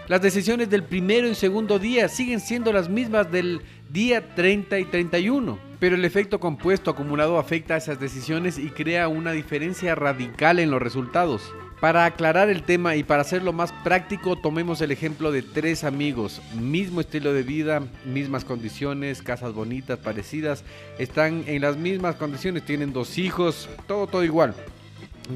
Las 0.08 0.22
decisiones 0.22 0.70
del 0.70 0.84
primero 0.84 1.28
y 1.28 1.34
segundo 1.34 1.80
día 1.80 2.08
siguen 2.10 2.42
siendo 2.42 2.72
las 2.72 2.90
mismas 2.90 3.32
del 3.32 3.62
día 3.90 4.36
30 4.36 4.80
y 4.80 4.86
31, 4.86 5.58
pero 5.80 5.96
el 5.96 6.06
efecto 6.06 6.40
compuesto 6.40 6.92
acumulado 6.92 7.40
afecta 7.40 7.74
a 7.74 7.78
esas 7.78 8.00
decisiones 8.00 8.60
y 8.60 8.70
crea 8.70 9.08
una 9.08 9.32
diferencia 9.32 9.96
radical 9.96 10.60
en 10.60 10.72
los 10.72 10.82
resultados. 10.82 11.52
Para 11.82 12.06
aclarar 12.06 12.50
el 12.50 12.64
tema 12.64 12.98
y 12.98 13.04
para 13.04 13.22
hacerlo 13.22 13.54
más 13.54 13.72
práctico, 13.84 14.36
tomemos 14.36 14.82
el 14.82 14.92
ejemplo 14.92 15.32
de 15.32 15.42
tres 15.42 15.84
amigos, 15.84 16.42
mismo 16.60 17.00
estilo 17.00 17.34
de 17.34 17.44
vida, 17.44 17.82
mismas 18.06 18.44
condiciones, 18.44 19.22
casas 19.22 19.54
bonitas, 19.54 19.98
parecidas, 19.98 20.66
están 20.98 21.46
en 21.48 21.62
las 21.62 21.78
mismas 21.78 22.16
condiciones, 22.16 22.66
tienen 22.66 22.92
dos 22.92 23.18
hijos, 23.18 23.70
todo, 23.88 24.08
todo 24.08 24.26
igual. 24.26 24.54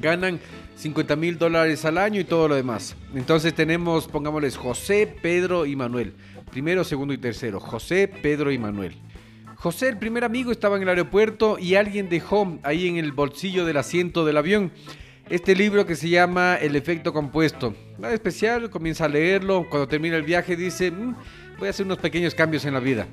Ganan 0.01 0.39
50 0.75 1.15
mil 1.15 1.37
dólares 1.37 1.85
al 1.85 1.97
año 1.97 2.19
y 2.19 2.23
todo 2.23 2.47
lo 2.47 2.55
demás. 2.55 2.95
Entonces 3.15 3.53
tenemos, 3.53 4.07
pongámosles, 4.07 4.57
José, 4.57 5.15
Pedro 5.21 5.65
y 5.65 5.75
Manuel. 5.75 6.13
Primero, 6.51 6.83
segundo 6.83 7.13
y 7.13 7.17
tercero. 7.17 7.59
José, 7.59 8.07
Pedro 8.07 8.51
y 8.51 8.57
Manuel. 8.57 8.95
José, 9.55 9.89
el 9.89 9.97
primer 9.97 10.23
amigo, 10.23 10.51
estaba 10.51 10.75
en 10.75 10.83
el 10.83 10.89
aeropuerto 10.89 11.57
y 11.57 11.75
alguien 11.75 12.09
dejó 12.09 12.59
ahí 12.63 12.87
en 12.87 12.97
el 12.97 13.11
bolsillo 13.11 13.65
del 13.65 13.77
asiento 13.77 14.25
del 14.25 14.37
avión 14.37 14.71
este 15.29 15.55
libro 15.55 15.85
que 15.85 15.95
se 15.95 16.09
llama 16.09 16.55
El 16.55 16.75
efecto 16.75 17.13
compuesto. 17.13 17.73
Nada 17.97 18.13
especial, 18.13 18.69
comienza 18.69 19.05
a 19.05 19.09
leerlo, 19.09 19.65
cuando 19.69 19.87
termina 19.87 20.17
el 20.17 20.23
viaje 20.23 20.55
dice, 20.55 20.91
mm, 20.91 21.15
voy 21.57 21.67
a 21.67 21.69
hacer 21.69 21.85
unos 21.85 21.97
pequeños 21.99 22.35
cambios 22.35 22.65
en 22.65 22.73
la 22.73 22.79
vida. 22.79 23.07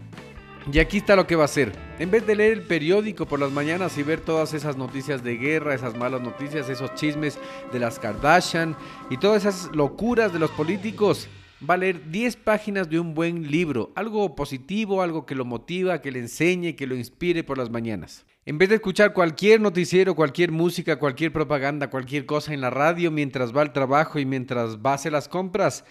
Y 0.72 0.78
aquí 0.78 0.98
está 0.98 1.16
lo 1.16 1.26
que 1.26 1.36
va 1.36 1.42
a 1.42 1.46
hacer. 1.46 1.72
En 1.98 2.11
vez 2.11 2.26
de 2.26 2.36
leer 2.36 2.52
el 2.52 2.62
periódico 2.62 3.26
por 3.26 3.40
las 3.40 3.50
mañanas 3.50 3.96
y 3.98 4.02
ver 4.02 4.20
todas 4.20 4.54
esas 4.54 4.76
noticias 4.76 5.24
de 5.24 5.36
guerra, 5.36 5.74
esas 5.74 5.96
malas 5.96 6.20
noticias, 6.20 6.68
esos 6.68 6.94
chismes 6.94 7.38
de 7.72 7.78
las 7.78 7.98
Kardashian 7.98 8.76
y 9.08 9.16
todas 9.16 9.44
esas 9.44 9.74
locuras 9.74 10.32
de 10.32 10.38
los 10.38 10.50
políticos, 10.50 11.28
va 11.68 11.74
a 11.74 11.78
leer 11.78 12.11
10 12.11 12.36
páginas 12.36 12.88
de 12.88 13.00
un 13.00 13.14
buen 13.14 13.50
libro, 13.50 13.90
algo 13.94 14.34
positivo, 14.34 15.02
algo 15.02 15.26
que 15.26 15.34
lo 15.34 15.44
motiva, 15.44 16.00
que 16.00 16.12
le 16.12 16.20
enseñe, 16.20 16.76
que 16.76 16.86
lo 16.86 16.94
inspire 16.94 17.42
por 17.42 17.58
las 17.58 17.70
mañanas. 17.70 18.24
En 18.46 18.56
vez 18.56 18.70
de 18.70 18.76
escuchar 18.76 19.12
cualquier 19.12 19.61
noticiero, 19.61 20.14
cualquier 20.14 20.50
música, 20.50 20.98
cualquier 20.98 21.32
propaganda, 21.32 21.90
cualquier 21.90 22.24
cosa 22.24 22.54
en 22.54 22.62
la 22.62 22.70
radio 22.70 23.11
mientras 23.11 23.54
va 23.54 23.62
al 23.62 23.72
trabajo 23.72 24.18
y 24.18 24.24
mientras 24.24 24.78
va 24.78 24.92
a 24.92 24.94
hacer 24.94 25.12
las 25.12 25.28
compras, 25.28 25.84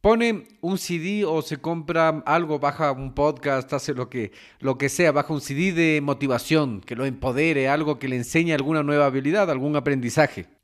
pone 0.00 0.46
un 0.60 0.78
CD 0.78 1.24
o 1.24 1.42
se 1.42 1.58
compra 1.58 2.22
algo, 2.26 2.58
baja 2.58 2.92
un 2.92 3.14
podcast, 3.14 3.72
hace 3.72 3.94
lo 3.94 4.08
que, 4.08 4.32
lo 4.60 4.78
que 4.78 4.88
sea, 4.88 5.12
baja 5.12 5.32
un 5.32 5.40
CD 5.40 5.72
de 5.72 6.00
motivación, 6.00 6.80
que 6.80 6.96
lo 6.96 7.04
empodere, 7.04 7.68
algo 7.68 7.98
que 7.98 8.08
le 8.08 8.16
enseñe 8.16 8.52
alguna 8.52 8.82
nueva 8.82 9.06
habilidad, 9.06 9.50
algún 9.50 9.76
aprendizaje. 9.76 10.55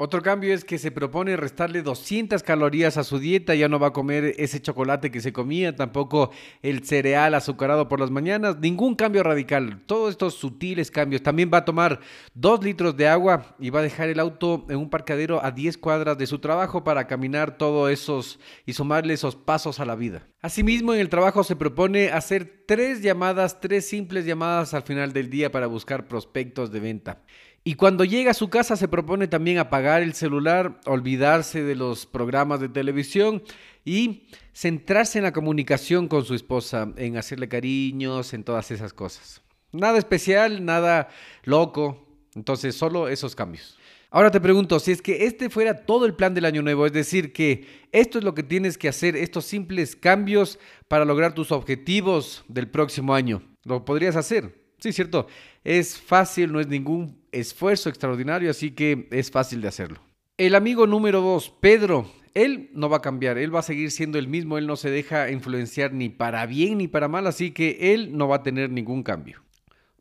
Otro 0.00 0.22
cambio 0.22 0.54
es 0.54 0.64
que 0.64 0.78
se 0.78 0.92
propone 0.92 1.36
restarle 1.36 1.82
200 1.82 2.44
calorías 2.44 2.96
a 2.96 3.02
su 3.02 3.18
dieta, 3.18 3.56
ya 3.56 3.66
no 3.68 3.80
va 3.80 3.88
a 3.88 3.92
comer 3.92 4.32
ese 4.38 4.62
chocolate 4.62 5.10
que 5.10 5.20
se 5.20 5.32
comía, 5.32 5.74
tampoco 5.74 6.30
el 6.62 6.84
cereal 6.84 7.34
azucarado 7.34 7.88
por 7.88 7.98
las 7.98 8.08
mañanas, 8.08 8.58
ningún 8.60 8.94
cambio 8.94 9.24
radical, 9.24 9.82
todos 9.86 10.10
estos 10.10 10.34
sutiles 10.34 10.92
cambios. 10.92 11.24
También 11.24 11.50
va 11.52 11.58
a 11.58 11.64
tomar 11.64 11.98
2 12.34 12.62
litros 12.62 12.96
de 12.96 13.08
agua 13.08 13.56
y 13.58 13.70
va 13.70 13.80
a 13.80 13.82
dejar 13.82 14.08
el 14.08 14.20
auto 14.20 14.66
en 14.68 14.76
un 14.76 14.88
parqueadero 14.88 15.44
a 15.44 15.50
10 15.50 15.78
cuadras 15.78 16.16
de 16.16 16.28
su 16.28 16.38
trabajo 16.38 16.84
para 16.84 17.08
caminar 17.08 17.58
todos 17.58 17.90
esos 17.90 18.38
y 18.66 18.74
sumarle 18.74 19.14
esos 19.14 19.34
pasos 19.34 19.80
a 19.80 19.84
la 19.84 19.96
vida. 19.96 20.28
Asimismo, 20.40 20.94
en 20.94 21.00
el 21.00 21.08
trabajo 21.08 21.42
se 21.42 21.56
propone 21.56 22.10
hacer 22.10 22.62
tres 22.68 23.02
llamadas, 23.02 23.60
tres 23.60 23.88
simples 23.88 24.24
llamadas 24.24 24.74
al 24.74 24.82
final 24.82 25.12
del 25.12 25.28
día 25.28 25.50
para 25.50 25.66
buscar 25.66 26.06
prospectos 26.06 26.70
de 26.70 26.78
venta. 26.78 27.24
Y 27.64 27.74
cuando 27.74 28.04
llega 28.04 28.30
a 28.30 28.34
su 28.34 28.48
casa 28.48 28.76
se 28.76 28.88
propone 28.88 29.28
también 29.28 29.58
apagar 29.58 30.02
el 30.02 30.14
celular, 30.14 30.80
olvidarse 30.86 31.62
de 31.62 31.74
los 31.74 32.06
programas 32.06 32.60
de 32.60 32.68
televisión 32.68 33.42
y 33.84 34.28
centrarse 34.54 35.18
en 35.18 35.24
la 35.24 35.32
comunicación 35.32 36.08
con 36.08 36.24
su 36.24 36.34
esposa, 36.34 36.92
en 36.96 37.16
hacerle 37.16 37.48
cariños, 37.48 38.32
en 38.32 38.44
todas 38.44 38.70
esas 38.70 38.92
cosas. 38.92 39.42
Nada 39.72 39.98
especial, 39.98 40.64
nada 40.64 41.08
loco, 41.44 42.06
entonces 42.34 42.74
solo 42.74 43.08
esos 43.08 43.34
cambios. 43.34 43.78
Ahora 44.10 44.30
te 44.30 44.40
pregunto, 44.40 44.80
si 44.80 44.92
es 44.92 45.02
que 45.02 45.26
este 45.26 45.50
fuera 45.50 45.84
todo 45.84 46.06
el 46.06 46.14
plan 46.14 46.32
del 46.32 46.46
año 46.46 46.62
nuevo, 46.62 46.86
es 46.86 46.92
decir, 46.92 47.34
que 47.34 47.66
esto 47.92 48.16
es 48.16 48.24
lo 48.24 48.34
que 48.34 48.42
tienes 48.42 48.78
que 48.78 48.88
hacer, 48.88 49.14
estos 49.14 49.44
simples 49.44 49.96
cambios 49.96 50.58
para 50.88 51.04
lograr 51.04 51.34
tus 51.34 51.52
objetivos 51.52 52.42
del 52.48 52.70
próximo 52.70 53.14
año, 53.14 53.42
¿lo 53.64 53.84
podrías 53.84 54.16
hacer? 54.16 54.57
Sí, 54.78 54.92
cierto. 54.92 55.26
Es 55.64 56.00
fácil, 56.00 56.52
no 56.52 56.60
es 56.60 56.68
ningún 56.68 57.20
esfuerzo 57.32 57.88
extraordinario, 57.88 58.50
así 58.50 58.70
que 58.70 59.08
es 59.10 59.30
fácil 59.30 59.60
de 59.60 59.68
hacerlo. 59.68 60.00
El 60.36 60.54
amigo 60.54 60.86
número 60.86 61.20
dos, 61.20 61.50
Pedro, 61.60 62.10
él 62.34 62.70
no 62.72 62.88
va 62.88 62.98
a 62.98 63.02
cambiar, 63.02 63.38
él 63.38 63.54
va 63.54 63.58
a 63.58 63.62
seguir 63.64 63.90
siendo 63.90 64.18
el 64.18 64.28
mismo, 64.28 64.56
él 64.56 64.66
no 64.66 64.76
se 64.76 64.90
deja 64.90 65.30
influenciar 65.30 65.92
ni 65.92 66.08
para 66.08 66.46
bien 66.46 66.78
ni 66.78 66.86
para 66.86 67.08
mal, 67.08 67.26
así 67.26 67.50
que 67.50 67.92
él 67.92 68.16
no 68.16 68.28
va 68.28 68.36
a 68.36 68.42
tener 68.44 68.70
ningún 68.70 69.02
cambio. 69.02 69.42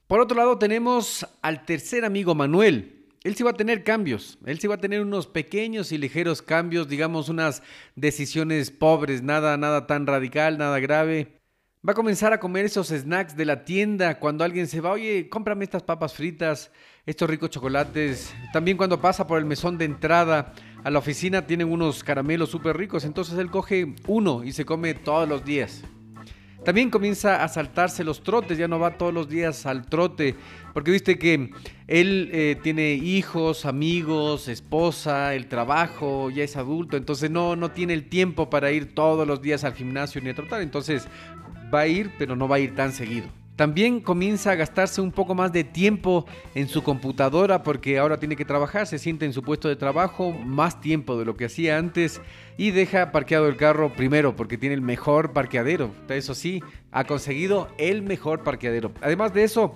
Por 0.05 0.21
otro 0.21 0.37
lado 0.37 0.57
tenemos 0.57 1.27
al 1.41 1.65
tercer 1.65 2.05
amigo 2.05 2.35
Manuel. 2.35 2.93
Él 3.23 3.35
sí 3.35 3.43
va 3.43 3.49
a 3.49 3.57
tener 3.57 3.83
cambios, 3.83 4.37
él 4.45 4.59
sí 4.59 4.67
va 4.67 4.75
a 4.75 4.79
tener 4.79 5.01
unos 5.01 5.27
pequeños 5.27 5.91
y 5.91 5.97
ligeros 5.97 6.41
cambios, 6.41 6.87
digamos 6.87 7.27
unas 7.27 7.61
decisiones 7.95 8.71
pobres, 8.71 9.21
nada 9.23 9.57
nada 9.57 9.85
tan 9.87 10.05
radical, 10.07 10.57
nada 10.57 10.79
grave. 10.79 11.36
Va 11.85 11.91
a 11.91 11.95
comenzar 11.95 12.33
a 12.33 12.39
comer 12.39 12.65
esos 12.65 12.87
snacks 12.87 13.37
de 13.37 13.45
la 13.45 13.63
tienda 13.63 14.19
cuando 14.19 14.43
alguien 14.43 14.67
se 14.67 14.81
va, 14.81 14.91
oye, 14.91 15.29
cómprame 15.29 15.63
estas 15.63 15.83
papas 15.83 16.11
fritas, 16.11 16.71
estos 17.05 17.29
ricos 17.29 17.51
chocolates. 17.51 18.33
También 18.51 18.77
cuando 18.77 18.99
pasa 18.99 19.27
por 19.27 19.37
el 19.37 19.45
mesón 19.45 19.77
de 19.77 19.85
entrada 19.85 20.53
a 20.83 20.89
la 20.89 20.97
oficina 20.97 21.45
tienen 21.45 21.71
unos 21.71 22.03
caramelos 22.03 22.49
súper 22.49 22.75
ricos, 22.75 23.05
entonces 23.05 23.37
él 23.37 23.51
coge 23.51 23.93
uno 24.07 24.43
y 24.43 24.53
se 24.53 24.65
come 24.65 24.95
todos 24.95 25.29
los 25.29 25.45
días. 25.45 25.83
También 26.65 26.89
comienza 26.89 27.43
a 27.43 27.47
saltarse 27.47 28.03
los 28.03 28.23
trotes, 28.23 28.57
ya 28.57 28.67
no 28.67 28.79
va 28.79 28.97
todos 28.97 29.13
los 29.13 29.29
días 29.29 29.65
al 29.67 29.85
trote, 29.85 30.35
porque 30.73 30.91
viste 30.91 31.17
que 31.17 31.51
él 31.87 32.29
eh, 32.33 32.57
tiene 32.61 32.93
hijos, 32.93 33.65
amigos, 33.65 34.47
esposa, 34.47 35.35
el 35.35 35.47
trabajo, 35.47 36.29
ya 36.31 36.43
es 36.43 36.57
adulto, 36.57 36.97
entonces 36.97 37.29
no, 37.29 37.55
no 37.55 37.71
tiene 37.71 37.93
el 37.93 38.09
tiempo 38.09 38.49
para 38.49 38.71
ir 38.71 38.95
todos 38.95 39.25
los 39.25 39.41
días 39.41 39.63
al 39.63 39.75
gimnasio 39.75 40.19
ni 40.19 40.31
a 40.31 40.35
trotar, 40.35 40.61
entonces 40.61 41.07
va 41.73 41.81
a 41.81 41.87
ir, 41.87 42.11
pero 42.17 42.35
no 42.35 42.47
va 42.47 42.57
a 42.57 42.59
ir 42.59 42.75
tan 42.75 42.91
seguido. 42.91 43.27
También 43.57 44.01
comienza 44.01 44.51
a 44.51 44.55
gastarse 44.55 45.01
un 45.01 45.11
poco 45.11 45.33
más 45.33 45.51
de 45.51 45.63
tiempo 45.63 46.27
en 46.53 46.67
su 46.67 46.83
computadora 46.83 47.63
porque 47.63 47.97
ahora 47.97 48.17
tiene 48.17 48.35
que 48.35 48.45
trabajar, 48.45 48.85
se 48.85 48.99
siente 48.99 49.25
en 49.25 49.33
su 49.33 49.41
puesto 49.41 49.67
de 49.67 49.75
trabajo 49.75 50.31
más 50.31 50.79
tiempo 50.79 51.17
de 51.17 51.25
lo 51.25 51.35
que 51.35 51.45
hacía 51.45 51.79
antes 51.79 52.21
y 52.55 52.69
deja 52.69 53.11
parqueado 53.11 53.47
el 53.47 53.57
carro 53.57 53.91
primero 53.91 54.35
porque 54.35 54.59
tiene 54.59 54.75
el 54.75 54.83
mejor 54.83 55.33
parqueadero. 55.33 55.89
Eso 56.07 56.35
sí, 56.35 56.61
ha 56.91 57.05
conseguido 57.05 57.67
el 57.79 58.03
mejor 58.03 58.43
parqueadero. 58.43 58.91
Además 59.01 59.33
de 59.33 59.45
eso, 59.45 59.73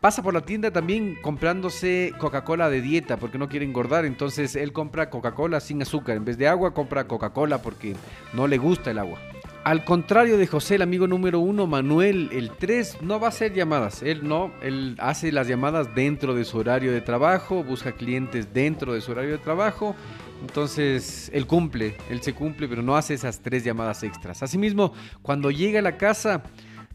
pasa 0.00 0.24
por 0.24 0.34
la 0.34 0.40
tienda 0.40 0.72
también 0.72 1.16
comprándose 1.22 2.12
Coca-Cola 2.18 2.68
de 2.68 2.80
dieta 2.82 3.16
porque 3.16 3.38
no 3.38 3.48
quiere 3.48 3.64
engordar. 3.64 4.06
Entonces 4.06 4.56
él 4.56 4.72
compra 4.72 5.08
Coca-Cola 5.08 5.60
sin 5.60 5.80
azúcar. 5.82 6.16
En 6.16 6.24
vez 6.24 6.36
de 6.36 6.48
agua, 6.48 6.74
compra 6.74 7.06
Coca-Cola 7.06 7.62
porque 7.62 7.94
no 8.32 8.48
le 8.48 8.58
gusta 8.58 8.90
el 8.90 8.98
agua. 8.98 9.20
Al 9.62 9.84
contrario 9.84 10.38
de 10.38 10.46
José, 10.46 10.76
el 10.76 10.82
amigo 10.82 11.06
número 11.06 11.38
uno, 11.38 11.66
Manuel, 11.66 12.30
el 12.32 12.50
3, 12.50 13.02
no 13.02 13.20
va 13.20 13.26
a 13.26 13.28
hacer 13.28 13.52
llamadas. 13.52 14.02
Él 14.02 14.26
no, 14.26 14.50
él 14.62 14.96
hace 14.98 15.32
las 15.32 15.48
llamadas 15.48 15.94
dentro 15.94 16.34
de 16.34 16.46
su 16.46 16.56
horario 16.56 16.92
de 16.92 17.02
trabajo, 17.02 17.62
busca 17.62 17.92
clientes 17.92 18.54
dentro 18.54 18.94
de 18.94 19.02
su 19.02 19.12
horario 19.12 19.32
de 19.32 19.38
trabajo. 19.38 19.94
Entonces, 20.40 21.30
él 21.34 21.46
cumple, 21.46 21.94
él 22.08 22.22
se 22.22 22.32
cumple, 22.32 22.68
pero 22.68 22.80
no 22.80 22.96
hace 22.96 23.12
esas 23.12 23.40
tres 23.40 23.62
llamadas 23.62 24.02
extras. 24.02 24.42
Asimismo, 24.42 24.94
cuando 25.20 25.50
llega 25.50 25.80
a 25.80 25.82
la 25.82 25.98
casa, 25.98 26.42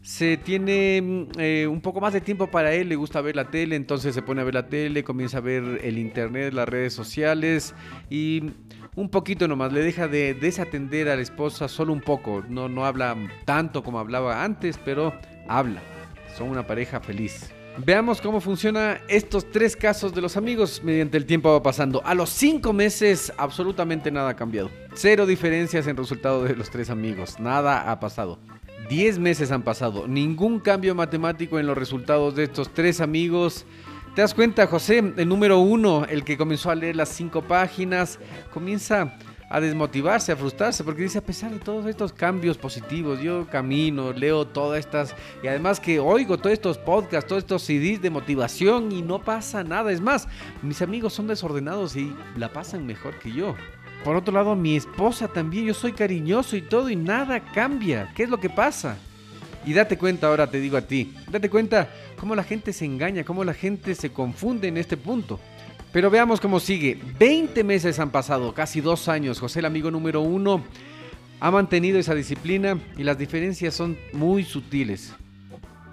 se 0.02 0.36
tiene 0.36 1.02
mm, 1.02 1.38
eh, 1.38 1.66
un 1.68 1.80
poco 1.80 2.00
más 2.00 2.12
de 2.12 2.20
tiempo 2.20 2.48
para 2.48 2.72
él, 2.72 2.88
le 2.88 2.96
gusta 2.96 3.20
ver 3.20 3.34
la 3.36 3.50
tele, 3.50 3.76
entonces 3.76 4.14
se 4.14 4.22
pone 4.22 4.40
a 4.40 4.44
ver 4.44 4.54
la 4.54 4.68
tele, 4.68 5.04
comienza 5.04 5.38
a 5.38 5.40
ver 5.40 5.80
el 5.82 5.98
internet, 5.98 6.52
las 6.52 6.68
redes 6.68 6.94
sociales 6.94 7.74
y 8.10 8.42
un 8.96 9.10
poquito 9.10 9.46
nomás, 9.46 9.72
le 9.72 9.82
deja 9.82 10.08
de 10.08 10.34
desatender 10.34 11.08
a 11.08 11.16
la 11.16 11.22
esposa 11.22 11.68
solo 11.68 11.92
un 11.92 12.00
poco. 12.00 12.42
No, 12.48 12.68
no 12.68 12.86
habla 12.86 13.16
tanto 13.44 13.84
como 13.84 13.98
hablaba 13.98 14.42
antes, 14.42 14.78
pero 14.82 15.14
habla. 15.46 15.82
Son 16.36 16.48
una 16.48 16.66
pareja 16.66 17.00
feliz. 17.00 17.52
Veamos 17.78 18.22
cómo 18.22 18.40
funciona 18.40 19.02
estos 19.06 19.50
tres 19.50 19.76
casos 19.76 20.14
de 20.14 20.22
los 20.22 20.38
amigos 20.38 20.80
mediante 20.82 21.18
el 21.18 21.26
tiempo 21.26 21.52
va 21.52 21.62
pasando. 21.62 22.02
A 22.06 22.14
los 22.14 22.30
cinco 22.30 22.72
meses 22.72 23.30
absolutamente 23.36 24.10
nada 24.10 24.30
ha 24.30 24.36
cambiado. 24.36 24.70
Cero 24.94 25.26
diferencias 25.26 25.86
en 25.86 25.96
resultado 25.98 26.42
de 26.44 26.56
los 26.56 26.70
tres 26.70 26.88
amigos. 26.88 27.38
Nada 27.38 27.90
ha 27.90 28.00
pasado. 28.00 28.38
Diez 28.88 29.18
meses 29.18 29.50
han 29.50 29.62
pasado. 29.62 30.08
Ningún 30.08 30.58
cambio 30.58 30.94
matemático 30.94 31.58
en 31.58 31.66
los 31.66 31.76
resultados 31.76 32.34
de 32.34 32.44
estos 32.44 32.72
tres 32.72 33.02
amigos. 33.02 33.66
¿Te 34.16 34.22
das 34.22 34.32
cuenta, 34.32 34.66
José? 34.66 35.12
El 35.14 35.28
número 35.28 35.58
uno, 35.58 36.06
el 36.06 36.24
que 36.24 36.38
comenzó 36.38 36.70
a 36.70 36.74
leer 36.74 36.96
las 36.96 37.10
cinco 37.10 37.42
páginas, 37.42 38.18
comienza 38.50 39.14
a 39.50 39.60
desmotivarse, 39.60 40.32
a 40.32 40.36
frustrarse, 40.36 40.82
porque 40.84 41.02
dice, 41.02 41.18
a 41.18 41.22
pesar 41.22 41.50
de 41.50 41.58
todos 41.58 41.84
estos 41.84 42.14
cambios 42.14 42.56
positivos, 42.56 43.20
yo 43.20 43.46
camino, 43.50 44.14
leo 44.14 44.46
todas 44.46 44.78
estas, 44.78 45.14
y 45.42 45.48
además 45.48 45.80
que 45.80 46.00
oigo 46.00 46.38
todos 46.38 46.54
estos 46.54 46.78
podcasts, 46.78 47.28
todos 47.28 47.42
estos 47.42 47.62
CDs 47.62 48.00
de 48.00 48.08
motivación 48.08 48.90
y 48.90 49.02
no 49.02 49.20
pasa 49.20 49.62
nada. 49.62 49.92
Es 49.92 50.00
más, 50.00 50.28
mis 50.62 50.80
amigos 50.80 51.12
son 51.12 51.26
desordenados 51.26 51.94
y 51.94 52.10
la 52.38 52.50
pasan 52.50 52.86
mejor 52.86 53.18
que 53.18 53.30
yo. 53.32 53.54
Por 54.02 54.16
otro 54.16 54.32
lado, 54.32 54.56
mi 54.56 54.76
esposa 54.76 55.28
también, 55.28 55.66
yo 55.66 55.74
soy 55.74 55.92
cariñoso 55.92 56.56
y 56.56 56.62
todo 56.62 56.88
y 56.88 56.96
nada 56.96 57.40
cambia. 57.52 58.10
¿Qué 58.16 58.22
es 58.22 58.30
lo 58.30 58.40
que 58.40 58.48
pasa? 58.48 58.96
Y 59.66 59.72
date 59.72 59.98
cuenta 59.98 60.28
ahora, 60.28 60.48
te 60.48 60.60
digo 60.60 60.76
a 60.76 60.82
ti, 60.82 61.12
date 61.30 61.50
cuenta 61.50 61.90
cómo 62.16 62.34
la 62.36 62.44
gente 62.44 62.72
se 62.72 62.84
engaña, 62.84 63.24
cómo 63.24 63.42
la 63.42 63.52
gente 63.52 63.94
se 63.96 64.10
confunde 64.12 64.68
en 64.68 64.76
este 64.76 64.96
punto. 64.96 65.40
Pero 65.92 66.08
veamos 66.08 66.40
cómo 66.40 66.60
sigue. 66.60 66.98
20 67.18 67.64
meses 67.64 67.98
han 67.98 68.10
pasado, 68.10 68.54
casi 68.54 68.80
dos 68.80 69.08
años. 69.08 69.40
José, 69.40 69.58
el 69.58 69.64
amigo 69.64 69.90
número 69.90 70.20
uno, 70.20 70.62
ha 71.40 71.50
mantenido 71.50 71.98
esa 71.98 72.14
disciplina 72.14 72.78
y 72.96 73.02
las 73.02 73.18
diferencias 73.18 73.74
son 73.74 73.98
muy 74.12 74.44
sutiles. 74.44 75.14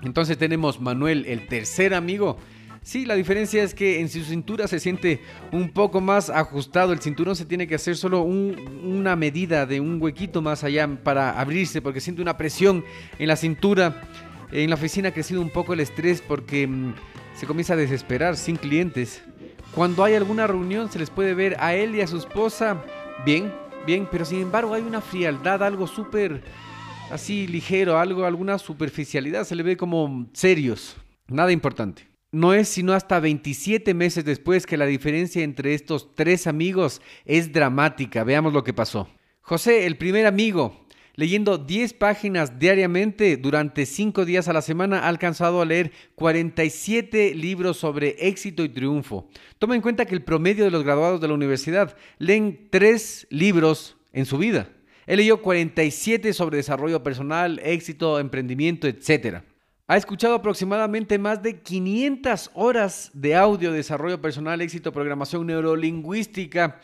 Entonces 0.04 0.38
tenemos 0.38 0.80
Manuel, 0.80 1.26
el 1.26 1.48
tercer 1.48 1.94
amigo, 1.94 2.38
Sí, 2.84 3.06
la 3.06 3.16
diferencia 3.16 3.64
es 3.64 3.74
que 3.74 4.02
en 4.02 4.10
su 4.10 4.24
cintura 4.26 4.68
se 4.68 4.80
siente 4.80 5.22
un 5.54 5.70
poco 5.70 6.02
más 6.02 6.30
ajustado. 6.30 6.92
El 6.92 7.00
cinturón 7.00 7.36
se 7.36 7.46
tiene 7.46 7.66
que 7.66 7.76
hacer 7.76 7.96
solo 7.96 8.22
una 8.22 9.16
medida 9.16 9.66
de 9.66 9.80
un 9.80 10.02
huequito 10.02 10.42
más 10.42 10.66
allá 10.66 10.88
para 11.02 11.40
abrirse 11.40 11.82
porque 11.82 12.02
siente 12.02 12.22
una 12.22 12.38
presión 12.38 12.84
en 13.20 13.28
la 13.30 13.38
cintura. 13.38 14.02
En 14.52 14.70
la 14.70 14.76
oficina 14.76 15.10
ha 15.10 15.14
crecido 15.14 15.40
un 15.40 15.50
poco 15.50 15.74
el 15.74 15.80
estrés 15.80 16.22
porque 16.22 16.68
mm, 16.68 16.94
se 17.36 17.48
comienza 17.48 17.74
a 17.74 17.78
desesperar 17.78 18.36
sin 18.36 18.58
clientes. 18.58 19.24
Cuando 19.74 20.04
hay 20.04 20.16
alguna 20.16 20.46
reunión 20.46 20.92
se 20.92 21.00
les 21.00 21.10
puede 21.10 21.34
ver 21.34 21.56
a 21.60 21.74
él 21.74 21.96
y 21.96 22.02
a 22.02 22.08
su 22.08 22.18
esposa 22.18 22.84
bien, 23.26 23.52
bien, 23.88 24.08
pero 24.12 24.26
sin 24.26 24.42
embargo 24.42 24.74
hay 24.74 24.84
una 24.84 25.00
frialdad, 25.00 25.64
algo 25.64 25.88
súper 25.88 26.44
así 27.10 27.48
ligero, 27.48 27.98
algo, 27.98 28.26
alguna 28.26 28.58
superficialidad, 28.58 29.46
se 29.46 29.56
le 29.56 29.64
ve 29.64 29.78
como 29.78 30.28
serios, 30.34 30.98
nada 31.28 31.52
importante. 31.52 32.13
No 32.34 32.56
es 32.56 32.68
sino 32.68 32.94
hasta 32.94 33.20
27 33.20 33.94
meses 33.94 34.26
después 34.26 34.66
que 34.66 34.76
la 34.76 34.88
diferencia 34.88 35.44
entre 35.44 35.76
estos 35.76 36.16
tres 36.16 36.48
amigos 36.48 37.00
es 37.26 37.54
dramática. 37.54 38.24
Veamos 38.24 38.54
lo 38.54 38.64
que 38.64 38.74
pasó. 38.74 39.08
José, 39.42 39.86
el 39.86 39.98
primer 39.98 40.26
amigo, 40.26 40.84
leyendo 41.14 41.60
10 41.60 41.94
páginas 41.94 42.58
diariamente 42.58 43.38
durante 43.38 43.86
5 43.86 44.26
días 44.26 44.48
a 44.48 44.54
la 44.54 44.64
semana, 44.64 45.02
ha 45.02 45.10
alcanzado 45.10 45.62
a 45.62 45.66
leer 45.66 45.92
47 46.16 47.36
libros 47.36 47.78
sobre 47.78 48.16
éxito 48.18 48.64
y 48.64 48.70
triunfo. 48.70 49.30
Toma 49.60 49.76
en 49.76 49.82
cuenta 49.84 50.08
que 50.08 50.16
el 50.16 50.24
promedio 50.24 50.64
de 50.64 50.72
los 50.72 50.84
graduados 50.84 51.22
de 51.22 51.28
la 51.28 51.36
universidad 51.36 51.96
leen 52.18 52.68
3 52.72 53.28
libros 53.30 53.96
en 54.12 54.26
su 54.26 54.40
vida. 54.40 54.70
Él 55.06 55.18
leyó 55.18 55.40
47 55.40 56.34
sobre 56.34 56.58
desarrollo 56.58 57.04
personal, 57.04 57.62
éxito, 57.64 58.20
emprendimiento, 58.20 58.88
etc. 58.88 59.44
Ha 59.86 59.98
escuchado 59.98 60.36
aproximadamente 60.36 61.20
más 61.20 61.44
de 61.44 61.60
500 61.62 62.52
horas 62.54 63.12
de 63.14 63.36
audio, 63.36 63.74
desarrollo 63.74 64.22
personal, 64.22 64.62
éxito, 64.62 64.94
programación 64.94 65.46
neurolingüística. 65.46 66.80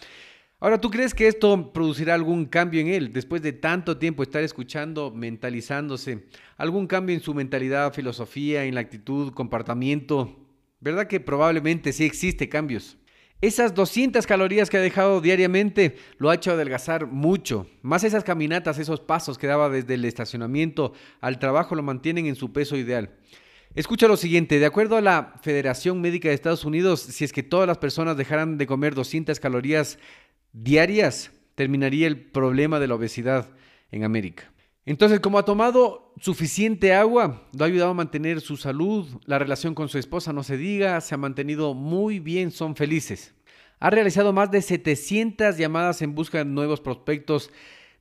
Ahora, 0.60 0.82
¿tú 0.82 0.91
crees 0.91 1.14
que 1.14 1.30
esto 1.30 1.72
producirá 1.72 2.14
algún 2.14 2.45
cambio 2.45 2.82
en 2.82 2.88
él 2.88 3.14
después 3.14 3.41
de 3.41 3.54
tanto 3.54 3.97
tiempo 3.97 4.22
estar 4.22 4.43
escuchando, 4.43 5.12
mentalizándose? 5.12 6.26
¿Algún 6.58 6.88
cambio 6.88 7.16
en 7.16 7.22
su 7.22 7.34
mentalidad, 7.34 7.93
filosofía, 7.93 8.66
en 8.66 8.76
la 8.76 8.82
actitud, 8.82 9.32
comportamiento? 9.32 10.38
¿Verdad 10.82 11.08
que 11.08 11.22
probablemente 11.22 11.93
sí 11.93 12.04
existe 12.04 12.50
cambios? 12.50 12.97
Esas 13.42 13.74
200 13.74 14.28
calorías 14.28 14.70
que 14.70 14.76
ha 14.76 14.82
dejado 14.82 15.22
diariamente 15.22 15.96
lo 16.18 16.30
ha 16.30 16.36
hecho 16.36 16.52
adelgazar 16.52 17.08
mucho. 17.08 17.68
Más 17.82 18.04
esas 18.04 18.26
caminatas, 18.26 18.80
esos 18.80 19.00
pasos 19.00 19.38
que 19.38 19.48
daba 19.48 19.70
desde 19.70 19.94
el 19.94 20.04
estacionamiento 20.04 20.92
al 21.22 21.40
trabajo 21.40 21.74
lo 21.74 21.82
mantienen 21.82 22.26
en 22.26 22.36
su 22.36 22.52
peso 22.52 22.76
ideal. 22.76 23.12
Escucha 23.76 24.10
lo 24.10 24.18
siguiente, 24.18 24.60
de 24.60 24.66
acuerdo 24.66 24.98
a 24.98 25.02
la 25.02 25.36
Federación 25.42 26.02
Médica 26.02 26.28
de 26.28 26.34
Estados 26.34 26.66
Unidos, 26.66 27.00
si 27.00 27.24
es 27.24 27.32
que 27.32 27.44
todas 27.44 27.66
las 27.66 27.78
personas 27.78 28.18
dejaran 28.18 28.58
de 28.58 28.68
comer 28.68 28.94
200 28.94 29.40
calorías 29.40 30.00
diarias, 30.52 31.32
terminaría 31.56 32.08
el 32.08 32.20
problema 32.20 32.78
de 32.80 32.88
la 32.88 32.96
obesidad 32.96 33.52
en 33.92 34.04
América. 34.04 34.52
Entonces, 34.90 35.20
como 35.20 35.38
ha 35.38 35.46
tomado 35.46 36.16
suficiente 36.20 36.96
agua, 36.96 37.48
lo 37.56 37.64
ha 37.64 37.68
ayudado 37.68 37.92
a 37.92 37.94
mantener 37.94 38.42
su 38.42 38.58
salud, 38.58 39.06
la 39.28 39.38
relación 39.38 39.76
con 39.76 39.88
su 39.88 40.00
esposa, 40.00 40.34
no 40.34 40.42
se 40.42 40.58
diga, 40.58 41.00
se 41.00 41.14
ha 41.14 41.18
mantenido 41.20 41.76
muy 41.76 42.20
bien, 42.20 42.50
son 42.50 42.76
felices. 42.76 43.36
Ha 43.80 43.92
realizado 43.92 44.34
más 44.34 44.50
de 44.50 44.64
700 44.64 45.58
llamadas 45.58 46.02
en 46.02 46.16
busca 46.16 46.40
de 46.40 46.46
nuevos 46.46 46.82
prospectos 46.82 47.52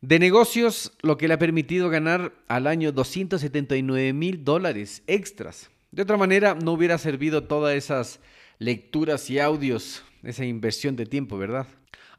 de 0.01 0.19
negocios, 0.19 0.95
lo 1.03 1.19
que 1.19 1.29
le 1.29 1.35
ha 1.35 1.39
permitido 1.39 1.91
ganar 1.91 2.33
al 2.49 2.67
año 2.67 2.91
279 2.91 4.15
mil 4.15 4.43
dólares 4.43 5.03
extras. 5.07 5.71
De 5.91 6.01
otra 6.01 6.17
manera, 6.17 6.55
no 6.55 6.73
hubiera 6.73 6.97
servido 6.97 7.45
todas 7.45 7.75
esas 7.75 8.19
lecturas 8.59 9.29
y 9.29 9.41
audios, 9.41 10.05
esa 10.23 10.47
inversión 10.47 10.97
de 10.97 11.05
tiempo, 11.05 11.37
¿verdad? 11.37 11.67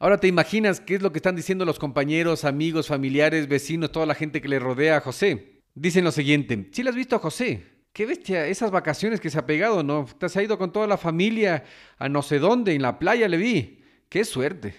Ahora 0.02 0.16
te 0.16 0.28
imaginas 0.28 0.80
qué 0.80 0.94
es 0.94 1.02
lo 1.02 1.12
que 1.12 1.18
están 1.18 1.36
diciendo 1.36 1.66
los 1.66 1.78
compañeros, 1.78 2.46
amigos, 2.46 2.88
familiares, 2.88 3.46
vecinos, 3.48 3.92
toda 3.92 4.06
la 4.06 4.14
gente 4.14 4.40
que 4.40 4.48
le 4.48 4.58
rodea 4.58 4.96
a 4.96 5.00
José. 5.02 5.60
Dicen 5.74 6.04
lo 6.04 6.10
siguiente, 6.10 6.70
¿sí 6.72 6.82
le 6.82 6.88
has 6.88 6.96
visto 6.96 7.16
a 7.16 7.18
José? 7.18 7.66
Qué 7.92 8.06
bestia, 8.06 8.46
esas 8.46 8.70
vacaciones 8.70 9.20
que 9.20 9.28
se 9.28 9.38
ha 9.38 9.44
pegado, 9.44 9.82
¿no? 9.82 10.06
Te 10.18 10.24
has 10.24 10.36
ido 10.36 10.56
con 10.56 10.72
toda 10.72 10.86
la 10.86 10.96
familia 10.96 11.64
a 11.98 12.08
no 12.08 12.22
sé 12.22 12.38
dónde, 12.38 12.72
en 12.72 12.80
la 12.80 12.98
playa 12.98 13.28
le 13.28 13.36
vi. 13.36 13.84
Qué 14.08 14.24
suerte. 14.24 14.74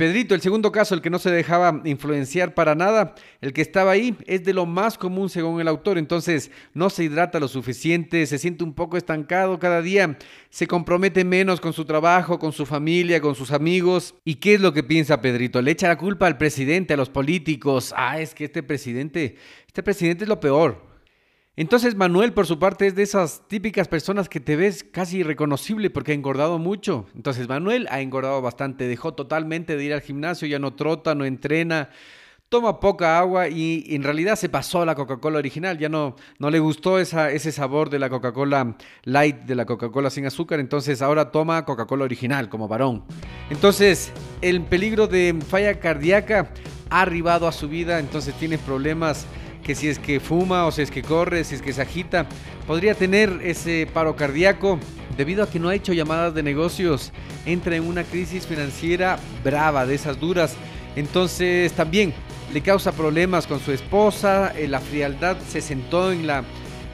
Pedrito, 0.00 0.34
el 0.34 0.40
segundo 0.40 0.72
caso, 0.72 0.94
el 0.94 1.02
que 1.02 1.10
no 1.10 1.18
se 1.18 1.30
dejaba 1.30 1.82
influenciar 1.84 2.54
para 2.54 2.74
nada, 2.74 3.14
el 3.42 3.52
que 3.52 3.60
estaba 3.60 3.90
ahí, 3.90 4.16
es 4.24 4.42
de 4.44 4.54
lo 4.54 4.64
más 4.64 4.96
común 4.96 5.28
según 5.28 5.60
el 5.60 5.68
autor, 5.68 5.98
entonces 5.98 6.50
no 6.72 6.88
se 6.88 7.04
hidrata 7.04 7.38
lo 7.38 7.48
suficiente, 7.48 8.24
se 8.24 8.38
siente 8.38 8.64
un 8.64 8.72
poco 8.72 8.96
estancado 8.96 9.58
cada 9.58 9.82
día, 9.82 10.16
se 10.48 10.66
compromete 10.66 11.22
menos 11.22 11.60
con 11.60 11.74
su 11.74 11.84
trabajo, 11.84 12.38
con 12.38 12.52
su 12.52 12.64
familia, 12.64 13.20
con 13.20 13.34
sus 13.34 13.50
amigos. 13.50 14.14
¿Y 14.24 14.36
qué 14.36 14.54
es 14.54 14.62
lo 14.62 14.72
que 14.72 14.82
piensa 14.82 15.20
Pedrito? 15.20 15.60
Le 15.60 15.72
echa 15.72 15.88
la 15.88 15.98
culpa 15.98 16.26
al 16.26 16.38
presidente, 16.38 16.94
a 16.94 16.96
los 16.96 17.10
políticos. 17.10 17.92
Ah, 17.94 18.20
es 18.20 18.34
que 18.34 18.46
este 18.46 18.62
presidente, 18.62 19.36
este 19.66 19.82
presidente 19.82 20.24
es 20.24 20.28
lo 20.30 20.40
peor. 20.40 20.89
Entonces 21.60 21.94
Manuel 21.94 22.32
por 22.32 22.46
su 22.46 22.58
parte 22.58 22.86
es 22.86 22.94
de 22.94 23.02
esas 23.02 23.42
típicas 23.46 23.86
personas 23.86 24.30
que 24.30 24.40
te 24.40 24.56
ves 24.56 24.82
casi 24.82 25.18
irreconocible 25.18 25.90
porque 25.90 26.12
ha 26.12 26.14
engordado 26.14 26.58
mucho. 26.58 27.04
Entonces 27.14 27.50
Manuel 27.50 27.86
ha 27.90 28.00
engordado 28.00 28.40
bastante, 28.40 28.88
dejó 28.88 29.12
totalmente 29.12 29.76
de 29.76 29.84
ir 29.84 29.92
al 29.92 30.00
gimnasio, 30.00 30.48
ya 30.48 30.58
no 30.58 30.72
trota, 30.72 31.14
no 31.14 31.26
entrena, 31.26 31.90
toma 32.48 32.80
poca 32.80 33.18
agua 33.18 33.48
y 33.48 33.84
en 33.90 34.02
realidad 34.02 34.36
se 34.36 34.48
pasó 34.48 34.80
a 34.80 34.86
la 34.86 34.94
Coca-Cola 34.94 35.36
original, 35.38 35.76
ya 35.76 35.90
no, 35.90 36.16
no 36.38 36.48
le 36.48 36.60
gustó 36.60 36.98
ese 36.98 37.52
sabor 37.52 37.90
de 37.90 37.98
la 37.98 38.08
Coca-Cola 38.08 38.78
light, 39.04 39.40
de 39.40 39.54
la 39.54 39.66
Coca-Cola 39.66 40.08
sin 40.08 40.24
azúcar, 40.24 40.60
entonces 40.60 41.02
ahora 41.02 41.30
toma 41.30 41.66
Coca-Cola 41.66 42.04
original 42.04 42.48
como 42.48 42.68
varón. 42.68 43.04
Entonces 43.50 44.14
el 44.40 44.62
peligro 44.62 45.08
de 45.08 45.38
falla 45.46 45.78
cardíaca 45.78 46.54
ha 46.88 47.02
arribado 47.02 47.46
a 47.46 47.52
su 47.52 47.68
vida, 47.68 47.98
entonces 47.98 48.32
tiene 48.36 48.56
problemas 48.56 49.26
que 49.70 49.76
si 49.76 49.86
es 49.86 50.00
que 50.00 50.18
fuma 50.18 50.66
o 50.66 50.72
si 50.72 50.82
es 50.82 50.90
que 50.90 51.00
corre, 51.00 51.44
si 51.44 51.54
es 51.54 51.62
que 51.62 51.72
se 51.72 51.80
agita, 51.80 52.26
podría 52.66 52.96
tener 52.96 53.38
ese 53.44 53.86
paro 53.94 54.16
cardíaco 54.16 54.80
debido 55.16 55.44
a 55.44 55.48
que 55.48 55.60
no 55.60 55.68
ha 55.68 55.76
hecho 55.76 55.92
llamadas 55.92 56.34
de 56.34 56.42
negocios, 56.42 57.12
entra 57.46 57.76
en 57.76 57.86
una 57.86 58.02
crisis 58.02 58.48
financiera 58.48 59.16
brava, 59.44 59.86
de 59.86 59.94
esas 59.94 60.18
duras. 60.18 60.56
Entonces 60.96 61.70
también 61.74 62.12
le 62.52 62.62
causa 62.62 62.90
problemas 62.90 63.46
con 63.46 63.60
su 63.60 63.70
esposa, 63.70 64.52
eh, 64.56 64.66
la 64.66 64.80
frialdad 64.80 65.36
se 65.48 65.60
sentó 65.60 66.10
en 66.10 66.26
la, 66.26 66.42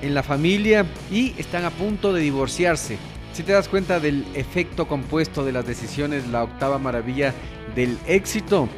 en 0.02 0.12
la 0.12 0.22
familia 0.22 0.84
y 1.10 1.32
están 1.38 1.64
a 1.64 1.70
punto 1.70 2.12
de 2.12 2.20
divorciarse. 2.20 2.98
Si 3.32 3.42
te 3.42 3.52
das 3.52 3.70
cuenta 3.70 4.00
del 4.00 4.26
efecto 4.34 4.86
compuesto 4.86 5.46
de 5.46 5.52
las 5.52 5.66
decisiones, 5.66 6.28
la 6.28 6.42
octava 6.42 6.78
maravilla 6.78 7.32
del 7.74 7.96
éxito, 8.06 8.68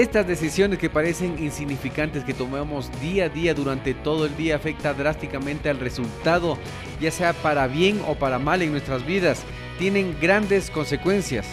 estas 0.00 0.26
decisiones 0.26 0.78
que 0.78 0.90
parecen 0.90 1.42
insignificantes 1.42 2.22
que 2.22 2.34
tomamos 2.34 2.90
día 3.00 3.24
a 3.24 3.28
día 3.30 3.54
durante 3.54 3.94
todo 3.94 4.26
el 4.26 4.36
día 4.36 4.56
afecta 4.56 4.92
drásticamente 4.92 5.70
al 5.70 5.80
resultado, 5.80 6.58
ya 7.00 7.10
sea 7.10 7.32
para 7.32 7.66
bien 7.66 8.02
o 8.06 8.14
para 8.14 8.38
mal 8.38 8.60
en 8.60 8.72
nuestras 8.72 9.06
vidas, 9.06 9.42
tienen 9.78 10.14
grandes 10.20 10.70
consecuencias. 10.70 11.46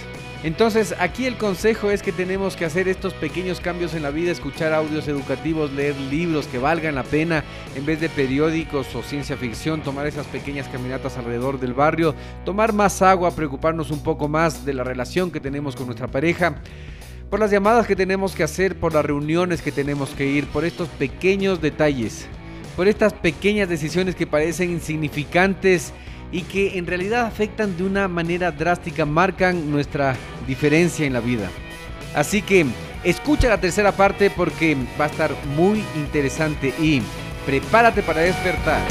Entonces 0.43 0.93
aquí 0.99 1.25
el 1.25 1.37
consejo 1.37 1.89
es 1.89 2.03
que 2.03 2.11
tenemos 2.11 2.57
que 2.57 2.65
hacer 2.65 2.89
estos 2.89 3.13
pequeños 3.13 3.61
cambios 3.61 3.93
en 3.93 4.03
la 4.03 4.09
vida, 4.09 4.31
escuchar 4.31 4.73
audios 4.73 5.07
educativos, 5.07 5.71
leer 5.71 5.95
libros 5.95 6.47
que 6.47 6.57
valgan 6.57 6.95
la 6.95 7.03
pena 7.03 7.45
en 7.75 7.85
vez 7.85 8.01
de 8.01 8.09
periódicos 8.09 8.93
o 8.93 9.03
ciencia 9.03 9.37
ficción, 9.37 9.83
tomar 9.83 10.05
esas 10.05 10.27
pequeñas 10.27 10.67
caminatas 10.67 11.17
alrededor 11.17 11.61
del 11.61 11.73
barrio, 11.73 12.13
tomar 12.43 12.73
más 12.73 13.01
agua, 13.01 13.33
preocuparnos 13.33 13.89
un 13.89 14.03
poco 14.03 14.27
más 14.27 14.65
de 14.65 14.73
la 14.73 14.83
relación 14.83 15.31
que 15.31 15.39
tenemos 15.39 15.77
con 15.77 15.85
nuestra 15.85 16.07
pareja 16.07 16.57
por 17.33 17.39
las 17.39 17.49
llamadas 17.49 17.87
que 17.87 17.95
tenemos 17.95 18.35
que 18.35 18.43
hacer, 18.43 18.75
por 18.75 18.93
las 18.93 19.03
reuniones 19.03 19.63
que 19.63 19.71
tenemos 19.71 20.11
que 20.11 20.27
ir, 20.27 20.45
por 20.45 20.65
estos 20.65 20.87
pequeños 20.87 21.59
detalles, 21.59 22.27
por 22.75 22.87
estas 22.87 23.11
pequeñas 23.11 23.67
decisiones 23.67 24.13
que 24.13 24.27
parecen 24.27 24.69
insignificantes 24.69 25.93
y 26.31 26.43
que 26.43 26.77
en 26.77 26.85
realidad 26.85 27.25
afectan 27.25 27.75
de 27.75 27.85
una 27.85 28.07
manera 28.07 28.51
drástica, 28.51 29.07
marcan 29.07 29.71
nuestra 29.71 30.15
diferencia 30.45 31.07
en 31.07 31.13
la 31.13 31.21
vida. 31.21 31.49
Así 32.13 32.43
que 32.43 32.67
escucha 33.03 33.49
la 33.49 33.59
tercera 33.59 33.93
parte 33.93 34.29
porque 34.29 34.77
va 35.01 35.05
a 35.05 35.09
estar 35.09 35.31
muy 35.57 35.83
interesante 35.95 36.71
y 36.79 37.01
prepárate 37.47 38.03
para 38.03 38.21
despertar. 38.21 38.83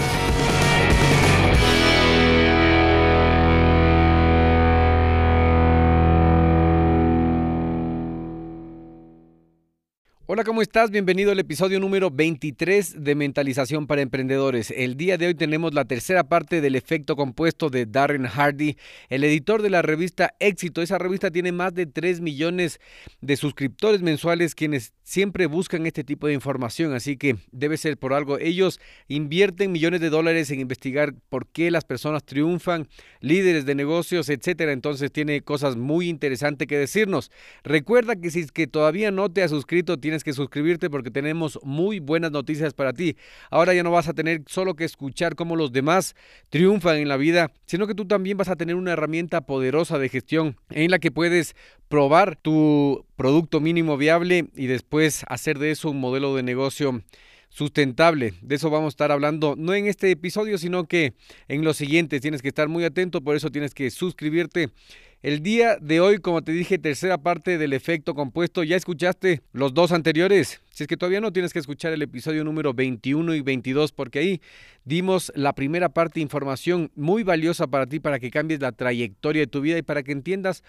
Hola, 10.35 10.45
¿cómo 10.45 10.63
estás? 10.63 10.91
Bienvenido 10.91 11.31
al 11.31 11.41
episodio 11.41 11.79
número 11.79 12.11
23 12.11 13.05
de 13.05 13.15
Mentalización 13.15 13.87
para 13.87 14.01
Emprendedores. 14.01 14.71
El 14.75 14.97
día 14.97 15.19
de 15.19 15.27
hoy 15.27 15.35
tenemos 15.35 15.75
la 15.75 15.85
tercera 15.85 16.25
parte 16.25 16.63
del 16.63 16.75
efecto 16.75 17.17
compuesto 17.17 17.69
de 17.69 17.85
Darren 17.85 18.25
Hardy, 18.25 18.79
el 19.11 19.25
editor 19.25 19.61
de 19.61 19.69
la 19.69 19.83
revista 19.83 20.35
Éxito. 20.39 20.81
Esa 20.81 20.97
revista 20.97 21.31
tiene 21.31 21.53
más 21.53 21.75
de 21.75 21.85
3 21.85 22.23
millones 22.23 22.81
de 23.21 23.37
suscriptores 23.37 24.01
mensuales 24.01 24.55
quienes 24.55 24.95
siempre 25.03 25.45
buscan 25.45 25.85
este 25.85 26.03
tipo 26.03 26.27
de 26.27 26.33
información, 26.33 26.95
así 26.95 27.19
que 27.19 27.37
debe 27.51 27.77
ser 27.77 27.99
por 27.99 28.15
algo. 28.15 28.39
Ellos 28.39 28.81
invierten 29.09 29.71
millones 29.71 30.01
de 30.01 30.09
dólares 30.09 30.51
en 30.51 30.61
investigar 30.61 31.13
por 31.29 31.47
qué 31.47 31.71
las 31.71 31.85
personas 31.85 32.25
triunfan, 32.25 32.89
líderes 33.21 33.67
de 33.67 33.75
negocios, 33.75 34.31
etcétera. 34.31 34.73
Entonces 34.73 35.13
tiene 35.13 35.43
cosas 35.43 35.77
muy 35.77 36.09
interesantes 36.09 36.67
que 36.67 36.79
decirnos. 36.79 37.31
Recuerda 37.65 38.17
que 38.17 38.31
si 38.31 38.41
es 38.41 38.51
que 38.51 38.67
todavía 38.67 39.11
no 39.11 39.29
te 39.29 39.43
has 39.43 39.51
suscrito, 39.51 39.99
que 40.25 40.33
suscribirte 40.33 40.91
porque 40.91 41.11
tenemos 41.11 41.59
muy 41.63 42.01
buenas 42.01 42.31
noticias 42.31 42.75
para 42.75 42.93
ti. 42.93 43.17
Ahora 43.51 43.75
ya 43.75 43.83
no 43.83 43.91
vas 43.91 44.09
a 44.09 44.15
tener 44.15 44.43
solo 44.47 44.75
que 44.75 44.85
escuchar 44.85 45.35
cómo 45.35 45.57
los 45.57 45.73
demás 45.73 46.15
triunfan 46.51 46.99
en 46.99 47.09
la 47.09 47.17
vida, 47.17 47.51
sino 47.67 47.87
que 47.87 47.95
tú 47.95 48.07
también 48.07 48.37
vas 48.37 48.49
a 48.49 48.57
tener 48.57 48.77
una 48.77 48.93
herramienta 48.93 49.43
poderosa 49.43 49.99
de 49.99 50.09
gestión 50.09 50.57
en 50.71 50.91
la 50.91 50.99
que 50.99 51.11
puedes 51.11 51.55
probar 51.89 52.37
tu 52.37 53.05
producto 53.17 53.61
mínimo 53.61 53.97
viable 53.97 54.49
y 54.57 54.67
después 54.67 55.25
hacer 55.29 55.59
de 55.59 55.71
eso 55.71 55.91
un 55.91 56.01
modelo 56.01 56.35
de 56.35 56.43
negocio 56.43 57.03
sustentable. 57.53 58.33
De 58.41 58.55
eso 58.55 58.71
vamos 58.71 58.87
a 58.87 58.95
estar 58.95 59.13
hablando 59.13 59.55
no 59.57 59.75
en 59.75 59.87
este 59.87 60.11
episodio, 60.11 60.59
sino 60.59 60.85
que 60.85 61.13
en 61.49 61.65
los 61.65 61.77
siguientes. 61.77 62.21
Tienes 62.23 62.43
que 62.43 62.49
estar 62.49 62.69
muy 62.69 62.85
atento, 62.85 63.21
por 63.21 63.37
eso 63.37 63.51
tienes 63.51 63.75
que 63.75 63.91
suscribirte 63.91 64.71
el 65.23 65.41
día 65.41 65.77
de 65.81 66.01
hoy, 66.01 66.19
como 66.19 66.43
te 66.43 66.51
dije, 66.51 66.79
tercera 66.79 67.17
parte 67.17 67.57
del 67.57 67.73
efecto 67.73 68.15
compuesto. 68.15 68.65
¿Ya 68.65 68.77
escuchaste 68.77 69.43
los 69.53 69.73
dos 69.73 69.93
anteriores? 69.93 70.61
Si 70.71 70.83
es 70.83 70.89
que 70.89 70.97
todavía 70.97 71.21
no 71.21 71.33
tienes 71.33 71.53
que 71.53 71.61
escuchar 71.61 71.93
el 71.93 72.03
episodio 72.03 72.43
número 72.43 72.75
21 72.75 73.35
y 73.35 73.41
22, 73.41 73.93
porque 73.93 74.19
ahí 74.19 74.41
dimos 74.85 75.33
la 75.37 75.53
primera 75.53 75.91
parte 75.91 76.15
de 76.15 76.23
información 76.23 76.91
muy 76.97 77.23
valiosa 77.23 77.69
para 77.69 77.87
ti, 77.87 78.01
para 78.01 78.19
que 78.19 78.33
cambies 78.33 78.61
la 78.61 78.73
trayectoria 78.73 79.43
de 79.43 79.47
tu 79.47 79.61
vida 79.61 79.79
y 79.79 79.83
para 79.83 80.03
que 80.03 80.11
entiendas 80.11 80.65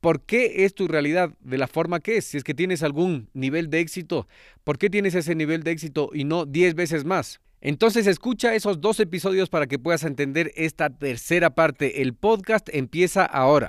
por 0.00 0.22
qué 0.22 0.64
es 0.64 0.74
tu 0.74 0.88
realidad 0.88 1.34
de 1.40 1.58
la 1.58 1.68
forma 1.68 2.00
que 2.00 2.16
es. 2.16 2.24
Si 2.24 2.38
es 2.38 2.44
que 2.44 2.54
tienes 2.54 2.82
algún 2.82 3.28
nivel 3.34 3.68
de 3.68 3.80
éxito, 3.80 4.26
¿por 4.64 4.78
qué 4.78 4.88
tienes 4.88 5.14
ese 5.14 5.34
nivel 5.34 5.62
de 5.62 5.72
éxito 5.72 6.08
y 6.14 6.24
no 6.24 6.46
10 6.46 6.74
veces 6.74 7.04
más? 7.04 7.40
Entonces 7.60 8.06
escucha 8.06 8.54
esos 8.54 8.80
dos 8.80 9.00
episodios 9.00 9.48
para 9.50 9.66
que 9.66 9.78
puedas 9.78 10.04
entender 10.04 10.52
esta 10.56 10.90
tercera 10.90 11.50
parte. 11.50 12.02
El 12.02 12.14
podcast 12.14 12.68
empieza 12.72 13.24
ahora. 13.24 13.68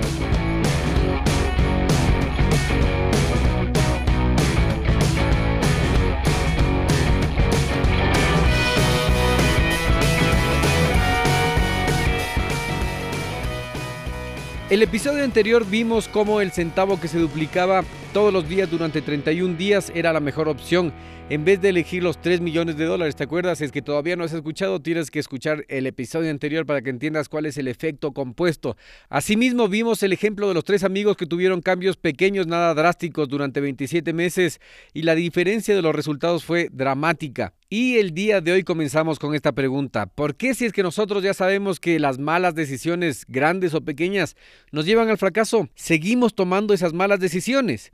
El 14.71 14.81
episodio 14.81 15.25
anterior 15.25 15.65
vimos 15.69 16.07
cómo 16.07 16.39
el 16.39 16.53
centavo 16.53 16.97
que 16.97 17.09
se 17.09 17.19
duplicaba 17.19 17.83
todos 18.13 18.31
los 18.31 18.47
días 18.47 18.71
durante 18.71 19.01
31 19.01 19.57
días 19.57 19.91
era 19.93 20.13
la 20.13 20.21
mejor 20.21 20.47
opción 20.47 20.93
en 21.31 21.45
vez 21.45 21.61
de 21.61 21.69
elegir 21.69 22.03
los 22.03 22.19
3 22.19 22.41
millones 22.41 22.75
de 22.75 22.83
dólares. 22.83 23.15
¿Te 23.15 23.23
acuerdas? 23.23 23.59
Si 23.59 23.63
es 23.63 23.71
que 23.71 23.81
todavía 23.81 24.17
no 24.17 24.25
has 24.25 24.33
escuchado, 24.33 24.81
tienes 24.81 25.09
que 25.09 25.19
escuchar 25.19 25.63
el 25.69 25.87
episodio 25.87 26.29
anterior 26.29 26.65
para 26.65 26.81
que 26.81 26.89
entiendas 26.89 27.29
cuál 27.29 27.45
es 27.45 27.57
el 27.57 27.69
efecto 27.69 28.11
compuesto. 28.11 28.75
Asimismo, 29.07 29.69
vimos 29.69 30.03
el 30.03 30.11
ejemplo 30.11 30.49
de 30.49 30.53
los 30.53 30.65
tres 30.65 30.83
amigos 30.83 31.15
que 31.15 31.25
tuvieron 31.25 31.61
cambios 31.61 31.95
pequeños, 31.95 32.47
nada 32.47 32.73
drásticos 32.73 33.29
durante 33.29 33.61
27 33.61 34.11
meses 34.11 34.59
y 34.93 35.03
la 35.03 35.15
diferencia 35.15 35.73
de 35.73 35.81
los 35.81 35.95
resultados 35.95 36.43
fue 36.43 36.67
dramática. 36.69 37.53
Y 37.69 37.95
el 37.99 38.13
día 38.13 38.41
de 38.41 38.51
hoy 38.51 38.63
comenzamos 38.63 39.17
con 39.17 39.33
esta 39.33 39.53
pregunta. 39.53 40.07
¿Por 40.07 40.35
qué 40.35 40.53
si 40.53 40.65
es 40.65 40.73
que 40.73 40.83
nosotros 40.83 41.23
ya 41.23 41.33
sabemos 41.33 41.79
que 41.79 41.97
las 41.97 42.19
malas 42.19 42.55
decisiones, 42.55 43.23
grandes 43.29 43.73
o 43.73 43.79
pequeñas, 43.79 44.35
nos 44.73 44.85
llevan 44.85 45.07
al 45.07 45.17
fracaso, 45.17 45.69
seguimos 45.75 46.35
tomando 46.35 46.73
esas 46.73 46.91
malas 46.91 47.21
decisiones? 47.21 47.93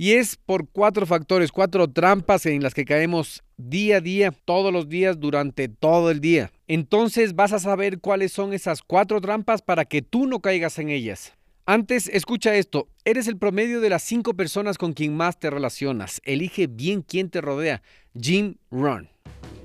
Y 0.00 0.12
es 0.12 0.36
por 0.36 0.68
cuatro 0.68 1.06
factores, 1.06 1.50
cuatro 1.50 1.90
trampas 1.90 2.46
en 2.46 2.62
las 2.62 2.72
que 2.72 2.84
caemos 2.84 3.42
día 3.56 3.96
a 3.96 4.00
día, 4.00 4.30
todos 4.30 4.72
los 4.72 4.88
días, 4.88 5.18
durante 5.18 5.66
todo 5.66 6.12
el 6.12 6.20
día. 6.20 6.52
Entonces 6.68 7.34
vas 7.34 7.52
a 7.52 7.58
saber 7.58 7.98
cuáles 7.98 8.30
son 8.30 8.52
esas 8.52 8.82
cuatro 8.82 9.20
trampas 9.20 9.60
para 9.60 9.86
que 9.86 10.00
tú 10.00 10.28
no 10.28 10.38
caigas 10.38 10.78
en 10.78 10.90
ellas. 10.90 11.32
Antes, 11.66 12.06
escucha 12.06 12.54
esto, 12.54 12.86
eres 13.04 13.26
el 13.26 13.38
promedio 13.38 13.80
de 13.80 13.90
las 13.90 14.04
cinco 14.04 14.34
personas 14.34 14.78
con 14.78 14.92
quien 14.92 15.16
más 15.16 15.40
te 15.40 15.50
relacionas. 15.50 16.20
Elige 16.22 16.68
bien 16.68 17.02
quién 17.02 17.28
te 17.28 17.40
rodea. 17.40 17.82
Jim 18.16 18.54
Run. 18.70 19.08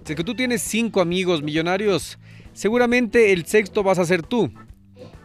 Si 0.03 0.15
que 0.15 0.23
tú 0.23 0.34
tienes 0.34 0.63
cinco 0.63 0.99
amigos 1.01 1.43
millonarios, 1.43 2.17
seguramente 2.53 3.34
el 3.34 3.45
sexto 3.45 3.84
vas 3.84 3.99
a 3.99 4.05
ser 4.05 4.23
tú. 4.23 4.51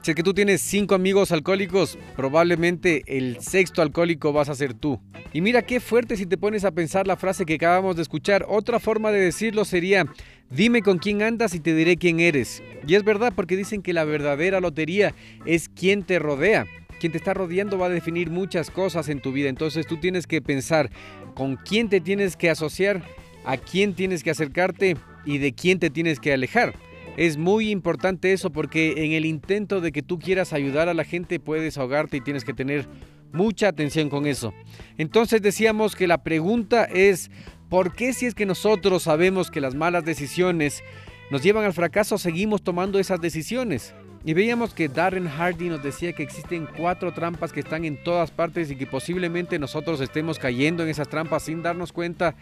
Si 0.08 0.14
que 0.14 0.22
tú 0.22 0.32
tienes 0.32 0.62
cinco 0.62 0.94
amigos 0.94 1.32
alcohólicos, 1.32 1.98
probablemente 2.16 3.02
el 3.06 3.42
sexto 3.42 3.82
alcohólico 3.82 4.32
vas 4.32 4.48
a 4.48 4.54
ser 4.54 4.72
tú. 4.72 4.98
Y 5.34 5.42
mira 5.42 5.60
qué 5.60 5.80
fuerte 5.80 6.16
si 6.16 6.24
te 6.24 6.38
pones 6.38 6.64
a 6.64 6.70
pensar 6.70 7.06
la 7.06 7.18
frase 7.18 7.44
que 7.44 7.56
acabamos 7.56 7.94
de 7.94 8.00
escuchar. 8.00 8.46
Otra 8.48 8.80
forma 8.80 9.10
de 9.10 9.20
decirlo 9.20 9.66
sería, 9.66 10.06
dime 10.48 10.80
con 10.80 10.96
quién 10.96 11.20
andas 11.20 11.54
y 11.54 11.60
te 11.60 11.74
diré 11.74 11.98
quién 11.98 12.20
eres. 12.20 12.62
Y 12.86 12.94
es 12.94 13.04
verdad 13.04 13.34
porque 13.36 13.54
dicen 13.54 13.82
que 13.82 13.92
la 13.92 14.04
verdadera 14.04 14.62
lotería 14.62 15.14
es 15.44 15.68
quién 15.68 16.02
te 16.02 16.18
rodea. 16.18 16.64
Quien 17.00 17.12
te 17.12 17.18
está 17.18 17.34
rodeando 17.34 17.76
va 17.76 17.88
a 17.88 17.90
definir 17.90 18.30
muchas 18.30 18.70
cosas 18.70 19.10
en 19.10 19.20
tu 19.20 19.30
vida. 19.32 19.50
Entonces 19.50 19.86
tú 19.86 19.98
tienes 19.98 20.26
que 20.26 20.40
pensar 20.40 20.90
con 21.34 21.56
quién 21.56 21.90
te 21.90 22.00
tienes 22.00 22.34
que 22.34 22.48
asociar, 22.48 23.02
a 23.44 23.58
quién 23.58 23.92
tienes 23.92 24.22
que 24.22 24.30
acercarte 24.30 24.96
y 25.26 25.36
de 25.36 25.52
quién 25.52 25.78
te 25.78 25.90
tienes 25.90 26.18
que 26.18 26.32
alejar. 26.32 26.72
Es 27.18 27.36
muy 27.36 27.70
importante 27.70 28.32
eso 28.32 28.50
porque 28.50 29.04
en 29.04 29.10
el 29.10 29.24
intento 29.24 29.80
de 29.80 29.90
que 29.90 30.04
tú 30.04 30.20
quieras 30.20 30.52
ayudar 30.52 30.88
a 30.88 30.94
la 30.94 31.02
gente 31.02 31.40
puedes 31.40 31.76
ahogarte 31.76 32.16
y 32.16 32.20
tienes 32.20 32.44
que 32.44 32.54
tener 32.54 32.86
mucha 33.32 33.66
atención 33.66 34.08
con 34.08 34.24
eso. 34.24 34.54
Entonces 34.98 35.42
decíamos 35.42 35.96
que 35.96 36.06
la 36.06 36.22
pregunta 36.22 36.84
es, 36.84 37.32
¿por 37.68 37.92
qué 37.92 38.12
si 38.12 38.26
es 38.26 38.36
que 38.36 38.46
nosotros 38.46 39.02
sabemos 39.02 39.50
que 39.50 39.60
las 39.60 39.74
malas 39.74 40.04
decisiones 40.04 40.84
nos 41.32 41.42
llevan 41.42 41.64
al 41.64 41.72
fracaso, 41.72 42.18
seguimos 42.18 42.62
tomando 42.62 43.00
esas 43.00 43.20
decisiones? 43.20 43.96
Y 44.24 44.34
veíamos 44.34 44.72
que 44.72 44.88
Darren 44.88 45.26
Hardy 45.26 45.70
nos 45.70 45.82
decía 45.82 46.12
que 46.12 46.22
existen 46.22 46.68
cuatro 46.76 47.12
trampas 47.12 47.52
que 47.52 47.60
están 47.60 47.84
en 47.84 48.00
todas 48.04 48.30
partes 48.30 48.70
y 48.70 48.76
que 48.76 48.86
posiblemente 48.86 49.58
nosotros 49.58 50.00
estemos 50.00 50.38
cayendo 50.38 50.84
en 50.84 50.88
esas 50.88 51.08
trampas 51.08 51.42
sin 51.42 51.64
darnos 51.64 51.92
cuenta 51.92 52.36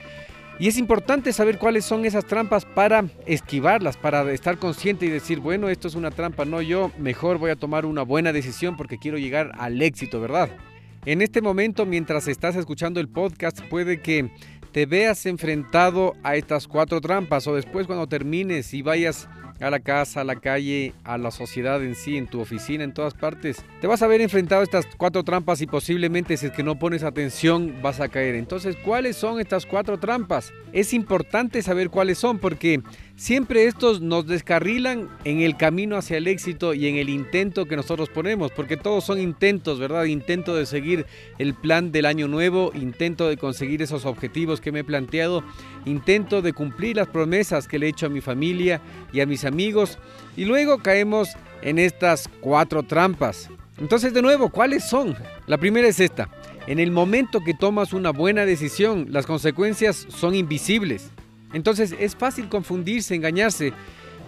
y 0.59 0.69
es 0.69 0.79
importante 0.79 1.33
saber 1.33 1.59
cuáles 1.59 1.85
son 1.85 2.07
esas 2.07 2.25
trampas 2.25 2.65
para 2.65 3.05
esquivarlas, 3.27 3.97
para 3.97 4.31
estar 4.33 4.57
consciente 4.57 5.05
y 5.05 5.11
decir, 5.11 5.41
bueno, 5.41 5.69
esto 5.69 5.87
es 5.87 5.95
una 5.95 6.11
trampa, 6.11 6.45
no 6.45 6.63
yo, 6.63 6.91
mejor 6.99 7.39
voy 7.39 7.51
a 7.51 7.57
tomar 7.57 7.85
una 7.85 8.03
buena 8.03 8.33
decisión 8.33 8.77
porque 8.77 8.99
quiero 8.99 9.19
llegar 9.19 9.53
al 9.59 9.83
éxito, 9.83 10.21
¿verdad? 10.21 10.51
En 11.05 11.23
este 11.23 11.41
momento, 11.41 11.87
mientras 11.87 12.27
estás 12.27 12.57
escuchando 12.57 12.99
el 12.99 13.09
podcast, 13.09 13.61
puede 13.69 14.01
que 14.01 14.31
te 14.77 14.85
veas 14.85 15.24
enfrentado 15.24 16.12
a 16.22 16.37
estas 16.37 16.68
cuatro 16.68 17.01
trampas 17.01 17.47
o 17.47 17.55
después 17.55 17.87
cuando 17.87 18.07
termines 18.07 18.74
y 18.74 18.83
vayas 18.83 19.27
a 19.59 19.70
la 19.70 19.81
casa, 19.81 20.20
a 20.20 20.24
la 20.24 20.37
calle, 20.37 20.93
a 21.03 21.16
la 21.16 21.31
sociedad 21.31 21.83
en 21.83 21.95
sí, 21.95 22.18
en 22.18 22.27
tu 22.27 22.41
oficina, 22.41 22.85
en 22.85 22.93
todas 22.93 23.14
partes. 23.14 23.64
Te 23.81 23.87
vas 23.87 24.03
a 24.03 24.07
ver 24.07 24.20
enfrentado 24.20 24.61
a 24.61 24.64
estas 24.64 24.85
cuatro 24.99 25.24
trampas 25.24 25.62
y 25.62 25.66
posiblemente 25.66 26.37
si 26.37 26.45
es 26.45 26.53
que 26.53 26.62
no 26.62 26.79
pones 26.79 27.05
atención 27.05 27.77
vas 27.81 28.01
a 28.01 28.09
caer. 28.09 28.35
Entonces, 28.35 28.77
¿cuáles 28.85 29.16
son 29.16 29.41
estas 29.41 29.64
cuatro 29.64 29.99
trampas? 29.99 30.53
Es 30.74 30.93
importante 30.93 31.62
saber 31.62 31.89
cuáles 31.89 32.18
son 32.18 32.39
porque 32.39 32.83
siempre 33.17 33.64
estos 33.64 34.01
nos 34.01 34.27
descarrilan 34.27 35.09
en 35.25 35.41
el 35.41 35.57
camino 35.57 35.97
hacia 35.97 36.19
el 36.19 36.27
éxito 36.29 36.75
y 36.75 36.87
en 36.87 36.97
el 36.97 37.09
intento 37.09 37.67
que 37.67 37.77
nosotros 37.77 38.11
ponemos, 38.11 38.53
porque 38.53 38.77
todos 38.77 39.05
son 39.05 39.19
intentos, 39.21 39.79
¿verdad? 39.79 40.05
Intento 40.05 40.55
de 40.55 40.67
seguir 40.67 41.07
el 41.39 41.55
plan 41.55 41.91
del 41.93 42.07
año 42.07 42.29
nuevo, 42.29 42.71
intento 42.75 43.29
de 43.29 43.37
conseguir 43.37 43.83
esos 43.83 44.05
objetivos 44.05 44.61
que 44.61 44.71
me 44.71 44.81
he 44.81 44.85
planteado, 44.85 45.43
intento 45.87 46.43
de 46.43 46.53
cumplir 46.53 46.97
las 46.97 47.09
promesas 47.09 47.67
que 47.67 47.79
le 47.79 47.87
he 47.87 47.91
hecho 47.91 48.07
a 48.07 48.11
mi 48.11 48.21
familia 48.21 48.81
y 49.12 49.21
a 49.21 49.27
mis 49.27 49.45
amigos, 49.45 49.99
y 50.37 50.45
luego 50.45 50.79
caemos 50.79 51.31
en 51.62 51.79
estas 51.79 52.29
cuatro 52.41 52.83
trampas. 52.83 53.49
Entonces, 53.79 54.14
de 54.14 54.23
nuevo, 54.23 54.51
¿cuáles 54.51 54.89
son? 54.89 55.17
La 55.47 55.59
primera 55.59 55.89
es 55.89 56.01
esta. 56.01 56.29
En 56.67 56.79
el 56.79 56.91
momento 56.91 57.41
que 57.41 57.55
tomas 57.55 57.93
una 57.93 58.11
buena 58.11 58.45
decisión, 58.45 59.07
las 59.11 59.27
consecuencias 59.27 60.07
son 60.09 60.35
invisibles. 60.35 61.12
Entonces 61.53 61.95
es 61.99 62.17
fácil 62.17 62.49
confundirse, 62.49 63.15
engañarse. 63.15 63.73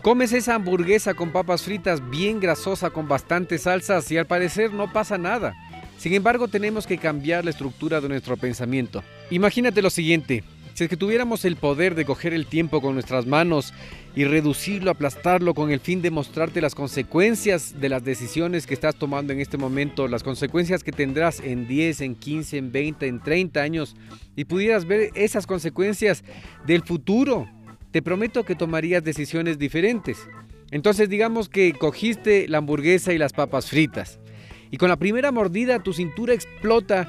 Comes 0.03 0.33
esa 0.33 0.55
hamburguesa 0.55 1.15
con 1.15 1.33
papas 1.33 1.63
fritas 1.63 2.09
bien 2.11 2.41
grasosa 2.41 2.91
con 2.91 3.09
bastantes 3.09 3.63
salsas 3.63 4.11
y 4.13 4.17
al 4.17 4.27
parecer 4.27 4.73
no 4.73 4.93
pasa 4.93 5.19
nada. 5.19 5.55
Sin 5.99 6.15
embargo, 6.15 6.47
tenemos 6.47 6.87
que 6.87 6.99
cambiar 6.99 7.45
la 7.45 7.51
estructura 7.51 8.01
de 8.01 8.09
nuestro 8.09 8.37
pensamiento. 8.37 9.03
Imagínate 9.31 9.83
lo 9.83 9.91
siguiente, 9.91 10.45
si 10.79 10.85
es 10.85 10.91
que 10.91 10.97
tuviéramos 10.97 11.45
el 11.45 11.57
poder 11.57 11.97
de 11.97 12.05
coger 12.05 12.33
el 12.33 12.47
tiempo 12.47 12.81
con 12.81 12.95
nuestras 12.95 13.27
manos 13.27 13.75
y 14.15 14.23
reducirlo, 14.27 14.93
aplastarlo 14.93 15.53
con 15.53 15.73
el 15.73 15.81
fin 15.81 16.03
de 16.03 16.13
mostrarte 16.13 16.61
las 16.61 16.77
consecuencias 16.77 17.81
de 17.81 17.89
las 17.89 18.05
decisiones 18.05 18.65
que 18.65 18.75
estás 18.75 18.95
tomando 18.95 19.33
en 19.33 19.41
este 19.41 19.59
momento, 19.59 20.07
las 20.07 20.23
consecuencias 20.23 20.85
que 20.85 20.93
tendrás 20.93 21.41
en 21.41 21.67
10, 21.67 22.03
en 22.03 22.15
15, 22.15 22.59
en 22.59 22.71
20, 22.71 23.09
en 23.09 23.21
30 23.21 23.61
años 23.61 23.97
y 24.37 24.45
pudieras 24.45 24.85
ver 24.85 25.11
esas 25.17 25.49
consecuencias 25.49 26.23
del 26.65 26.85
futuro, 26.85 27.51
te 27.91 28.01
prometo 28.01 28.45
que 28.45 28.55
tomarías 28.55 29.03
decisiones 29.03 29.59
diferentes. 29.59 30.29
Entonces 30.71 31.09
digamos 31.09 31.49
que 31.49 31.73
cogiste 31.73 32.47
la 32.47 32.59
hamburguesa 32.59 33.13
y 33.13 33.19
las 33.19 33.33
papas 33.33 33.69
fritas 33.69 34.21
y 34.71 34.77
con 34.77 34.89
la 34.89 34.97
primera 34.97 35.33
mordida 35.33 35.83
tu 35.83 35.93
cintura 35.93 36.35
explota 36.35 37.09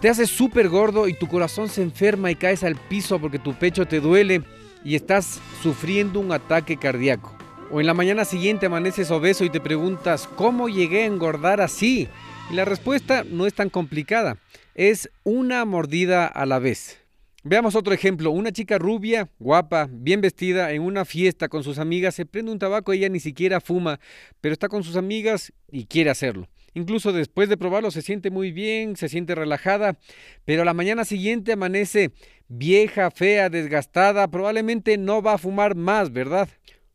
te 0.00 0.08
haces 0.08 0.30
súper 0.30 0.68
gordo 0.68 1.08
y 1.08 1.14
tu 1.14 1.28
corazón 1.28 1.68
se 1.68 1.82
enferma 1.82 2.30
y 2.30 2.36
caes 2.36 2.64
al 2.64 2.76
piso 2.76 3.18
porque 3.18 3.38
tu 3.38 3.54
pecho 3.54 3.86
te 3.86 4.00
duele 4.00 4.42
y 4.82 4.94
estás 4.94 5.40
sufriendo 5.62 6.20
un 6.20 6.32
ataque 6.32 6.78
cardíaco. 6.78 7.36
O 7.70 7.80
en 7.80 7.86
la 7.86 7.94
mañana 7.94 8.24
siguiente 8.24 8.66
amaneces 8.66 9.10
obeso 9.10 9.44
y 9.44 9.50
te 9.50 9.60
preguntas, 9.60 10.26
¿cómo 10.36 10.68
llegué 10.68 11.02
a 11.02 11.06
engordar 11.06 11.60
así? 11.60 12.08
Y 12.50 12.54
la 12.54 12.64
respuesta 12.64 13.24
no 13.24 13.46
es 13.46 13.52
tan 13.52 13.68
complicada, 13.68 14.38
es 14.74 15.10
una 15.22 15.64
mordida 15.66 16.26
a 16.26 16.46
la 16.46 16.58
vez. 16.58 16.98
Veamos 17.42 17.74
otro 17.74 17.94
ejemplo. 17.94 18.30
Una 18.30 18.52
chica 18.52 18.76
rubia, 18.78 19.28
guapa, 19.38 19.88
bien 19.90 20.20
vestida, 20.20 20.72
en 20.72 20.82
una 20.82 21.04
fiesta 21.04 21.48
con 21.48 21.62
sus 21.62 21.78
amigas, 21.78 22.14
se 22.14 22.26
prende 22.26 22.52
un 22.52 22.58
tabaco, 22.58 22.92
ella 22.92 23.08
ni 23.08 23.20
siquiera 23.20 23.60
fuma, 23.60 24.00
pero 24.40 24.52
está 24.52 24.68
con 24.68 24.82
sus 24.82 24.96
amigas 24.96 25.52
y 25.70 25.86
quiere 25.86 26.10
hacerlo. 26.10 26.48
Incluso 26.74 27.12
después 27.12 27.48
de 27.48 27.56
probarlo 27.56 27.90
se 27.90 28.02
siente 28.02 28.30
muy 28.30 28.52
bien, 28.52 28.96
se 28.96 29.08
siente 29.08 29.34
relajada, 29.34 29.98
pero 30.44 30.62
a 30.62 30.64
la 30.64 30.74
mañana 30.74 31.04
siguiente 31.04 31.52
amanece 31.52 32.12
vieja, 32.48 33.10
fea, 33.10 33.48
desgastada, 33.48 34.28
probablemente 34.28 34.98
no 34.98 35.22
va 35.22 35.34
a 35.34 35.38
fumar 35.38 35.74
más, 35.74 36.12
¿verdad? 36.12 36.48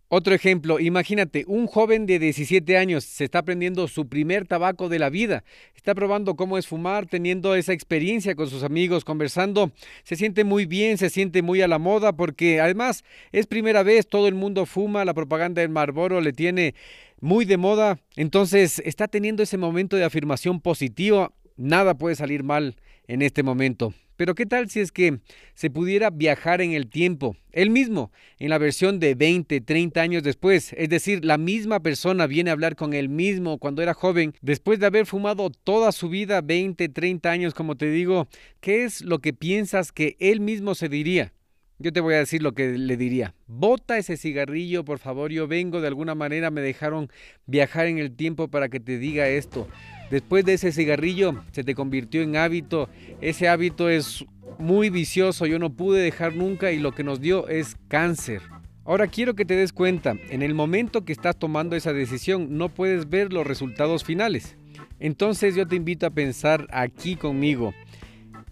Otro 0.07 0.35
ejemplo, 0.35 0.79
imagínate, 0.79 1.45
un 1.47 1.65
joven 1.65 2.05
de 2.05 2.19
17 2.19 2.77
años 2.77 3.03
se 3.03 3.23
está 3.23 3.41
prendiendo 3.41 3.87
su 3.87 4.07
primer 4.07 4.47
tabaco 4.47 4.87
de 4.87 4.99
la 4.99 5.09
vida, 5.09 5.43
está 5.75 5.95
probando 5.95 6.35
cómo 6.35 6.59
es 6.59 6.67
fumar, 6.67 7.07
teniendo 7.07 7.55
esa 7.55 7.73
experiencia 7.73 8.35
con 8.35 8.47
sus 8.47 8.61
amigos, 8.61 9.03
conversando, 9.03 9.71
se 10.03 10.15
siente 10.15 10.43
muy 10.43 10.67
bien, 10.67 10.99
se 10.99 11.09
siente 11.09 11.41
muy 11.41 11.63
a 11.63 11.67
la 11.67 11.79
moda 11.79 12.13
porque 12.13 12.61
además 12.61 13.03
es 13.31 13.47
primera 13.47 13.81
vez, 13.81 14.07
todo 14.07 14.27
el 14.27 14.35
mundo 14.35 14.67
fuma, 14.67 15.05
la 15.05 15.15
propaganda 15.15 15.61
del 15.61 15.71
Marlboro 15.71 16.21
le 16.21 16.33
tiene 16.33 16.75
muy 17.21 17.45
de 17.45 17.57
moda, 17.57 17.99
entonces 18.15 18.79
está 18.85 19.07
teniendo 19.07 19.43
ese 19.43 19.57
momento 19.57 19.95
de 19.95 20.03
afirmación 20.03 20.61
positiva, 20.61 21.31
nada 21.57 21.97
puede 21.97 22.15
salir 22.15 22.43
mal 22.43 22.75
en 23.07 23.21
este 23.21 23.43
momento. 23.43 23.93
Pero 24.17 24.33
¿qué 24.33 24.45
tal 24.45 24.69
si 24.69 24.79
es 24.79 24.91
que 24.91 25.19
se 25.55 25.69
pudiera 25.69 26.09
viajar 26.09 26.61
en 26.61 26.71
el 26.71 26.87
tiempo? 26.87 27.35
Él 27.51 27.69
mismo, 27.69 28.11
en 28.39 28.49
la 28.49 28.57
versión 28.57 28.99
de 28.99 29.13
20, 29.13 29.59
30 29.61 30.01
años 30.01 30.23
después, 30.23 30.73
es 30.77 30.89
decir, 30.89 31.25
la 31.25 31.37
misma 31.37 31.81
persona 31.81 32.25
viene 32.25 32.49
a 32.49 32.53
hablar 32.53 32.75
con 32.75 32.93
él 32.93 33.09
mismo 33.09 33.57
cuando 33.57 33.81
era 33.81 33.93
joven, 33.93 34.33
después 34.41 34.79
de 34.79 34.85
haber 34.85 35.05
fumado 35.05 35.49
toda 35.49 35.91
su 35.91 36.09
vida, 36.09 36.41
20, 36.41 36.87
30 36.89 37.29
años, 37.29 37.53
como 37.53 37.75
te 37.75 37.89
digo, 37.89 38.27
¿qué 38.61 38.85
es 38.85 39.01
lo 39.01 39.19
que 39.19 39.33
piensas 39.33 39.91
que 39.91 40.15
él 40.19 40.39
mismo 40.39 40.75
se 40.75 40.87
diría? 40.87 41.33
Yo 41.77 41.91
te 41.91 41.99
voy 41.99 42.13
a 42.13 42.19
decir 42.19 42.41
lo 42.41 42.53
que 42.53 42.77
le 42.77 42.95
diría. 42.95 43.33
Bota 43.47 43.97
ese 43.97 44.15
cigarrillo, 44.15 44.85
por 44.85 44.99
favor. 44.99 45.31
Yo 45.31 45.47
vengo 45.47 45.81
de 45.81 45.87
alguna 45.87 46.15
manera, 46.15 46.49
me 46.49 46.61
dejaron 46.61 47.09
viajar 47.45 47.87
en 47.87 47.97
el 47.97 48.15
tiempo 48.15 48.47
para 48.47 48.69
que 48.69 48.79
te 48.79 48.97
diga 48.97 49.27
esto. 49.27 49.67
Después 50.09 50.45
de 50.45 50.53
ese 50.53 50.71
cigarrillo 50.71 51.43
se 51.51 51.63
te 51.63 51.75
convirtió 51.75 52.21
en 52.21 52.37
hábito. 52.37 52.89
Ese 53.19 53.49
hábito 53.49 53.89
es 53.89 54.25
muy 54.57 54.89
vicioso, 54.89 55.45
yo 55.45 55.59
no 55.59 55.73
pude 55.73 56.01
dejar 56.01 56.35
nunca 56.35 56.71
y 56.71 56.79
lo 56.79 56.93
que 56.93 57.03
nos 57.03 57.19
dio 57.19 57.47
es 57.49 57.75
cáncer. 57.87 58.41
Ahora 58.85 59.07
quiero 59.07 59.33
que 59.33 59.45
te 59.45 59.55
des 59.55 59.73
cuenta, 59.73 60.15
en 60.29 60.43
el 60.43 60.53
momento 60.53 61.03
que 61.03 61.11
estás 61.11 61.37
tomando 61.37 61.75
esa 61.75 61.91
decisión 61.91 62.57
no 62.57 62.69
puedes 62.69 63.09
ver 63.09 63.33
los 63.33 63.45
resultados 63.45 64.03
finales. 64.03 64.57
Entonces 64.99 65.55
yo 65.55 65.67
te 65.67 65.75
invito 65.75 66.05
a 66.05 66.11
pensar 66.11 66.67
aquí 66.71 67.15
conmigo. 67.15 67.73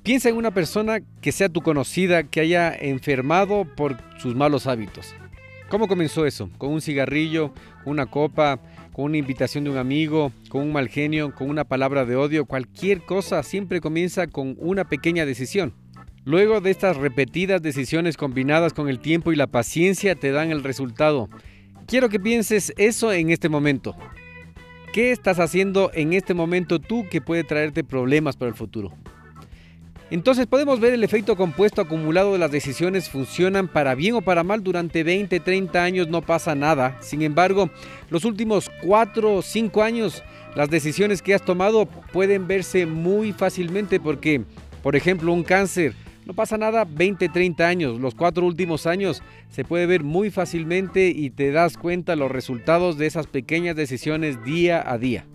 Piensa 0.03 0.27
en 0.27 0.35
una 0.35 0.51
persona 0.51 0.99
que 1.21 1.31
sea 1.31 1.47
tu 1.47 1.61
conocida, 1.61 2.23
que 2.23 2.41
haya 2.41 2.75
enfermado 2.75 3.63
por 3.63 3.95
sus 4.17 4.35
malos 4.35 4.67
hábitos. 4.67 5.15
¿Cómo 5.69 5.87
comenzó 5.87 6.25
eso? 6.25 6.49
¿Con 6.57 6.73
un 6.73 6.81
cigarrillo, 6.81 7.53
una 7.85 8.05
copa, 8.07 8.59
con 8.91 9.05
una 9.05 9.17
invitación 9.17 9.63
de 9.63 9.69
un 9.69 9.77
amigo, 9.77 10.33
con 10.49 10.61
un 10.61 10.73
mal 10.73 10.89
genio, 10.89 11.33
con 11.33 11.49
una 11.49 11.63
palabra 11.63 12.03
de 12.03 12.17
odio? 12.17 12.43
Cualquier 12.43 13.05
cosa 13.05 13.41
siempre 13.43 13.79
comienza 13.79 14.27
con 14.27 14.57
una 14.59 14.83
pequeña 14.83 15.25
decisión. 15.25 15.73
Luego 16.25 16.59
de 16.59 16.71
estas 16.71 16.97
repetidas 16.97 17.61
decisiones 17.61 18.17
combinadas 18.17 18.73
con 18.73 18.89
el 18.89 18.99
tiempo 18.99 19.31
y 19.31 19.37
la 19.37 19.47
paciencia 19.47 20.15
te 20.15 20.31
dan 20.31 20.51
el 20.51 20.65
resultado. 20.65 21.29
Quiero 21.87 22.09
que 22.09 22.19
pienses 22.19 22.73
eso 22.75 23.13
en 23.13 23.29
este 23.29 23.47
momento. 23.47 23.95
¿Qué 24.91 25.13
estás 25.13 25.39
haciendo 25.39 25.91
en 25.93 26.11
este 26.11 26.33
momento 26.33 26.79
tú 26.79 27.05
que 27.09 27.21
puede 27.21 27.45
traerte 27.45 27.85
problemas 27.85 28.35
para 28.35 28.49
el 28.49 28.55
futuro? 28.55 28.93
Entonces 30.11 30.45
podemos 30.45 30.79
ver 30.79 30.93
el 30.93 31.03
efecto 31.03 31.35
compuesto 31.35 31.81
acumulado 31.81 32.33
de 32.33 32.39
las 32.39 32.51
decisiones 32.51 33.09
funcionan 33.09 33.67
para 33.67 33.95
bien 33.95 34.15
o 34.15 34.21
para 34.21 34.43
mal 34.43 34.63
durante 34.63 35.03
20, 35.03 35.39
30 35.39 35.83
años 35.83 36.07
no 36.07 36.21
pasa 36.21 36.55
nada. 36.55 36.97
Sin 37.01 37.21
embargo, 37.21 37.69
los 38.09 38.25
últimos 38.25 38.69
4 38.83 39.35
o 39.35 39.41
5 39.41 39.81
años 39.83 40.23
las 40.55 40.69
decisiones 40.69 41.21
que 41.21 41.33
has 41.33 41.43
tomado 41.43 41.85
pueden 41.85 42.47
verse 42.47 42.85
muy 42.85 43.33
fácilmente 43.33 43.99
porque, 43.99 44.43
por 44.83 44.95
ejemplo, 44.95 45.33
un 45.33 45.43
cáncer 45.43 45.95
no 46.25 46.33
pasa 46.33 46.57
nada 46.57 46.85
20, 46.85 47.27
30 47.27 47.67
años, 47.67 47.99
los 47.99 48.15
cuatro 48.15 48.45
últimos 48.45 48.87
años 48.87 49.21
se 49.49 49.65
puede 49.65 49.85
ver 49.87 50.03
muy 50.03 50.31
fácilmente 50.31 51.09
y 51.09 51.31
te 51.31 51.51
das 51.51 51.77
cuenta 51.77 52.15
los 52.15 52.31
resultados 52.31 52.97
de 52.97 53.07
esas 53.07 53.27
pequeñas 53.27 53.75
decisiones 53.75 54.43
día 54.45 54.83
a 54.85 54.97
día. 54.97 55.25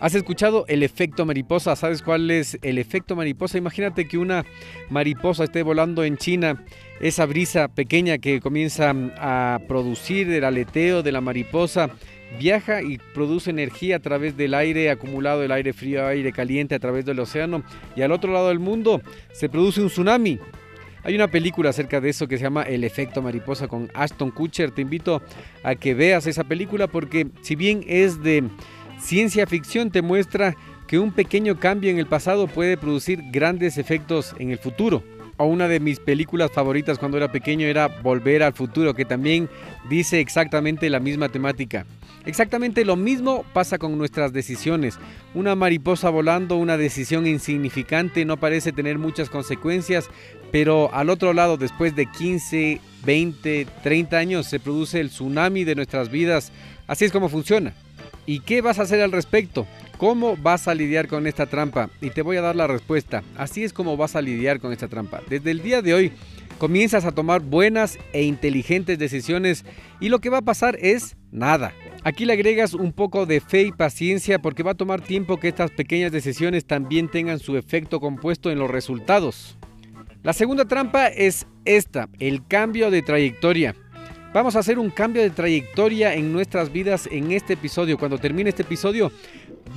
¿Has 0.00 0.14
escuchado 0.14 0.64
el 0.68 0.82
efecto 0.82 1.24
mariposa? 1.24 1.76
¿Sabes 1.76 2.02
cuál 2.02 2.30
es 2.30 2.58
el 2.62 2.78
efecto 2.78 3.16
mariposa? 3.16 3.58
Imagínate 3.58 4.06
que 4.06 4.18
una 4.18 4.44
mariposa 4.90 5.44
esté 5.44 5.62
volando 5.62 6.04
en 6.04 6.16
China, 6.16 6.64
esa 7.00 7.26
brisa 7.26 7.68
pequeña 7.68 8.18
que 8.18 8.40
comienza 8.40 8.92
a 9.16 9.60
producir 9.68 10.30
el 10.30 10.44
aleteo 10.44 11.02
de 11.02 11.12
la 11.12 11.20
mariposa 11.20 11.90
viaja 12.38 12.82
y 12.82 12.98
produce 13.14 13.50
energía 13.50 13.96
a 13.96 14.00
través 14.00 14.36
del 14.36 14.54
aire 14.54 14.90
acumulado, 14.90 15.42
el 15.42 15.52
aire 15.52 15.72
frío, 15.72 16.06
aire 16.06 16.32
caliente 16.32 16.74
a 16.74 16.80
través 16.80 17.04
del 17.04 17.20
océano 17.20 17.62
y 17.94 18.02
al 18.02 18.12
otro 18.12 18.32
lado 18.32 18.48
del 18.48 18.58
mundo 18.58 19.00
se 19.32 19.48
produce 19.48 19.80
un 19.80 19.88
tsunami. 19.88 20.38
Hay 21.04 21.14
una 21.14 21.28
película 21.28 21.70
acerca 21.70 22.00
de 22.00 22.08
eso 22.08 22.26
que 22.26 22.38
se 22.38 22.44
llama 22.44 22.62
El 22.62 22.82
efecto 22.82 23.20
mariposa 23.20 23.68
con 23.68 23.90
Ashton 23.92 24.30
Kutcher. 24.30 24.70
Te 24.70 24.80
invito 24.80 25.20
a 25.62 25.74
que 25.74 25.92
veas 25.92 26.26
esa 26.26 26.44
película 26.44 26.86
porque 26.86 27.26
si 27.42 27.56
bien 27.56 27.84
es 27.86 28.22
de 28.22 28.44
ciencia 29.04 29.46
ficción 29.46 29.90
te 29.90 30.00
muestra 30.00 30.56
que 30.86 30.98
un 30.98 31.12
pequeño 31.12 31.60
cambio 31.60 31.90
en 31.90 31.98
el 31.98 32.06
pasado 32.06 32.46
puede 32.46 32.78
producir 32.78 33.22
grandes 33.30 33.76
efectos 33.76 34.34
en 34.38 34.50
el 34.50 34.58
futuro. 34.58 35.04
O 35.36 35.46
una 35.46 35.68
de 35.68 35.80
mis 35.80 35.98
películas 36.00 36.50
favoritas 36.52 36.98
cuando 36.98 37.16
era 37.16 37.30
pequeño 37.30 37.66
era 37.66 37.88
Volver 37.88 38.42
al 38.42 38.54
futuro, 38.54 38.94
que 38.94 39.04
también 39.04 39.50
dice 39.90 40.20
exactamente 40.20 40.88
la 40.88 41.00
misma 41.00 41.28
temática. 41.28 41.84
Exactamente 42.24 42.84
lo 42.84 42.96
mismo 42.96 43.44
pasa 43.52 43.76
con 43.76 43.98
nuestras 43.98 44.32
decisiones. 44.32 44.98
Una 45.34 45.54
mariposa 45.54 46.08
volando, 46.08 46.56
una 46.56 46.78
decisión 46.78 47.26
insignificante, 47.26 48.24
no 48.24 48.38
parece 48.38 48.72
tener 48.72 48.98
muchas 48.98 49.28
consecuencias, 49.28 50.08
pero 50.50 50.94
al 50.94 51.10
otro 51.10 51.34
lado, 51.34 51.56
después 51.58 51.94
de 51.94 52.06
15, 52.06 52.80
20, 53.04 53.66
30 53.82 54.16
años, 54.16 54.46
se 54.46 54.60
produce 54.60 55.00
el 55.00 55.10
tsunami 55.10 55.64
de 55.64 55.74
nuestras 55.74 56.10
vidas. 56.10 56.52
Así 56.86 57.04
es 57.04 57.12
como 57.12 57.28
funciona. 57.28 57.74
¿Y 58.26 58.40
qué 58.40 58.62
vas 58.62 58.78
a 58.78 58.82
hacer 58.82 59.00
al 59.00 59.12
respecto? 59.12 59.66
¿Cómo 59.98 60.36
vas 60.36 60.66
a 60.66 60.74
lidiar 60.74 61.08
con 61.08 61.26
esta 61.26 61.46
trampa? 61.46 61.90
Y 62.00 62.10
te 62.10 62.22
voy 62.22 62.36
a 62.36 62.42
dar 62.42 62.56
la 62.56 62.66
respuesta. 62.66 63.22
Así 63.36 63.64
es 63.64 63.72
como 63.72 63.96
vas 63.96 64.16
a 64.16 64.22
lidiar 64.22 64.60
con 64.60 64.72
esta 64.72 64.88
trampa. 64.88 65.20
Desde 65.28 65.50
el 65.50 65.62
día 65.62 65.82
de 65.82 65.94
hoy 65.94 66.12
comienzas 66.58 67.04
a 67.04 67.12
tomar 67.12 67.40
buenas 67.42 67.98
e 68.12 68.22
inteligentes 68.22 68.98
decisiones 68.98 69.64
y 70.00 70.08
lo 70.08 70.20
que 70.20 70.30
va 70.30 70.38
a 70.38 70.42
pasar 70.42 70.76
es 70.80 71.16
nada. 71.30 71.72
Aquí 72.02 72.24
le 72.24 72.34
agregas 72.34 72.74
un 72.74 72.92
poco 72.92 73.26
de 73.26 73.40
fe 73.40 73.62
y 73.62 73.72
paciencia 73.72 74.38
porque 74.38 74.62
va 74.62 74.72
a 74.72 74.76
tomar 74.76 75.00
tiempo 75.00 75.38
que 75.38 75.48
estas 75.48 75.70
pequeñas 75.70 76.12
decisiones 76.12 76.64
también 76.64 77.08
tengan 77.08 77.38
su 77.38 77.56
efecto 77.56 78.00
compuesto 78.00 78.50
en 78.50 78.58
los 78.58 78.70
resultados. 78.70 79.56
La 80.22 80.32
segunda 80.32 80.64
trampa 80.64 81.08
es 81.08 81.46
esta, 81.64 82.08
el 82.18 82.46
cambio 82.46 82.90
de 82.90 83.02
trayectoria. 83.02 83.74
Vamos 84.34 84.56
a 84.56 84.58
hacer 84.58 84.80
un 84.80 84.90
cambio 84.90 85.22
de 85.22 85.30
trayectoria 85.30 86.12
en 86.12 86.32
nuestras 86.32 86.72
vidas 86.72 87.08
en 87.12 87.30
este 87.30 87.52
episodio. 87.52 87.96
Cuando 87.96 88.18
termine 88.18 88.50
este 88.50 88.62
episodio 88.62 89.12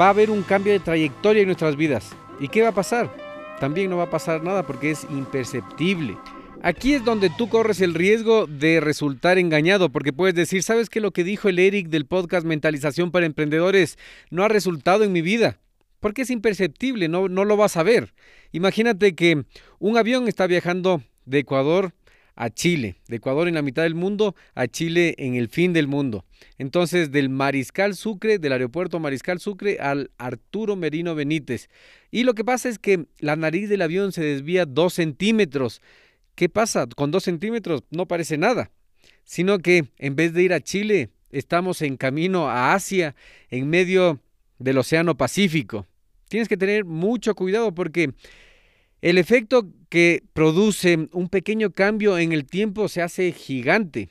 va 0.02 0.08
a 0.08 0.10
haber 0.10 0.32
un 0.32 0.42
cambio 0.42 0.74
de 0.74 0.80
trayectoria 0.80 1.44
en 1.44 1.46
nuestras 1.50 1.76
vidas. 1.76 2.10
¿Y 2.40 2.48
qué 2.48 2.64
va 2.64 2.70
a 2.70 2.74
pasar? 2.74 3.16
También 3.60 3.92
no 3.92 3.98
va 3.98 4.06
a 4.06 4.10
pasar 4.10 4.44
nada 4.44 4.66
porque 4.66 4.90
es 4.90 5.06
imperceptible. 5.12 6.18
Aquí 6.64 6.96
es 6.96 7.06
donde 7.06 7.30
tú 7.30 7.50
corres 7.50 7.82
el 7.82 7.94
riesgo 7.94 8.48
de 8.48 8.80
resultar 8.80 9.38
engañado, 9.38 9.90
porque 9.90 10.12
puedes 10.12 10.34
decir, 10.34 10.64
¿sabes 10.64 10.90
que 10.90 11.02
lo 11.02 11.12
que 11.12 11.24
dijo 11.24 11.50
el 11.50 11.60
Eric 11.60 11.90
del 11.90 12.08
podcast 12.08 12.44
Mentalización 12.44 13.12
para 13.12 13.28
Emprendedores 13.28 14.00
no 14.32 14.44
ha 14.44 14.48
resultado 14.48 15.04
en 15.04 15.12
mi 15.12 15.22
vida? 15.22 15.60
Porque 16.00 16.24
es 16.24 16.32
imperceptible, 16.32 17.10
no, 17.10 17.30
no 17.30 17.46
lo 17.46 17.58
vas 17.58 17.78
a 17.78 17.84
ver. 17.84 18.16
Imagínate 18.54 19.14
que 19.14 19.44
un 19.78 19.98
avión 19.98 20.28
está 20.28 20.48
viajando 20.48 21.04
de 21.26 21.38
Ecuador 21.38 21.94
a 22.38 22.50
Chile, 22.50 22.96
de 23.08 23.18
Ecuador 23.18 23.48
en 23.48 23.56
la 23.56 23.62
mitad 23.62 23.84
del 23.84 23.96
mundo 23.96 24.36
a 24.56 24.68
Chile 24.68 25.16
en 25.18 25.36
el 25.36 25.50
fin 25.50 25.74
del 25.74 25.88
mundo. 25.88 26.24
Entonces, 26.58 27.12
del 27.12 27.30
Mariscal 27.30 27.96
Sucre, 27.96 28.38
del 28.38 28.54
aeropuerto 28.54 29.00
Mariscal 29.00 29.40
Sucre 29.40 29.80
al 29.80 30.12
Arturo 30.18 30.76
Merino 30.76 31.16
Benítez. 31.16 31.70
Y 32.12 32.24
lo 32.24 32.36
que 32.36 32.46
pasa 32.46 32.70
es 32.70 32.80
que 32.80 33.08
la 33.20 33.36
nariz 33.36 33.68
del 33.70 33.82
avión 33.82 34.12
se 34.12 34.24
desvía 34.24 34.66
dos 34.66 34.94
centímetros. 34.94 35.82
¿Qué 36.36 36.48
pasa? 36.48 36.86
Con 36.86 37.12
dos 37.12 37.24
centímetros 37.24 37.84
no 37.90 38.08
parece 38.08 38.38
nada, 38.38 38.72
sino 39.24 39.58
que 39.58 39.86
en 39.98 40.16
vez 40.16 40.34
de 40.34 40.44
ir 40.44 40.54
a 40.54 40.62
Chile, 40.62 41.10
estamos 41.32 41.82
en 41.82 41.98
camino 41.98 42.50
a 42.50 42.74
Asia, 42.74 43.16
en 43.50 43.68
medio 43.70 44.20
del 44.60 44.78
Océano 44.78 45.18
Pacífico. 45.18 45.88
Tienes 46.30 46.48
que 46.48 46.58
tener 46.58 46.86
mucho 46.86 47.36
cuidado 47.36 47.74
porque 47.74 48.14
el 49.10 49.18
efecto 49.18 49.70
que 49.88 50.22
produce 50.34 51.08
un 51.14 51.30
pequeño 51.30 51.72
cambio 51.72 52.18
en 52.18 52.34
el 52.34 52.46
tiempo 52.46 52.90
se 52.90 53.02
hace 53.02 53.32
gigante. 53.32 54.10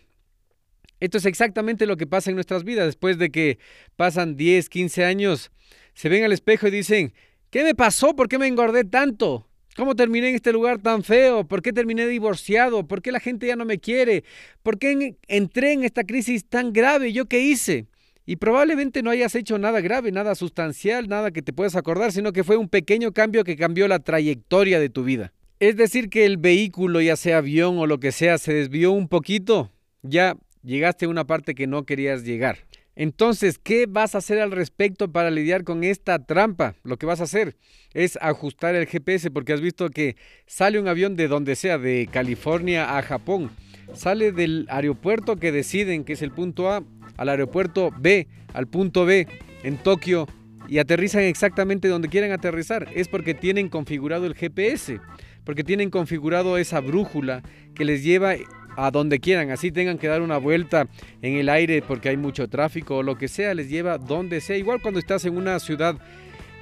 Esto 1.00 1.18
es 1.18 1.26
exactamente 1.26 1.84
lo 1.84 1.98
que 1.98 2.06
pasa 2.06 2.30
en 2.30 2.36
nuestras 2.36 2.64
vidas. 2.64 2.86
Después 2.86 3.18
de 3.18 3.30
que 3.30 3.58
pasan 3.96 4.36
10, 4.36 4.70
15 4.70 5.04
años, 5.04 5.50
se 5.92 6.08
ven 6.08 6.24
al 6.24 6.32
espejo 6.32 6.68
y 6.68 6.70
dicen, 6.70 7.12
¿qué 7.50 7.62
me 7.62 7.74
pasó? 7.74 8.16
¿Por 8.16 8.30
qué 8.30 8.38
me 8.38 8.46
engordé 8.46 8.84
tanto? 8.84 9.46
¿Cómo 9.76 9.94
terminé 9.96 10.30
en 10.30 10.36
este 10.36 10.50
lugar 10.50 10.78
tan 10.80 11.04
feo? 11.04 11.46
¿Por 11.46 11.60
qué 11.60 11.74
terminé 11.74 12.06
divorciado? 12.06 12.88
¿Por 12.88 13.02
qué 13.02 13.12
la 13.12 13.20
gente 13.20 13.46
ya 13.48 13.56
no 13.56 13.66
me 13.66 13.78
quiere? 13.78 14.24
¿Por 14.62 14.78
qué 14.78 15.18
entré 15.28 15.74
en 15.74 15.84
esta 15.84 16.04
crisis 16.04 16.48
tan 16.48 16.72
grave? 16.72 17.12
¿Yo 17.12 17.26
qué 17.26 17.40
hice? 17.40 17.86
Y 18.26 18.36
probablemente 18.36 19.02
no 19.02 19.10
hayas 19.10 19.36
hecho 19.36 19.56
nada 19.56 19.80
grave, 19.80 20.10
nada 20.10 20.34
sustancial, 20.34 21.08
nada 21.08 21.30
que 21.30 21.42
te 21.42 21.52
puedas 21.52 21.76
acordar, 21.76 22.10
sino 22.10 22.32
que 22.32 22.42
fue 22.42 22.56
un 22.56 22.68
pequeño 22.68 23.12
cambio 23.12 23.44
que 23.44 23.56
cambió 23.56 23.86
la 23.86 24.00
trayectoria 24.00 24.80
de 24.80 24.88
tu 24.88 25.04
vida. 25.04 25.32
Es 25.60 25.76
decir, 25.76 26.10
que 26.10 26.26
el 26.26 26.36
vehículo, 26.36 27.00
ya 27.00 27.14
sea 27.16 27.38
avión 27.38 27.78
o 27.78 27.86
lo 27.86 28.00
que 28.00 28.10
sea, 28.10 28.36
se 28.38 28.52
desvió 28.52 28.90
un 28.90 29.08
poquito, 29.08 29.70
ya 30.02 30.36
llegaste 30.62 31.06
a 31.06 31.08
una 31.08 31.26
parte 31.26 31.54
que 31.54 31.68
no 31.68 31.86
querías 31.86 32.24
llegar. 32.24 32.58
Entonces, 32.96 33.58
¿qué 33.58 33.86
vas 33.86 34.14
a 34.14 34.18
hacer 34.18 34.40
al 34.40 34.50
respecto 34.50 35.12
para 35.12 35.30
lidiar 35.30 35.64
con 35.64 35.84
esta 35.84 36.18
trampa? 36.18 36.74
Lo 36.82 36.96
que 36.96 37.06
vas 37.06 37.20
a 37.20 37.24
hacer 37.24 37.56
es 37.94 38.18
ajustar 38.20 38.74
el 38.74 38.86
GPS 38.86 39.30
porque 39.30 39.52
has 39.52 39.60
visto 39.60 39.88
que 39.90 40.16
sale 40.46 40.80
un 40.80 40.88
avión 40.88 41.14
de 41.14 41.28
donde 41.28 41.56
sea, 41.56 41.78
de 41.78 42.08
California 42.10 42.96
a 42.96 43.02
Japón. 43.02 43.50
Sale 43.92 44.32
del 44.32 44.66
aeropuerto 44.68 45.36
que 45.36 45.52
deciden 45.52 46.04
que 46.04 46.14
es 46.14 46.22
el 46.22 46.32
punto 46.32 46.70
A 46.70 46.82
al 47.16 47.28
aeropuerto 47.28 47.90
B, 47.98 48.28
al 48.52 48.66
punto 48.66 49.04
B 49.04 49.26
en 49.62 49.76
Tokio 49.78 50.26
y 50.68 50.78
aterrizan 50.78 51.22
exactamente 51.22 51.88
donde 51.88 52.08
quieren 52.08 52.32
aterrizar. 52.32 52.88
Es 52.94 53.08
porque 53.08 53.34
tienen 53.34 53.68
configurado 53.68 54.26
el 54.26 54.34
GPS, 54.34 55.00
porque 55.44 55.64
tienen 55.64 55.90
configurado 55.90 56.58
esa 56.58 56.80
brújula 56.80 57.42
que 57.74 57.84
les 57.84 58.02
lleva 58.02 58.34
a 58.76 58.90
donde 58.90 59.20
quieran, 59.20 59.50
así 59.50 59.72
tengan 59.72 59.96
que 59.96 60.06
dar 60.06 60.20
una 60.20 60.36
vuelta 60.36 60.86
en 61.22 61.36
el 61.36 61.48
aire 61.48 61.82
porque 61.82 62.10
hay 62.10 62.16
mucho 62.16 62.48
tráfico 62.48 62.96
o 62.96 63.02
lo 63.02 63.16
que 63.16 63.28
sea, 63.28 63.54
les 63.54 63.70
lleva 63.70 63.96
donde 63.96 64.40
sea. 64.40 64.56
Igual 64.56 64.82
cuando 64.82 65.00
estás 65.00 65.24
en 65.24 65.36
una 65.36 65.58
ciudad 65.58 65.96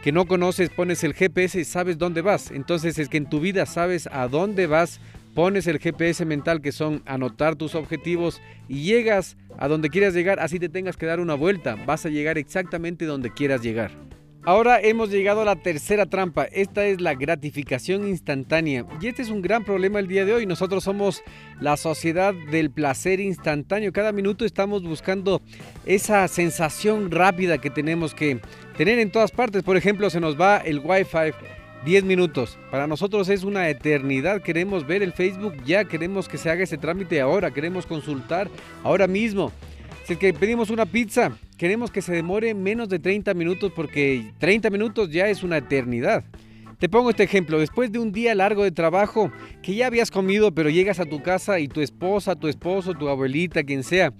que 0.02 0.12
no 0.12 0.26
conoces, 0.26 0.70
pones 0.70 1.02
el 1.02 1.14
GPS 1.14 1.58
y 1.58 1.64
sabes 1.64 1.98
dónde 1.98 2.20
vas. 2.20 2.50
Entonces 2.50 2.98
es 2.98 3.08
que 3.08 3.16
en 3.16 3.28
tu 3.28 3.40
vida 3.40 3.66
sabes 3.66 4.08
a 4.12 4.28
dónde 4.28 4.66
vas, 4.66 5.00
pones 5.34 5.66
el 5.66 5.78
GPS 5.78 6.24
mental 6.24 6.62
que 6.62 6.72
son 6.72 7.02
anotar 7.06 7.56
tus 7.56 7.74
objetivos 7.74 8.40
y 8.68 8.82
llegas 8.84 9.36
a 9.58 9.68
donde 9.68 9.90
quieras 9.90 10.14
llegar, 10.14 10.40
así 10.40 10.58
te 10.58 10.68
tengas 10.68 10.96
que 10.96 11.06
dar 11.06 11.20
una 11.20 11.34
vuelta, 11.34 11.76
vas 11.86 12.06
a 12.06 12.08
llegar 12.08 12.38
exactamente 12.38 13.04
donde 13.04 13.32
quieras 13.32 13.62
llegar. 13.62 13.90
Ahora 14.46 14.78
hemos 14.78 15.08
llegado 15.08 15.40
a 15.40 15.46
la 15.46 15.56
tercera 15.56 16.04
trampa. 16.04 16.44
Esta 16.44 16.84
es 16.84 17.00
la 17.00 17.14
gratificación 17.14 18.06
instantánea. 18.06 18.84
Y 19.00 19.06
este 19.06 19.22
es 19.22 19.30
un 19.30 19.40
gran 19.40 19.64
problema 19.64 20.00
el 20.00 20.06
día 20.06 20.26
de 20.26 20.34
hoy. 20.34 20.44
Nosotros 20.44 20.84
somos 20.84 21.22
la 21.60 21.78
sociedad 21.78 22.34
del 22.50 22.70
placer 22.70 23.20
instantáneo. 23.20 23.90
Cada 23.90 24.12
minuto 24.12 24.44
estamos 24.44 24.82
buscando 24.82 25.40
esa 25.86 26.28
sensación 26.28 27.10
rápida 27.10 27.56
que 27.56 27.70
tenemos 27.70 28.12
que 28.12 28.38
tener 28.76 28.98
en 28.98 29.10
todas 29.10 29.30
partes. 29.30 29.62
Por 29.62 29.78
ejemplo, 29.78 30.10
se 30.10 30.20
nos 30.20 30.38
va 30.38 30.58
el 30.58 30.80
Wi-Fi 30.80 31.32
10 31.84 32.04
minutos. 32.04 32.56
Para 32.70 32.86
nosotros 32.86 33.28
es 33.28 33.44
una 33.44 33.68
eternidad. 33.68 34.40
Queremos 34.42 34.86
ver 34.86 35.02
el 35.02 35.12
Facebook 35.12 35.54
ya. 35.64 35.84
Queremos 35.84 36.28
que 36.28 36.38
se 36.38 36.50
haga 36.50 36.64
ese 36.64 36.78
trámite 36.78 37.20
ahora. 37.20 37.50
Queremos 37.50 37.86
consultar 37.86 38.48
ahora 38.82 39.06
mismo. 39.06 39.52
Si 40.04 40.14
es 40.14 40.18
que 40.18 40.32
pedimos 40.32 40.70
una 40.70 40.86
pizza, 40.86 41.32
queremos 41.56 41.90
que 41.90 42.02
se 42.02 42.12
demore 42.12 42.54
menos 42.54 42.88
de 42.88 42.98
30 42.98 43.34
minutos 43.34 43.72
porque 43.74 44.32
30 44.38 44.70
minutos 44.70 45.10
ya 45.10 45.28
es 45.28 45.42
una 45.42 45.58
eternidad. 45.58 46.24
Te 46.78 46.88
pongo 46.88 47.10
este 47.10 47.22
ejemplo, 47.22 47.58
después 47.58 47.92
de 47.92 47.98
un 47.98 48.10
día 48.10 48.34
largo 48.34 48.64
de 48.64 48.72
trabajo 48.72 49.30
que 49.62 49.74
ya 49.74 49.86
habías 49.86 50.10
comido 50.10 50.52
pero 50.52 50.70
llegas 50.70 50.98
a 50.98 51.04
tu 51.04 51.22
casa 51.22 51.60
y 51.60 51.68
tu 51.68 51.80
esposa, 51.80 52.34
tu 52.34 52.48
esposo, 52.48 52.94
tu 52.94 53.08
abuelita, 53.08 53.62
quien 53.62 53.84
sea, 53.84 54.12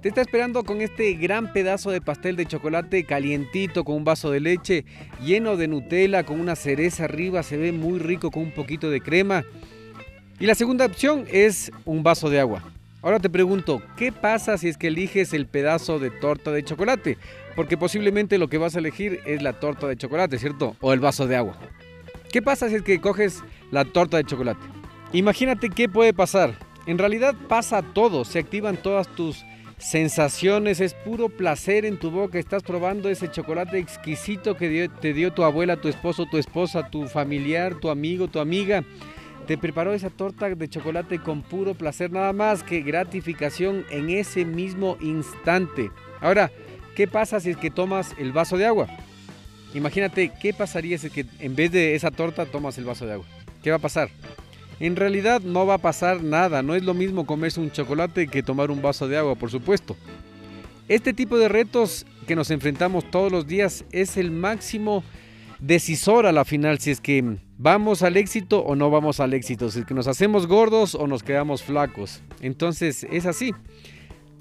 te 0.00 0.08
está 0.08 0.20
esperando 0.20 0.64
con 0.64 0.80
este 0.80 1.12
gran 1.14 1.52
pedazo 1.52 1.90
de 1.90 2.00
pastel 2.00 2.34
de 2.34 2.46
chocolate 2.46 3.04
calientito 3.04 3.84
con 3.84 3.96
un 3.96 4.04
vaso 4.04 4.30
de 4.30 4.40
leche 4.40 4.84
lleno 5.24 5.56
de 5.56 5.68
Nutella 5.68 6.24
con 6.24 6.40
una 6.40 6.56
cereza 6.56 7.04
arriba, 7.04 7.42
se 7.42 7.56
ve 7.56 7.70
muy 7.70 7.98
rico 7.98 8.30
con 8.30 8.42
un 8.44 8.52
poquito 8.52 8.90
de 8.90 9.00
crema. 9.00 9.44
Y 10.40 10.46
la 10.46 10.54
segunda 10.54 10.86
opción 10.86 11.26
es 11.30 11.70
un 11.84 12.02
vaso 12.02 12.30
de 12.30 12.40
agua. 12.40 12.64
Ahora 13.02 13.20
te 13.20 13.30
pregunto, 13.30 13.82
¿qué 13.96 14.10
pasa 14.10 14.58
si 14.58 14.68
es 14.68 14.76
que 14.76 14.88
eliges 14.88 15.32
el 15.32 15.46
pedazo 15.46 15.98
de 15.98 16.10
torta 16.10 16.50
de 16.50 16.64
chocolate? 16.64 17.18
Porque 17.54 17.76
posiblemente 17.76 18.36
lo 18.36 18.48
que 18.48 18.58
vas 18.58 18.74
a 18.74 18.78
elegir 18.78 19.20
es 19.26 19.42
la 19.42 19.54
torta 19.54 19.86
de 19.86 19.96
chocolate, 19.96 20.38
¿cierto? 20.38 20.76
O 20.80 20.92
el 20.92 21.00
vaso 21.00 21.26
de 21.26 21.36
agua. 21.36 21.58
¿Qué 22.32 22.42
pasa 22.42 22.68
si 22.68 22.76
es 22.76 22.82
que 22.82 23.00
coges 23.00 23.42
la 23.70 23.84
torta 23.84 24.16
de 24.16 24.24
chocolate? 24.24 24.64
Imagínate 25.12 25.68
qué 25.68 25.88
puede 25.88 26.12
pasar. 26.12 26.56
En 26.86 26.98
realidad 26.98 27.34
pasa 27.48 27.82
todo, 27.82 28.24
se 28.24 28.38
activan 28.38 28.76
todas 28.76 29.08
tus 29.08 29.44
sensaciones, 29.78 30.80
es 30.80 30.94
puro 30.94 31.28
placer 31.28 31.84
en 31.84 31.98
tu 31.98 32.10
boca, 32.10 32.38
estás 32.38 32.62
probando 32.62 33.08
ese 33.08 33.30
chocolate 33.30 33.78
exquisito 33.78 34.56
que 34.56 34.90
te 35.00 35.12
dio 35.12 35.32
tu 35.32 35.42
abuela, 35.42 35.80
tu 35.80 35.88
esposo, 35.88 36.26
tu 36.26 36.38
esposa, 36.38 36.90
tu 36.90 37.06
familiar, 37.06 37.74
tu 37.76 37.90
amigo, 37.90 38.28
tu 38.28 38.40
amiga 38.40 38.84
te 39.50 39.58
preparó 39.58 39.92
esa 39.92 40.10
torta 40.10 40.48
de 40.48 40.68
chocolate 40.68 41.18
con 41.18 41.42
puro 41.42 41.74
placer, 41.74 42.12
nada 42.12 42.32
más 42.32 42.62
que 42.62 42.82
gratificación 42.82 43.84
en 43.90 44.08
ese 44.08 44.44
mismo 44.44 44.96
instante. 45.00 45.90
Ahora, 46.20 46.52
¿qué 46.94 47.08
pasa 47.08 47.40
si 47.40 47.50
es 47.50 47.56
que 47.56 47.68
tomas 47.68 48.14
el 48.16 48.30
vaso 48.30 48.56
de 48.56 48.66
agua? 48.66 48.86
Imagínate, 49.74 50.32
¿qué 50.40 50.52
pasaría 50.52 50.98
si 50.98 51.10
que 51.10 51.26
en 51.38 51.54
vez 51.54 51.70
de 51.70 51.94
esa 51.94 52.10
torta 52.10 52.46
tomas 52.46 52.76
el 52.78 52.84
vaso 52.84 53.06
de 53.06 53.12
agua? 53.14 53.26
¿Qué 53.62 53.70
va 53.70 53.76
a 53.76 53.80
pasar? 53.80 54.10
En 54.80 54.96
realidad 54.96 55.42
no 55.42 55.66
va 55.66 55.74
a 55.74 55.78
pasar 55.78 56.22
nada, 56.22 56.62
no 56.62 56.74
es 56.74 56.82
lo 56.82 56.94
mismo 56.94 57.26
comerse 57.26 57.60
un 57.60 57.70
chocolate 57.70 58.28
que 58.28 58.42
tomar 58.42 58.70
un 58.70 58.80
vaso 58.80 59.06
de 59.06 59.18
agua, 59.18 59.34
por 59.34 59.50
supuesto. 59.50 59.96
Este 60.88 61.12
tipo 61.12 61.38
de 61.38 61.48
retos 61.48 62.06
que 62.26 62.34
nos 62.34 62.50
enfrentamos 62.50 63.08
todos 63.10 63.30
los 63.30 63.46
días 63.46 63.84
es 63.92 64.16
el 64.16 64.30
máximo 64.30 65.04
decisor 65.60 66.26
a 66.26 66.32
la 66.32 66.44
final 66.44 66.78
si 66.78 66.90
es 66.90 67.00
que 67.00 67.36
vamos 67.58 68.02
al 68.02 68.16
éxito 68.16 68.60
o 68.60 68.74
no 68.74 68.90
vamos 68.90 69.20
al 69.20 69.34
éxito, 69.34 69.70
si 69.70 69.80
es 69.80 69.84
que 69.84 69.94
nos 69.94 70.06
hacemos 70.06 70.46
gordos 70.46 70.94
o 70.94 71.06
nos 71.06 71.22
quedamos 71.22 71.62
flacos. 71.62 72.22
Entonces 72.40 73.06
es 73.10 73.26
así. 73.26 73.54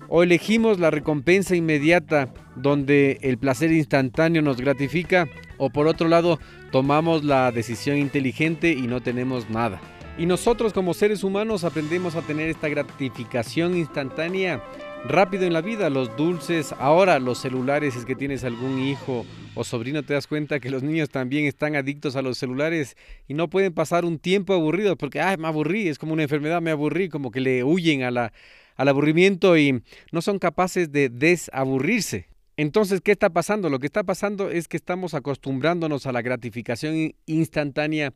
O 0.10 0.24
elegimos 0.24 0.80
la 0.80 0.90
recompensa 0.90 1.56
inmediata 1.56 2.34
donde 2.56 3.20
el 3.22 3.38
placer 3.38 3.72
instantáneo 3.72 4.42
nos 4.42 4.58
gratifica 4.58 5.30
o 5.58 5.70
por 5.70 5.88
otro 5.88 6.08
lado 6.08 6.40
tomamos 6.72 7.24
la 7.24 7.52
decisión 7.52 7.98
inteligente 7.98 8.72
y 8.72 8.88
no 8.88 9.02
tenemos 9.02 9.50
nada. 9.50 9.80
Y 10.18 10.26
nosotros 10.26 10.74
como 10.74 10.94
seres 10.94 11.24
humanos 11.24 11.64
aprendemos 11.64 12.16
a 12.16 12.22
tener 12.22 12.50
esta 12.50 12.68
gratificación 12.68 13.78
instantánea 13.78 14.62
rápido 15.06 15.46
en 15.46 15.54
la 15.54 15.62
vida, 15.62 15.90
los 15.90 16.18
dulces, 16.18 16.74
ahora 16.78 17.20
los 17.20 17.38
celulares, 17.38 17.94
si 17.94 18.00
es 18.00 18.06
que 18.06 18.16
tienes 18.16 18.44
algún 18.44 18.80
hijo 18.80 19.26
o 19.56 19.64
sobrino, 19.64 20.04
te 20.04 20.14
das 20.14 20.28
cuenta 20.28 20.60
que 20.60 20.70
los 20.70 20.84
niños 20.84 21.10
también 21.10 21.46
están 21.46 21.76
adictos 21.76 22.16
a 22.16 22.22
los 22.22 22.38
celulares 22.38 22.98
y 23.28 23.34
no 23.34 23.50
pueden 23.50 23.74
pasar 23.74 24.04
un 24.04 24.20
tiempo 24.20 24.54
aburrido 24.54 24.98
porque, 24.98 25.22
ay, 25.22 25.38
me 25.38 25.48
aburrí, 25.48 25.88
es 25.88 25.98
como 25.98 26.14
una 26.14 26.24
enfermedad, 26.24 26.62
me 26.62 26.72
aburrí, 26.72 27.08
como 27.08 27.32
que 27.32 27.40
le 27.40 27.64
huyen 27.64 28.04
a 28.04 28.12
la, 28.12 28.34
al 28.80 28.88
aburrimiento 28.88 29.58
y 29.58 29.84
no 30.14 30.22
son 30.22 30.40
capaces 30.40 30.90
de 30.90 31.10
desaburrirse. 31.10 32.30
Entonces, 32.56 33.02
¿qué 33.02 33.12
está 33.12 33.30
pasando? 33.30 33.70
Lo 33.70 33.78
que 33.78 33.88
está 33.88 34.04
pasando 34.04 34.50
es 34.50 34.70
que 34.70 34.78
estamos 34.78 35.14
acostumbrándonos 35.14 36.06
a 36.06 36.14
la 36.14 36.22
gratificación 36.22 37.14
instantánea 37.26 38.14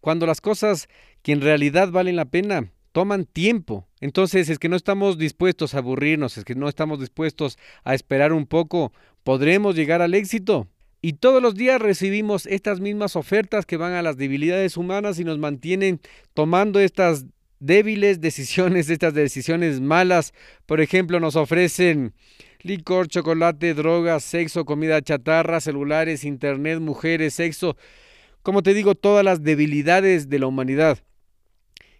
cuando 0.00 0.24
las 0.26 0.40
cosas 0.40 0.88
que 1.20 1.32
en 1.32 1.42
realidad 1.42 1.90
valen 1.90 2.16
la 2.16 2.24
pena 2.24 2.72
toman 2.92 3.26
tiempo. 3.26 3.86
Entonces, 4.00 4.48
es 4.48 4.58
que 4.58 4.70
no 4.70 4.76
estamos 4.76 5.18
dispuestos 5.18 5.74
a 5.74 5.78
aburrirnos, 5.78 6.38
es 6.38 6.46
que 6.46 6.54
no 6.54 6.70
estamos 6.70 6.98
dispuestos 6.98 7.58
a 7.84 7.94
esperar 7.94 8.32
un 8.32 8.46
poco, 8.46 8.94
¿podremos 9.22 9.76
llegar 9.76 10.00
al 10.00 10.14
éxito? 10.14 10.66
Y 11.02 11.12
todos 11.12 11.42
los 11.42 11.56
días 11.56 11.78
recibimos 11.78 12.46
estas 12.46 12.80
mismas 12.80 13.16
ofertas 13.16 13.66
que 13.66 13.76
van 13.76 13.92
a 13.92 14.00
las 14.00 14.16
debilidades 14.16 14.78
humanas 14.78 15.18
y 15.18 15.24
nos 15.24 15.36
mantienen 15.36 16.00
tomando 16.32 16.80
estas 16.80 17.26
débiles 17.60 18.20
decisiones, 18.20 18.90
estas 18.90 19.14
decisiones 19.14 19.80
malas. 19.80 20.32
Por 20.66 20.80
ejemplo, 20.80 21.20
nos 21.20 21.36
ofrecen 21.36 22.12
licor, 22.60 23.08
chocolate, 23.08 23.74
drogas, 23.74 24.24
sexo, 24.24 24.64
comida 24.64 25.00
chatarra, 25.02 25.60
celulares, 25.60 26.24
internet, 26.24 26.80
mujeres, 26.80 27.34
sexo. 27.34 27.76
Como 28.42 28.62
te 28.62 28.74
digo, 28.74 28.94
todas 28.94 29.24
las 29.24 29.42
debilidades 29.42 30.28
de 30.28 30.38
la 30.38 30.46
humanidad 30.46 30.98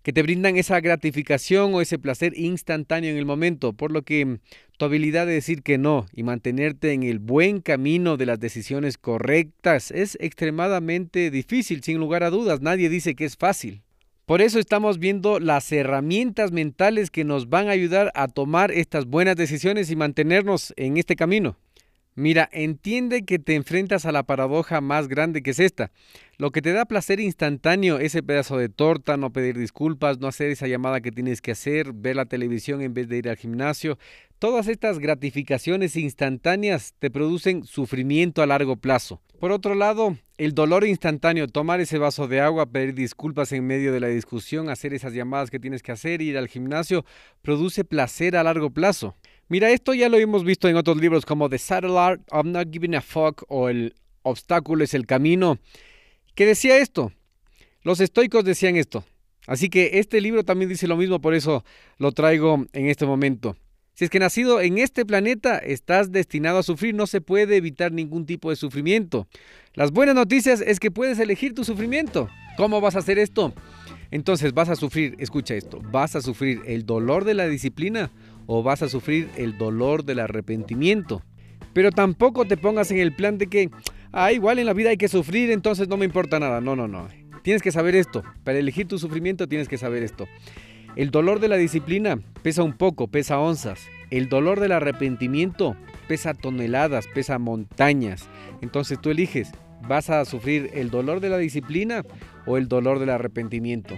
que 0.06 0.12
te 0.12 0.22
brindan 0.22 0.56
esa 0.56 0.78
gratificación 0.78 1.74
o 1.74 1.80
ese 1.80 1.98
placer 1.98 2.32
instantáneo 2.38 3.10
en 3.10 3.16
el 3.16 3.24
momento, 3.24 3.72
por 3.72 3.90
lo 3.90 4.02
que 4.02 4.38
tu 4.78 4.84
habilidad 4.84 5.26
de 5.26 5.32
decir 5.32 5.64
que 5.64 5.78
no 5.78 6.06
y 6.12 6.22
mantenerte 6.22 6.92
en 6.92 7.02
el 7.02 7.18
buen 7.18 7.60
camino 7.60 8.16
de 8.16 8.26
las 8.26 8.38
decisiones 8.38 8.98
correctas 8.98 9.90
es 9.90 10.16
extremadamente 10.20 11.32
difícil, 11.32 11.82
sin 11.82 11.98
lugar 11.98 12.22
a 12.22 12.30
dudas, 12.30 12.60
nadie 12.60 12.88
dice 12.88 13.16
que 13.16 13.24
es 13.24 13.36
fácil. 13.36 13.82
Por 14.26 14.42
eso 14.42 14.58
estamos 14.58 14.98
viendo 14.98 15.38
las 15.38 15.70
herramientas 15.70 16.50
mentales 16.50 17.12
que 17.12 17.22
nos 17.22 17.48
van 17.48 17.68
a 17.68 17.70
ayudar 17.70 18.10
a 18.16 18.26
tomar 18.26 18.72
estas 18.72 19.06
buenas 19.06 19.36
decisiones 19.36 19.88
y 19.88 19.94
mantenernos 19.94 20.74
en 20.76 20.96
este 20.96 21.14
camino. 21.14 21.56
Mira, 22.18 22.48
entiende 22.50 23.26
que 23.26 23.38
te 23.38 23.54
enfrentas 23.54 24.06
a 24.06 24.12
la 24.12 24.22
paradoja 24.22 24.80
más 24.80 25.06
grande 25.06 25.42
que 25.42 25.50
es 25.50 25.60
esta. 25.60 25.92
Lo 26.38 26.50
que 26.50 26.62
te 26.62 26.72
da 26.72 26.86
placer 26.86 27.20
instantáneo, 27.20 27.98
ese 27.98 28.22
pedazo 28.22 28.56
de 28.56 28.70
torta, 28.70 29.18
no 29.18 29.34
pedir 29.34 29.58
disculpas, 29.58 30.18
no 30.18 30.26
hacer 30.26 30.50
esa 30.50 30.66
llamada 30.66 31.02
que 31.02 31.12
tienes 31.12 31.42
que 31.42 31.50
hacer, 31.50 31.92
ver 31.92 32.16
la 32.16 32.24
televisión 32.24 32.80
en 32.80 32.94
vez 32.94 33.10
de 33.10 33.18
ir 33.18 33.28
al 33.28 33.36
gimnasio, 33.36 33.98
todas 34.38 34.66
estas 34.66 34.98
gratificaciones 34.98 35.94
instantáneas 35.94 36.94
te 36.98 37.10
producen 37.10 37.64
sufrimiento 37.64 38.42
a 38.42 38.46
largo 38.46 38.76
plazo. 38.76 39.20
Por 39.38 39.52
otro 39.52 39.74
lado, 39.74 40.16
el 40.38 40.54
dolor 40.54 40.86
instantáneo, 40.86 41.46
tomar 41.48 41.80
ese 41.80 41.98
vaso 41.98 42.28
de 42.28 42.40
agua, 42.40 42.64
pedir 42.64 42.94
disculpas 42.94 43.52
en 43.52 43.66
medio 43.66 43.92
de 43.92 44.00
la 44.00 44.08
discusión, 44.08 44.70
hacer 44.70 44.94
esas 44.94 45.12
llamadas 45.12 45.50
que 45.50 45.60
tienes 45.60 45.82
que 45.82 45.92
hacer, 45.92 46.22
ir 46.22 46.38
al 46.38 46.48
gimnasio, 46.48 47.04
produce 47.42 47.84
placer 47.84 48.36
a 48.36 48.42
largo 48.42 48.70
plazo. 48.70 49.14
Mira, 49.48 49.70
esto 49.70 49.94
ya 49.94 50.08
lo 50.08 50.16
hemos 50.16 50.42
visto 50.42 50.68
en 50.68 50.74
otros 50.74 50.96
libros 50.96 51.24
como 51.24 51.48
The 51.48 51.58
Saddle 51.58 51.96
Art 51.96 52.20
of 52.32 52.46
Not 52.46 52.72
Giving 52.72 52.96
a 52.96 53.00
Fuck 53.00 53.44
o 53.46 53.68
El 53.68 53.94
obstáculo 54.22 54.82
es 54.82 54.92
el 54.92 55.06
camino, 55.06 55.60
que 56.34 56.46
decía 56.46 56.78
esto. 56.78 57.12
Los 57.82 58.00
estoicos 58.00 58.44
decían 58.44 58.74
esto. 58.74 59.04
Así 59.46 59.68
que 59.68 60.00
este 60.00 60.20
libro 60.20 60.42
también 60.42 60.68
dice 60.68 60.88
lo 60.88 60.96
mismo, 60.96 61.20
por 61.20 61.32
eso 61.32 61.64
lo 61.98 62.10
traigo 62.10 62.66
en 62.72 62.88
este 62.88 63.06
momento. 63.06 63.56
Si 63.94 64.04
es 64.04 64.10
que 64.10 64.18
nacido 64.18 64.60
en 64.60 64.78
este 64.78 65.06
planeta 65.06 65.58
estás 65.58 66.10
destinado 66.10 66.58
a 66.58 66.64
sufrir, 66.64 66.96
no 66.96 67.06
se 67.06 67.20
puede 67.20 67.54
evitar 67.54 67.92
ningún 67.92 68.26
tipo 68.26 68.50
de 68.50 68.56
sufrimiento. 68.56 69.28
Las 69.74 69.92
buenas 69.92 70.16
noticias 70.16 70.60
es 70.60 70.80
que 70.80 70.90
puedes 70.90 71.20
elegir 71.20 71.54
tu 71.54 71.62
sufrimiento. 71.62 72.28
¿Cómo 72.56 72.80
vas 72.80 72.96
a 72.96 72.98
hacer 72.98 73.20
esto? 73.20 73.54
Entonces 74.10 74.52
vas 74.52 74.68
a 74.68 74.76
sufrir, 74.76 75.14
escucha 75.18 75.54
esto, 75.54 75.80
vas 75.92 76.16
a 76.16 76.20
sufrir 76.20 76.62
el 76.66 76.84
dolor 76.84 77.24
de 77.24 77.34
la 77.34 77.46
disciplina 77.46 78.10
o 78.46 78.62
vas 78.62 78.82
a 78.82 78.88
sufrir 78.88 79.28
el 79.36 79.58
dolor 79.58 80.04
del 80.04 80.20
arrepentimiento. 80.20 81.22
Pero 81.72 81.90
tampoco 81.90 82.46
te 82.46 82.56
pongas 82.56 82.90
en 82.90 82.98
el 82.98 83.12
plan 83.12 83.38
de 83.38 83.48
que, 83.48 83.70
ah, 84.12 84.32
igual 84.32 84.58
en 84.58 84.66
la 84.66 84.72
vida 84.72 84.90
hay 84.90 84.96
que 84.96 85.08
sufrir, 85.08 85.50
entonces 85.50 85.88
no 85.88 85.96
me 85.96 86.04
importa 86.04 86.40
nada. 86.40 86.60
No, 86.60 86.74
no, 86.74 86.88
no. 86.88 87.08
Tienes 87.42 87.62
que 87.62 87.72
saber 87.72 87.94
esto. 87.94 88.24
Para 88.44 88.58
elegir 88.58 88.88
tu 88.88 88.98
sufrimiento 88.98 89.46
tienes 89.46 89.68
que 89.68 89.78
saber 89.78 90.02
esto. 90.02 90.26
El 90.96 91.10
dolor 91.10 91.40
de 91.40 91.48
la 91.48 91.56
disciplina 91.56 92.18
pesa 92.42 92.62
un 92.62 92.72
poco, 92.72 93.08
pesa 93.08 93.38
onzas. 93.38 93.86
El 94.10 94.28
dolor 94.28 94.60
del 94.60 94.72
arrepentimiento 94.72 95.76
pesa 96.08 96.32
toneladas, 96.32 97.06
pesa 97.08 97.38
montañas. 97.38 98.28
Entonces 98.62 99.00
tú 99.00 99.10
eliges, 99.10 99.52
¿vas 99.86 100.08
a 100.10 100.24
sufrir 100.24 100.70
el 100.72 100.90
dolor 100.90 101.20
de 101.20 101.28
la 101.28 101.38
disciplina 101.38 102.02
o 102.46 102.56
el 102.56 102.68
dolor 102.68 102.98
del 102.98 103.10
arrepentimiento? 103.10 103.96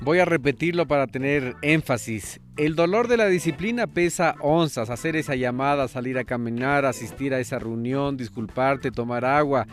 Voy 0.00 0.18
a 0.18 0.24
repetirlo 0.24 0.88
para 0.88 1.06
tener 1.06 1.54
énfasis. 1.62 2.40
El 2.60 2.76
dolor 2.76 3.08
de 3.08 3.16
la 3.16 3.26
disciplina 3.28 3.86
pesa 3.86 4.34
onzas, 4.38 4.90
hacer 4.90 5.16
esa 5.16 5.34
llamada, 5.34 5.88
salir 5.88 6.18
a 6.18 6.24
caminar, 6.24 6.84
asistir 6.84 7.32
a 7.32 7.40
esa 7.40 7.58
reunión, 7.58 8.18
disculparte, 8.18 8.90
tomar 8.90 9.24
agua. 9.24 9.66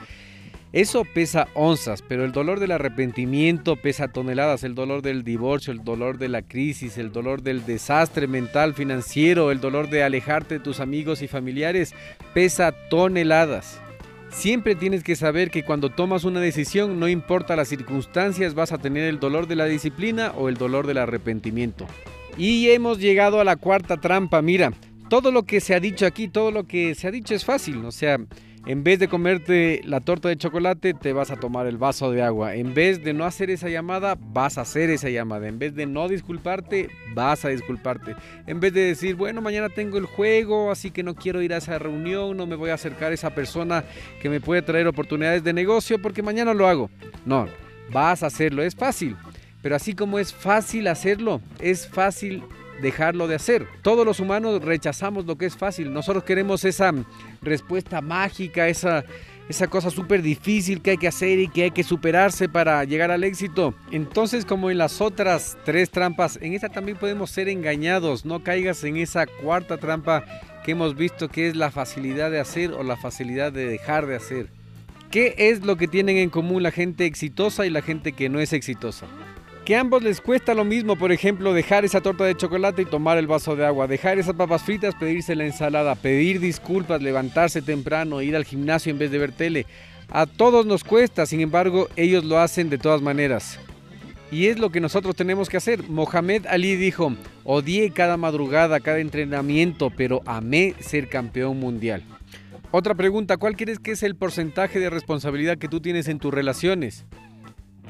Eso 0.72 1.03
pesa 1.03 1.49
onzas, 1.53 2.01
pero 2.01 2.23
el 2.23 2.31
dolor 2.31 2.61
del 2.61 2.72
arrepentimiento 2.72 3.76
pesa 3.76 4.07
toneladas, 4.07 4.64
el 4.64 4.73
dolor 4.73 5.01
del 5.01 5.26
divorcio, 5.26 5.73
el 5.73 5.84
dolor 5.84 6.18
de 6.18 6.30
la 6.30 6.43
crisis, 6.43 6.97
el 6.97 7.11
dolor 7.11 7.41
del 7.41 7.65
desastre 7.65 8.26
mental, 8.26 8.73
financiero, 8.73 9.51
el 9.51 9.59
dolor 9.59 9.89
de 9.89 10.03
alejarte 10.03 10.59
de 10.59 10.64
tus 10.64 10.80
amigos 10.80 11.22
y 11.22 11.27
familiares 11.27 11.93
pesa 12.34 12.72
toneladas. 12.72 13.81
Siempre 14.30 14.76
tienes 14.76 15.03
que 15.03 15.18
saber 15.18 15.51
que 15.51 15.65
cuando 15.65 15.89
tomas 15.89 16.23
una 16.23 16.39
decisión, 16.39 17.01
no 17.01 17.09
importa 17.09 17.57
las 17.57 17.68
circunstancias, 17.68 18.53
vas 18.53 18.72
a 18.72 18.77
tener 18.77 19.03
el 19.09 19.19
dolor 19.19 19.45
de 19.47 19.57
la 19.57 19.65
disciplina 19.65 20.31
o 20.38 20.47
el 20.47 20.55
dolor 20.55 20.88
del 20.88 20.99
arrepentimiento. 20.99 21.85
Y 22.38 22.69
hemos 22.69 22.99
llegado 22.99 23.39
a 23.39 23.43
la 23.43 23.55
cuarta 23.55 23.97
trampa. 23.97 24.41
Mira, 24.41 24.72
todo 25.09 25.31
lo 25.31 25.43
que 25.43 25.59
se 25.59 25.73
ha 25.73 25.80
dicho 25.80 26.05
aquí, 26.05 26.27
todo 26.27 26.51
lo 26.51 26.65
que 26.65 26.93
se 26.93 27.07
ha 27.07 27.11
dicho 27.11 27.34
es 27.34 27.43
fácil. 27.43 27.84
O 27.84 27.91
sea, 27.91 28.19
en 28.68 28.84
vez 28.84 28.99
de 28.99 29.07
comerte 29.07 29.81
la 29.85 30.01
torta 30.01 30.27
de 30.30 30.38
chocolate, 30.38 30.93
te 30.93 31.14
vas 31.14 31.31
a 31.31 31.38
tomar 31.38 31.68
el 31.68 31.77
vaso 31.77 32.11
de 32.11 32.22
agua. 32.22 32.55
En 32.55 32.73
vez 32.73 33.03
de 33.03 33.14
no 33.14 33.23
hacer 33.26 33.49
esa 33.49 33.69
llamada, 33.69 34.18
vas 34.19 34.57
a 34.57 34.61
hacer 34.61 34.89
esa 34.89 35.09
llamada. 35.09 35.47
En 35.47 35.57
vez 35.57 35.73
de 35.73 35.85
no 35.85 36.07
disculparte, 36.09 36.89
vas 37.15 37.45
a 37.45 37.49
disculparte. 37.49 38.15
En 38.45 38.59
vez 38.59 38.73
de 38.73 38.81
decir, 38.81 39.15
bueno, 39.15 39.41
mañana 39.41 39.69
tengo 39.69 39.97
el 39.97 40.05
juego, 40.05 40.69
así 40.69 40.91
que 40.91 41.01
no 41.01 41.15
quiero 41.15 41.41
ir 41.41 41.53
a 41.53 41.57
esa 41.57 41.80
reunión, 41.80 42.35
no 42.35 42.45
me 42.45 42.57
voy 42.57 42.69
a 42.69 42.73
acercar 42.73 43.11
a 43.11 43.15
esa 43.15 43.34
persona 43.34 43.85
que 44.22 44.30
me 44.30 44.41
puede 44.41 44.61
traer 44.61 44.85
oportunidades 44.88 45.43
de 45.43 45.53
negocio 45.53 45.99
porque 46.01 46.22
mañana 46.22 46.53
lo 46.53 46.68
hago. 46.68 46.91
No, 47.26 47.47
vas 47.91 48.22
a 48.22 48.27
hacerlo. 48.27 48.64
Es 48.64 48.76
fácil. 48.76 49.15
Pero 49.68 49.76
así 49.76 49.95
como 49.95 50.18
es 50.18 50.34
fácil 50.34 50.88
hacerlo, 50.88 51.41
es 51.60 51.89
fácil 51.89 52.41
dejarlo 52.81 53.27
de 53.27 53.35
hacer. 53.35 53.68
Todos 53.81 54.06
los 54.06 54.22
humanos 54.22 54.64
rechazamos 54.64 55.26
lo 55.26 55.38
que 55.38 55.45
es 55.45 55.57
fácil. 55.57 55.91
Nosotros 55.91 56.23
queremos 56.23 56.64
esa 56.64 56.94
respuesta 57.41 57.99
mágica, 57.99 58.69
esa, 58.69 59.03
esa 59.49 59.68
cosa 59.68 59.89
súper 59.91 60.22
difícil 60.22 60.81
que 60.81 60.91
hay 60.91 60.98
que 60.98 61.10
hacer 61.10 61.38
y 61.39 61.49
que 61.49 61.64
hay 61.64 61.72
que 61.72 61.84
superarse 61.84 62.48
para 62.48 62.81
llegar 62.85 63.11
al 63.11 63.26
éxito. 63.26 63.73
Entonces, 63.91 64.45
como 64.45 64.72
en 64.72 64.77
las 64.77 65.02
otras 65.02 65.57
tres 65.65 65.89
trampas, 65.89 66.39
en 66.41 66.53
esta 66.53 66.69
también 66.69 66.98
podemos 66.98 67.30
ser 67.30 67.49
engañados. 67.49 68.23
No 68.23 68.45
caigas 68.45 68.81
en 68.85 68.95
esa 68.95 69.26
cuarta 69.26 69.76
trampa 69.76 70.23
que 70.64 70.72
hemos 70.72 70.95
visto 70.95 71.27
que 71.27 71.49
es 71.49 71.57
la 71.57 71.72
facilidad 71.72 72.31
de 72.31 72.39
hacer 72.39 72.72
o 72.72 72.84
la 72.84 72.95
facilidad 72.95 73.52
de 73.52 73.68
dejar 73.68 74.07
de 74.07 74.15
hacer. 74.15 74.48
¿Qué 75.11 75.35
es 75.38 75.65
lo 75.65 75.76
que 75.76 75.89
tienen 75.89 76.15
en 76.15 76.30
común 76.30 76.64
la 76.64 76.72
gente 76.72 77.06
exitosa 77.06 77.65
y 77.65 77.69
la 77.69 77.81
gente 77.81 78.14
que 78.14 78.30
no 78.30 78.39
es 78.39 78.53
exitosa? 78.53 79.07
Que 79.68 79.76
a 79.76 79.81
ambos 79.81 80.02
les 80.02 80.22
cuesta 80.22 80.53
lo 80.53 80.64
mismo, 80.64 80.95
por 80.95 81.11
ejemplo, 81.11 81.52
dejar 81.52 81.84
esa 81.84 81.99
torta 81.99 82.23
de 82.23 82.38
chocolate 82.38 82.84
y 82.84 82.85
tomar 82.85 83.18
el 83.18 83.27
vaso 83.27 83.57
de 83.57 83.65
agua, 83.65 83.85
dejar 83.85 84.18
esas 84.18 84.34
papas 84.34 84.64
fritas, 84.64 84.95
pedirse 84.95 85.35
la 85.35 85.45
ensalada, 85.45 85.95
pedir 85.95 86.39
disculpas, 86.39 87.02
levantarse 87.02 87.61
temprano, 87.61 88.22
ir 88.22 88.38
al 88.38 88.45
gimnasio 88.45 88.94
en 88.94 88.98
vez 88.98 89.11
de 89.11 89.18
ver 89.18 89.34
tele. 89.34 89.65
A 90.10 90.26
todos 90.26 90.65
nos 90.65 90.85
cuesta, 90.85 91.26
sin 91.26 91.41
embargo, 91.41 91.89
ellos 91.98 92.23
lo 92.23 92.39
hacen 92.39 92.69
de 92.69 92.77
todas 92.77 93.02
maneras. 93.02 93.60
Y 94.31 94.45
es 94.45 94.57
lo 94.57 94.69
que 94.69 94.80
nosotros 94.80 95.18
tenemos 95.18 95.49
que 95.49 95.57
hacer. 95.57 95.84
Mohamed 95.89 96.45
Ali 96.48 96.77
dijo, 96.77 97.11
odié 97.44 97.91
cada 97.91 98.15
madrugada, 98.15 98.80
cada 98.80 98.99
entrenamiento, 98.99 99.89
pero 99.89 100.22
amé 100.26 100.76
ser 100.80 101.10
campeón 101.10 101.60
mundial. 101.60 102.03
Otra 102.72 102.95
pregunta, 102.95 103.35
¿cuál 103.35 103.57
crees 103.57 103.80
que 103.80 103.91
es 103.91 104.03
el 104.03 104.15
porcentaje 104.15 104.80
de 104.80 104.89
responsabilidad 104.89 105.57
que 105.57 105.68
tú 105.68 105.81
tienes 105.81 106.07
en 106.07 106.19
tus 106.19 106.34
relaciones? 106.34 107.03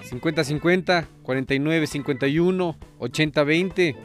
50-50, 0.03 1.07
49-51, 1.23 2.75
80-20. 2.99 3.95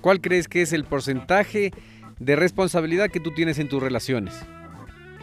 ¿Cuál 0.00 0.20
crees 0.20 0.48
que 0.48 0.62
es 0.62 0.72
el 0.72 0.84
porcentaje 0.84 1.72
de 2.18 2.36
responsabilidad 2.36 3.10
que 3.10 3.20
tú 3.20 3.32
tienes 3.32 3.58
en 3.58 3.68
tus 3.68 3.82
relaciones? 3.82 4.34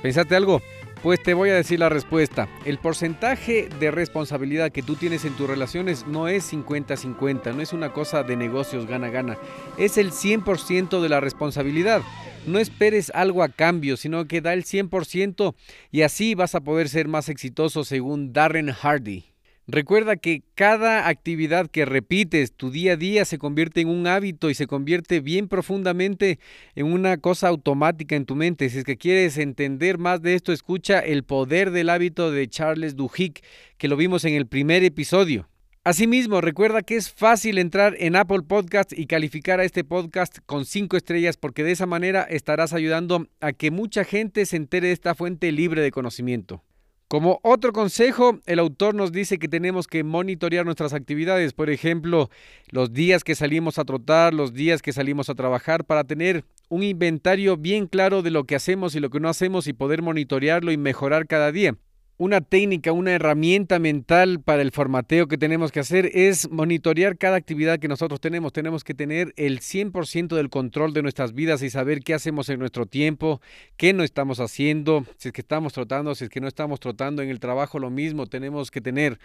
¿Pensaste 0.01 0.35
algo? 0.35 0.61
Pues 1.03 1.23
te 1.23 1.33
voy 1.33 1.49
a 1.49 1.55
decir 1.55 1.79
la 1.79 1.87
respuesta. 1.87 2.49
El 2.65 2.77
porcentaje 2.77 3.69
de 3.79 3.89
responsabilidad 3.89 4.71
que 4.71 4.83
tú 4.83 4.95
tienes 4.95 5.23
en 5.23 5.33
tus 5.33 5.49
relaciones 5.49 6.05
no 6.07 6.27
es 6.27 6.51
50-50, 6.51 7.55
no 7.55 7.61
es 7.61 7.71
una 7.71 7.93
cosa 7.93 8.23
de 8.23 8.35
negocios 8.35 8.85
gana-gana, 8.85 9.37
es 9.77 9.97
el 9.97 10.11
100% 10.11 11.01
de 11.01 11.09
la 11.09 11.21
responsabilidad. 11.21 12.01
No 12.47 12.59
esperes 12.59 13.11
algo 13.15 13.43
a 13.43 13.49
cambio, 13.49 13.95
sino 13.95 14.25
que 14.25 14.41
da 14.41 14.51
el 14.51 14.65
100% 14.65 15.55
y 15.91 16.01
así 16.01 16.35
vas 16.35 16.53
a 16.55 16.61
poder 16.61 16.89
ser 16.89 17.07
más 17.07 17.29
exitoso 17.29 17.85
según 17.85 18.33
Darren 18.33 18.71
Hardy. 18.71 19.28
Recuerda 19.71 20.15
que 20.15 20.41
cada 20.55 21.07
actividad 21.07 21.69
que 21.69 21.85
repites 21.85 22.53
tu 22.53 22.71
día 22.71 22.93
a 22.93 22.95
día 22.95 23.23
se 23.23 23.37
convierte 23.37 23.81
en 23.81 23.89
un 23.89 24.07
hábito 24.07 24.49
y 24.49 24.55
se 24.55 24.65
convierte 24.65 25.19
bien 25.19 25.47
profundamente 25.47 26.39
en 26.73 26.87
una 26.87 27.17
cosa 27.17 27.49
automática 27.49 28.15
en 28.15 28.25
tu 28.25 28.35
mente. 28.35 28.67
Si 28.71 28.79
es 28.79 28.83
que 28.83 28.97
quieres 28.97 29.37
entender 29.37 29.99
más 29.99 30.23
de 30.23 30.33
esto, 30.33 30.53
escucha 30.53 30.97
El 30.97 31.23
poder 31.23 31.69
del 31.69 31.89
hábito 31.89 32.31
de 32.31 32.47
Charles 32.47 32.95
Duhigg, 32.95 33.41
que 33.77 33.87
lo 33.87 33.95
vimos 33.95 34.25
en 34.25 34.33
el 34.33 34.47
primer 34.47 34.83
episodio. 34.83 35.47
Asimismo, 35.83 36.41
recuerda 36.41 36.81
que 36.81 36.95
es 36.95 37.11
fácil 37.11 37.59
entrar 37.59 37.95
en 37.99 38.15
Apple 38.15 38.41
Podcast 38.47 38.91
y 38.91 39.05
calificar 39.05 39.59
a 39.59 39.65
este 39.65 39.83
podcast 39.83 40.39
con 40.47 40.65
cinco 40.65 40.97
estrellas 40.97 41.37
porque 41.37 41.63
de 41.63 41.73
esa 41.73 41.85
manera 41.85 42.23
estarás 42.23 42.73
ayudando 42.73 43.27
a 43.39 43.53
que 43.53 43.69
mucha 43.69 44.03
gente 44.03 44.47
se 44.47 44.57
entere 44.57 44.87
de 44.87 44.93
esta 44.93 45.13
fuente 45.13 45.51
libre 45.51 45.83
de 45.83 45.91
conocimiento. 45.91 46.63
Como 47.09 47.39
otro 47.41 47.73
consejo, 47.73 48.37
el 48.45 48.59
autor 48.59 48.93
nos 48.93 49.11
dice 49.11 49.39
que 49.39 49.47
tenemos 49.47 49.87
que 49.87 50.03
monitorear 50.03 50.63
nuestras 50.63 50.93
actividades, 50.93 51.53
por 51.53 51.71
ejemplo, 51.71 52.29
los 52.69 52.93
días 52.93 53.23
que 53.23 53.33
salimos 53.33 53.79
a 53.79 53.83
trotar, 53.83 54.31
los 54.31 54.53
días 54.53 54.83
que 54.83 54.93
salimos 54.93 55.27
a 55.27 55.33
trabajar, 55.33 55.85
para 55.85 56.03
tener 56.03 56.45
un 56.69 56.83
inventario 56.83 57.57
bien 57.57 57.87
claro 57.87 58.21
de 58.21 58.29
lo 58.29 58.43
que 58.43 58.55
hacemos 58.55 58.93
y 58.93 58.99
lo 58.99 59.09
que 59.09 59.19
no 59.19 59.27
hacemos 59.27 59.65
y 59.65 59.73
poder 59.73 60.03
monitorearlo 60.03 60.71
y 60.71 60.77
mejorar 60.77 61.25
cada 61.25 61.51
día 61.51 61.75
una 62.19 62.41
técnica, 62.41 62.91
una 62.91 63.13
herramienta 63.13 63.79
mental 63.79 64.41
para 64.41 64.61
el 64.61 64.71
formateo 64.71 65.29
que 65.29 65.37
tenemos 65.37 65.71
que 65.71 65.79
hacer 65.79 66.11
es 66.13 66.51
monitorear 66.51 67.17
cada 67.17 67.37
actividad 67.37 67.79
que 67.79 67.87
nosotros 67.87 68.19
tenemos. 68.19 68.51
Tenemos 68.51 68.83
que 68.83 68.93
tener 68.93 69.33
el 69.37 69.61
100% 69.61 70.35
del 70.35 70.49
control 70.49 70.93
de 70.93 71.01
nuestras 71.01 71.33
vidas 71.33 71.63
y 71.63 71.69
saber 71.69 72.01
qué 72.01 72.13
hacemos 72.13 72.49
en 72.49 72.59
nuestro 72.59 72.85
tiempo, 72.85 73.39
qué 73.77 73.93
no 73.93 74.03
estamos 74.03 74.41
haciendo, 74.41 75.05
si 75.15 75.29
es 75.29 75.33
que 75.33 75.39
estamos 75.39 75.71
trotando, 75.71 76.13
si 76.13 76.25
es 76.25 76.29
que 76.29 76.41
no 76.41 76.49
estamos 76.49 76.81
trotando 76.81 77.21
en 77.21 77.29
el 77.29 77.39
trabajo, 77.39 77.79
lo 77.79 77.89
mismo. 77.89 78.27
Tenemos 78.27 78.69
que 78.69 78.81
tener 78.81 79.17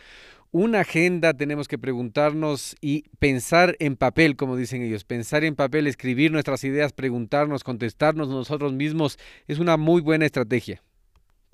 una 0.52 0.82
agenda, 0.82 1.34
tenemos 1.34 1.66
que 1.66 1.78
preguntarnos 1.78 2.76
y 2.80 3.06
pensar 3.18 3.74
en 3.80 3.96
papel, 3.96 4.36
como 4.36 4.56
dicen 4.56 4.82
ellos, 4.82 5.02
pensar 5.02 5.42
en 5.42 5.56
papel, 5.56 5.88
escribir 5.88 6.30
nuestras 6.30 6.62
ideas, 6.62 6.92
preguntarnos, 6.92 7.64
contestarnos 7.64 8.28
nosotros 8.28 8.72
mismos, 8.72 9.18
es 9.48 9.58
una 9.58 9.76
muy 9.76 10.00
buena 10.00 10.26
estrategia. 10.26 10.80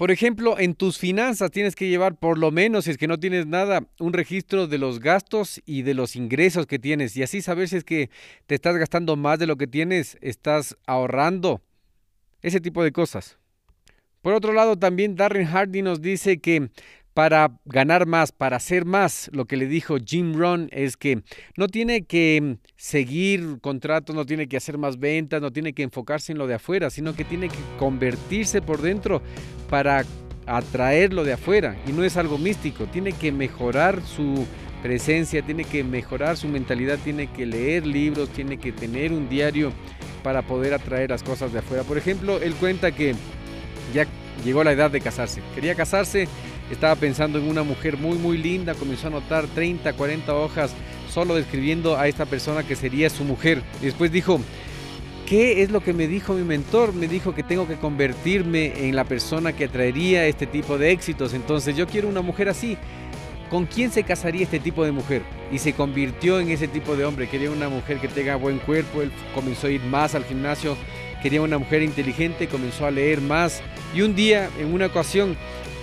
Por 0.00 0.10
ejemplo, 0.10 0.58
en 0.58 0.76
tus 0.76 0.96
finanzas 0.96 1.50
tienes 1.50 1.76
que 1.76 1.90
llevar 1.90 2.14
por 2.16 2.38
lo 2.38 2.50
menos, 2.50 2.86
si 2.86 2.90
es 2.90 2.96
que 2.96 3.06
no 3.06 3.20
tienes 3.20 3.46
nada, 3.46 3.86
un 3.98 4.14
registro 4.14 4.66
de 4.66 4.78
los 4.78 4.98
gastos 4.98 5.60
y 5.66 5.82
de 5.82 5.92
los 5.92 6.16
ingresos 6.16 6.66
que 6.66 6.78
tienes 6.78 7.14
y 7.18 7.22
así 7.22 7.42
saber 7.42 7.68
si 7.68 7.76
es 7.76 7.84
que 7.84 8.08
te 8.46 8.54
estás 8.54 8.78
gastando 8.78 9.16
más 9.16 9.38
de 9.38 9.46
lo 9.46 9.56
que 9.56 9.66
tienes, 9.66 10.16
estás 10.22 10.74
ahorrando, 10.86 11.60
ese 12.40 12.62
tipo 12.62 12.82
de 12.82 12.92
cosas. 12.92 13.36
Por 14.22 14.32
otro 14.32 14.54
lado, 14.54 14.78
también 14.78 15.16
Darren 15.16 15.46
Hardy 15.46 15.82
nos 15.82 16.00
dice 16.00 16.38
que 16.38 16.70
para 17.12 17.58
ganar 17.66 18.06
más, 18.06 18.32
para 18.32 18.56
hacer 18.56 18.86
más. 18.86 19.28
Lo 19.32 19.44
que 19.44 19.58
le 19.58 19.66
dijo 19.66 19.96
Jim 20.02 20.34
Rohn 20.34 20.68
es 20.72 20.96
que 20.96 21.22
no 21.58 21.68
tiene 21.68 22.06
que 22.06 22.56
seguir 22.76 23.58
contratos, 23.60 24.16
no 24.16 24.24
tiene 24.24 24.48
que 24.48 24.56
hacer 24.56 24.78
más 24.78 24.98
ventas, 24.98 25.42
no 25.42 25.52
tiene 25.52 25.74
que 25.74 25.82
enfocarse 25.82 26.32
en 26.32 26.38
lo 26.38 26.46
de 26.46 26.54
afuera, 26.54 26.88
sino 26.88 27.14
que 27.14 27.24
tiene 27.24 27.48
que 27.48 27.58
convertirse 27.78 28.62
por 28.62 28.80
dentro 28.80 29.20
para 29.70 30.04
atraer 30.46 31.12
lo 31.14 31.24
de 31.24 31.32
afuera. 31.32 31.76
Y 31.86 31.92
no 31.92 32.04
es 32.04 32.16
algo 32.16 32.36
místico, 32.36 32.86
tiene 32.86 33.12
que 33.12 33.32
mejorar 33.32 34.02
su 34.02 34.46
presencia, 34.82 35.42
tiene 35.42 35.64
que 35.64 35.84
mejorar 35.84 36.36
su 36.36 36.48
mentalidad, 36.48 36.98
tiene 37.02 37.28
que 37.28 37.46
leer 37.46 37.86
libros, 37.86 38.28
tiene 38.30 38.58
que 38.58 38.72
tener 38.72 39.12
un 39.12 39.28
diario 39.28 39.72
para 40.22 40.42
poder 40.42 40.74
atraer 40.74 41.10
las 41.10 41.22
cosas 41.22 41.52
de 41.52 41.60
afuera. 41.60 41.84
Por 41.84 41.96
ejemplo, 41.96 42.40
él 42.42 42.54
cuenta 42.54 42.90
que 42.92 43.14
ya 43.94 44.06
llegó 44.44 44.64
la 44.64 44.72
edad 44.72 44.90
de 44.90 45.00
casarse. 45.00 45.40
Quería 45.54 45.74
casarse, 45.74 46.28
estaba 46.70 46.96
pensando 46.96 47.38
en 47.38 47.48
una 47.48 47.62
mujer 47.62 47.96
muy 47.96 48.18
muy 48.18 48.38
linda, 48.38 48.74
comenzó 48.74 49.06
a 49.06 49.10
anotar 49.10 49.46
30, 49.46 49.92
40 49.92 50.34
hojas 50.34 50.72
solo 51.10 51.34
describiendo 51.34 51.96
a 51.96 52.08
esta 52.08 52.26
persona 52.26 52.62
que 52.62 52.76
sería 52.76 53.10
su 53.10 53.24
mujer. 53.24 53.62
Después 53.80 54.12
dijo, 54.12 54.40
¿qué 55.30 55.62
es 55.62 55.70
lo 55.70 55.80
que 55.80 55.92
me 55.92 56.08
dijo 56.08 56.34
mi 56.34 56.42
mentor? 56.42 56.92
Me 56.92 57.06
dijo 57.06 57.32
que 57.36 57.44
tengo 57.44 57.68
que 57.68 57.76
convertirme 57.76 58.88
en 58.88 58.96
la 58.96 59.04
persona 59.04 59.52
que 59.52 59.66
atraería 59.66 60.26
este 60.26 60.44
tipo 60.44 60.76
de 60.76 60.90
éxitos. 60.90 61.34
Entonces 61.34 61.76
yo 61.76 61.86
quiero 61.86 62.08
una 62.08 62.20
mujer 62.20 62.48
así. 62.48 62.76
¿Con 63.48 63.66
quién 63.66 63.92
se 63.92 64.02
casaría 64.02 64.42
este 64.42 64.58
tipo 64.58 64.84
de 64.84 64.90
mujer? 64.90 65.22
Y 65.52 65.58
se 65.58 65.72
convirtió 65.72 66.40
en 66.40 66.50
ese 66.50 66.66
tipo 66.66 66.96
de 66.96 67.04
hombre. 67.04 67.28
Quería 67.28 67.52
una 67.52 67.68
mujer 67.68 67.98
que 67.98 68.08
tenga 68.08 68.34
buen 68.34 68.58
cuerpo. 68.58 69.02
Él 69.02 69.12
comenzó 69.32 69.68
a 69.68 69.70
ir 69.70 69.80
más 69.82 70.16
al 70.16 70.24
gimnasio. 70.24 70.76
Quería 71.22 71.42
una 71.42 71.58
mujer 71.58 71.82
inteligente. 71.82 72.48
Comenzó 72.48 72.86
a 72.86 72.90
leer 72.90 73.20
más. 73.20 73.62
Y 73.94 74.02
un 74.02 74.16
día, 74.16 74.50
en 74.58 74.74
una 74.74 74.86
ocasión, 74.86 75.36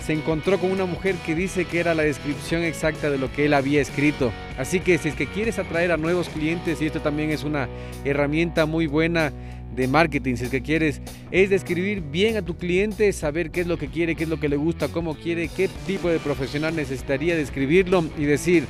se 0.07 0.13
encontró 0.13 0.57
con 0.57 0.71
una 0.71 0.85
mujer 0.85 1.15
que 1.25 1.35
dice 1.35 1.65
que 1.65 1.81
era 1.81 1.93
la 1.93 2.03
descripción 2.03 2.63
exacta 2.63 3.09
de 3.09 3.17
lo 3.17 3.29
que 3.29 3.45
él 3.45 3.53
había 3.53 3.81
escrito. 3.81 4.31
Así 4.57 4.79
que 4.79 4.97
si 4.97 5.09
es 5.09 5.15
que 5.15 5.27
quieres 5.27 5.59
atraer 5.59 5.91
a 5.91 5.97
nuevos 5.97 6.29
clientes, 6.29 6.81
y 6.81 6.85
esto 6.85 7.01
también 7.01 7.29
es 7.29 7.43
una 7.43 7.67
herramienta 8.05 8.65
muy 8.65 8.87
buena 8.87 9.33
de 9.75 9.89
marketing, 9.89 10.35
si 10.37 10.45
es 10.45 10.49
que 10.49 10.61
quieres, 10.61 11.01
es 11.29 11.49
describir 11.49 11.99
bien 11.99 12.37
a 12.37 12.41
tu 12.41 12.55
cliente, 12.55 13.11
saber 13.11 13.51
qué 13.51 13.59
es 13.59 13.67
lo 13.67 13.77
que 13.77 13.89
quiere, 13.89 14.15
qué 14.15 14.23
es 14.23 14.29
lo 14.29 14.39
que 14.39 14.47
le 14.47 14.55
gusta, 14.55 14.87
cómo 14.87 15.13
quiere, 15.13 15.49
qué 15.49 15.69
tipo 15.85 16.07
de 16.07 16.19
profesional 16.19 16.73
necesitaría 16.73 17.35
describirlo 17.35 18.05
y 18.17 18.23
decir, 18.23 18.63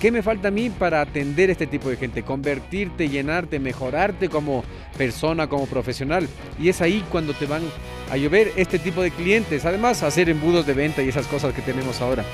¿qué 0.00 0.12
me 0.12 0.22
falta 0.22 0.48
a 0.48 0.52
mí 0.52 0.70
para 0.70 1.00
atender 1.00 1.50
este 1.50 1.66
tipo 1.66 1.90
de 1.90 1.96
gente? 1.96 2.22
Convertirte, 2.22 3.08
llenarte, 3.08 3.58
mejorarte 3.58 4.28
como 4.28 4.62
persona, 4.96 5.48
como 5.48 5.66
profesional. 5.66 6.28
Y 6.60 6.68
es 6.68 6.80
ahí 6.80 7.02
cuando 7.10 7.34
te 7.34 7.46
van 7.46 7.62
a 8.10 8.16
llover 8.16 8.52
este 8.56 8.78
tipo 8.78 9.02
de 9.02 9.10
clientes. 9.10 9.64
Además, 9.64 10.02
hacer 10.02 10.28
embudos 10.28 10.66
de 10.66 10.74
venta 10.74 11.02
y 11.02 11.08
esas 11.08 11.26
cosas 11.26 11.54
que 11.54 11.62
tenemos 11.62 12.00
ahora. 12.00 12.24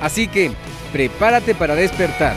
Así 0.00 0.28
que 0.28 0.50
prepárate 0.92 1.54
para 1.54 1.74
despertar. 1.74 2.34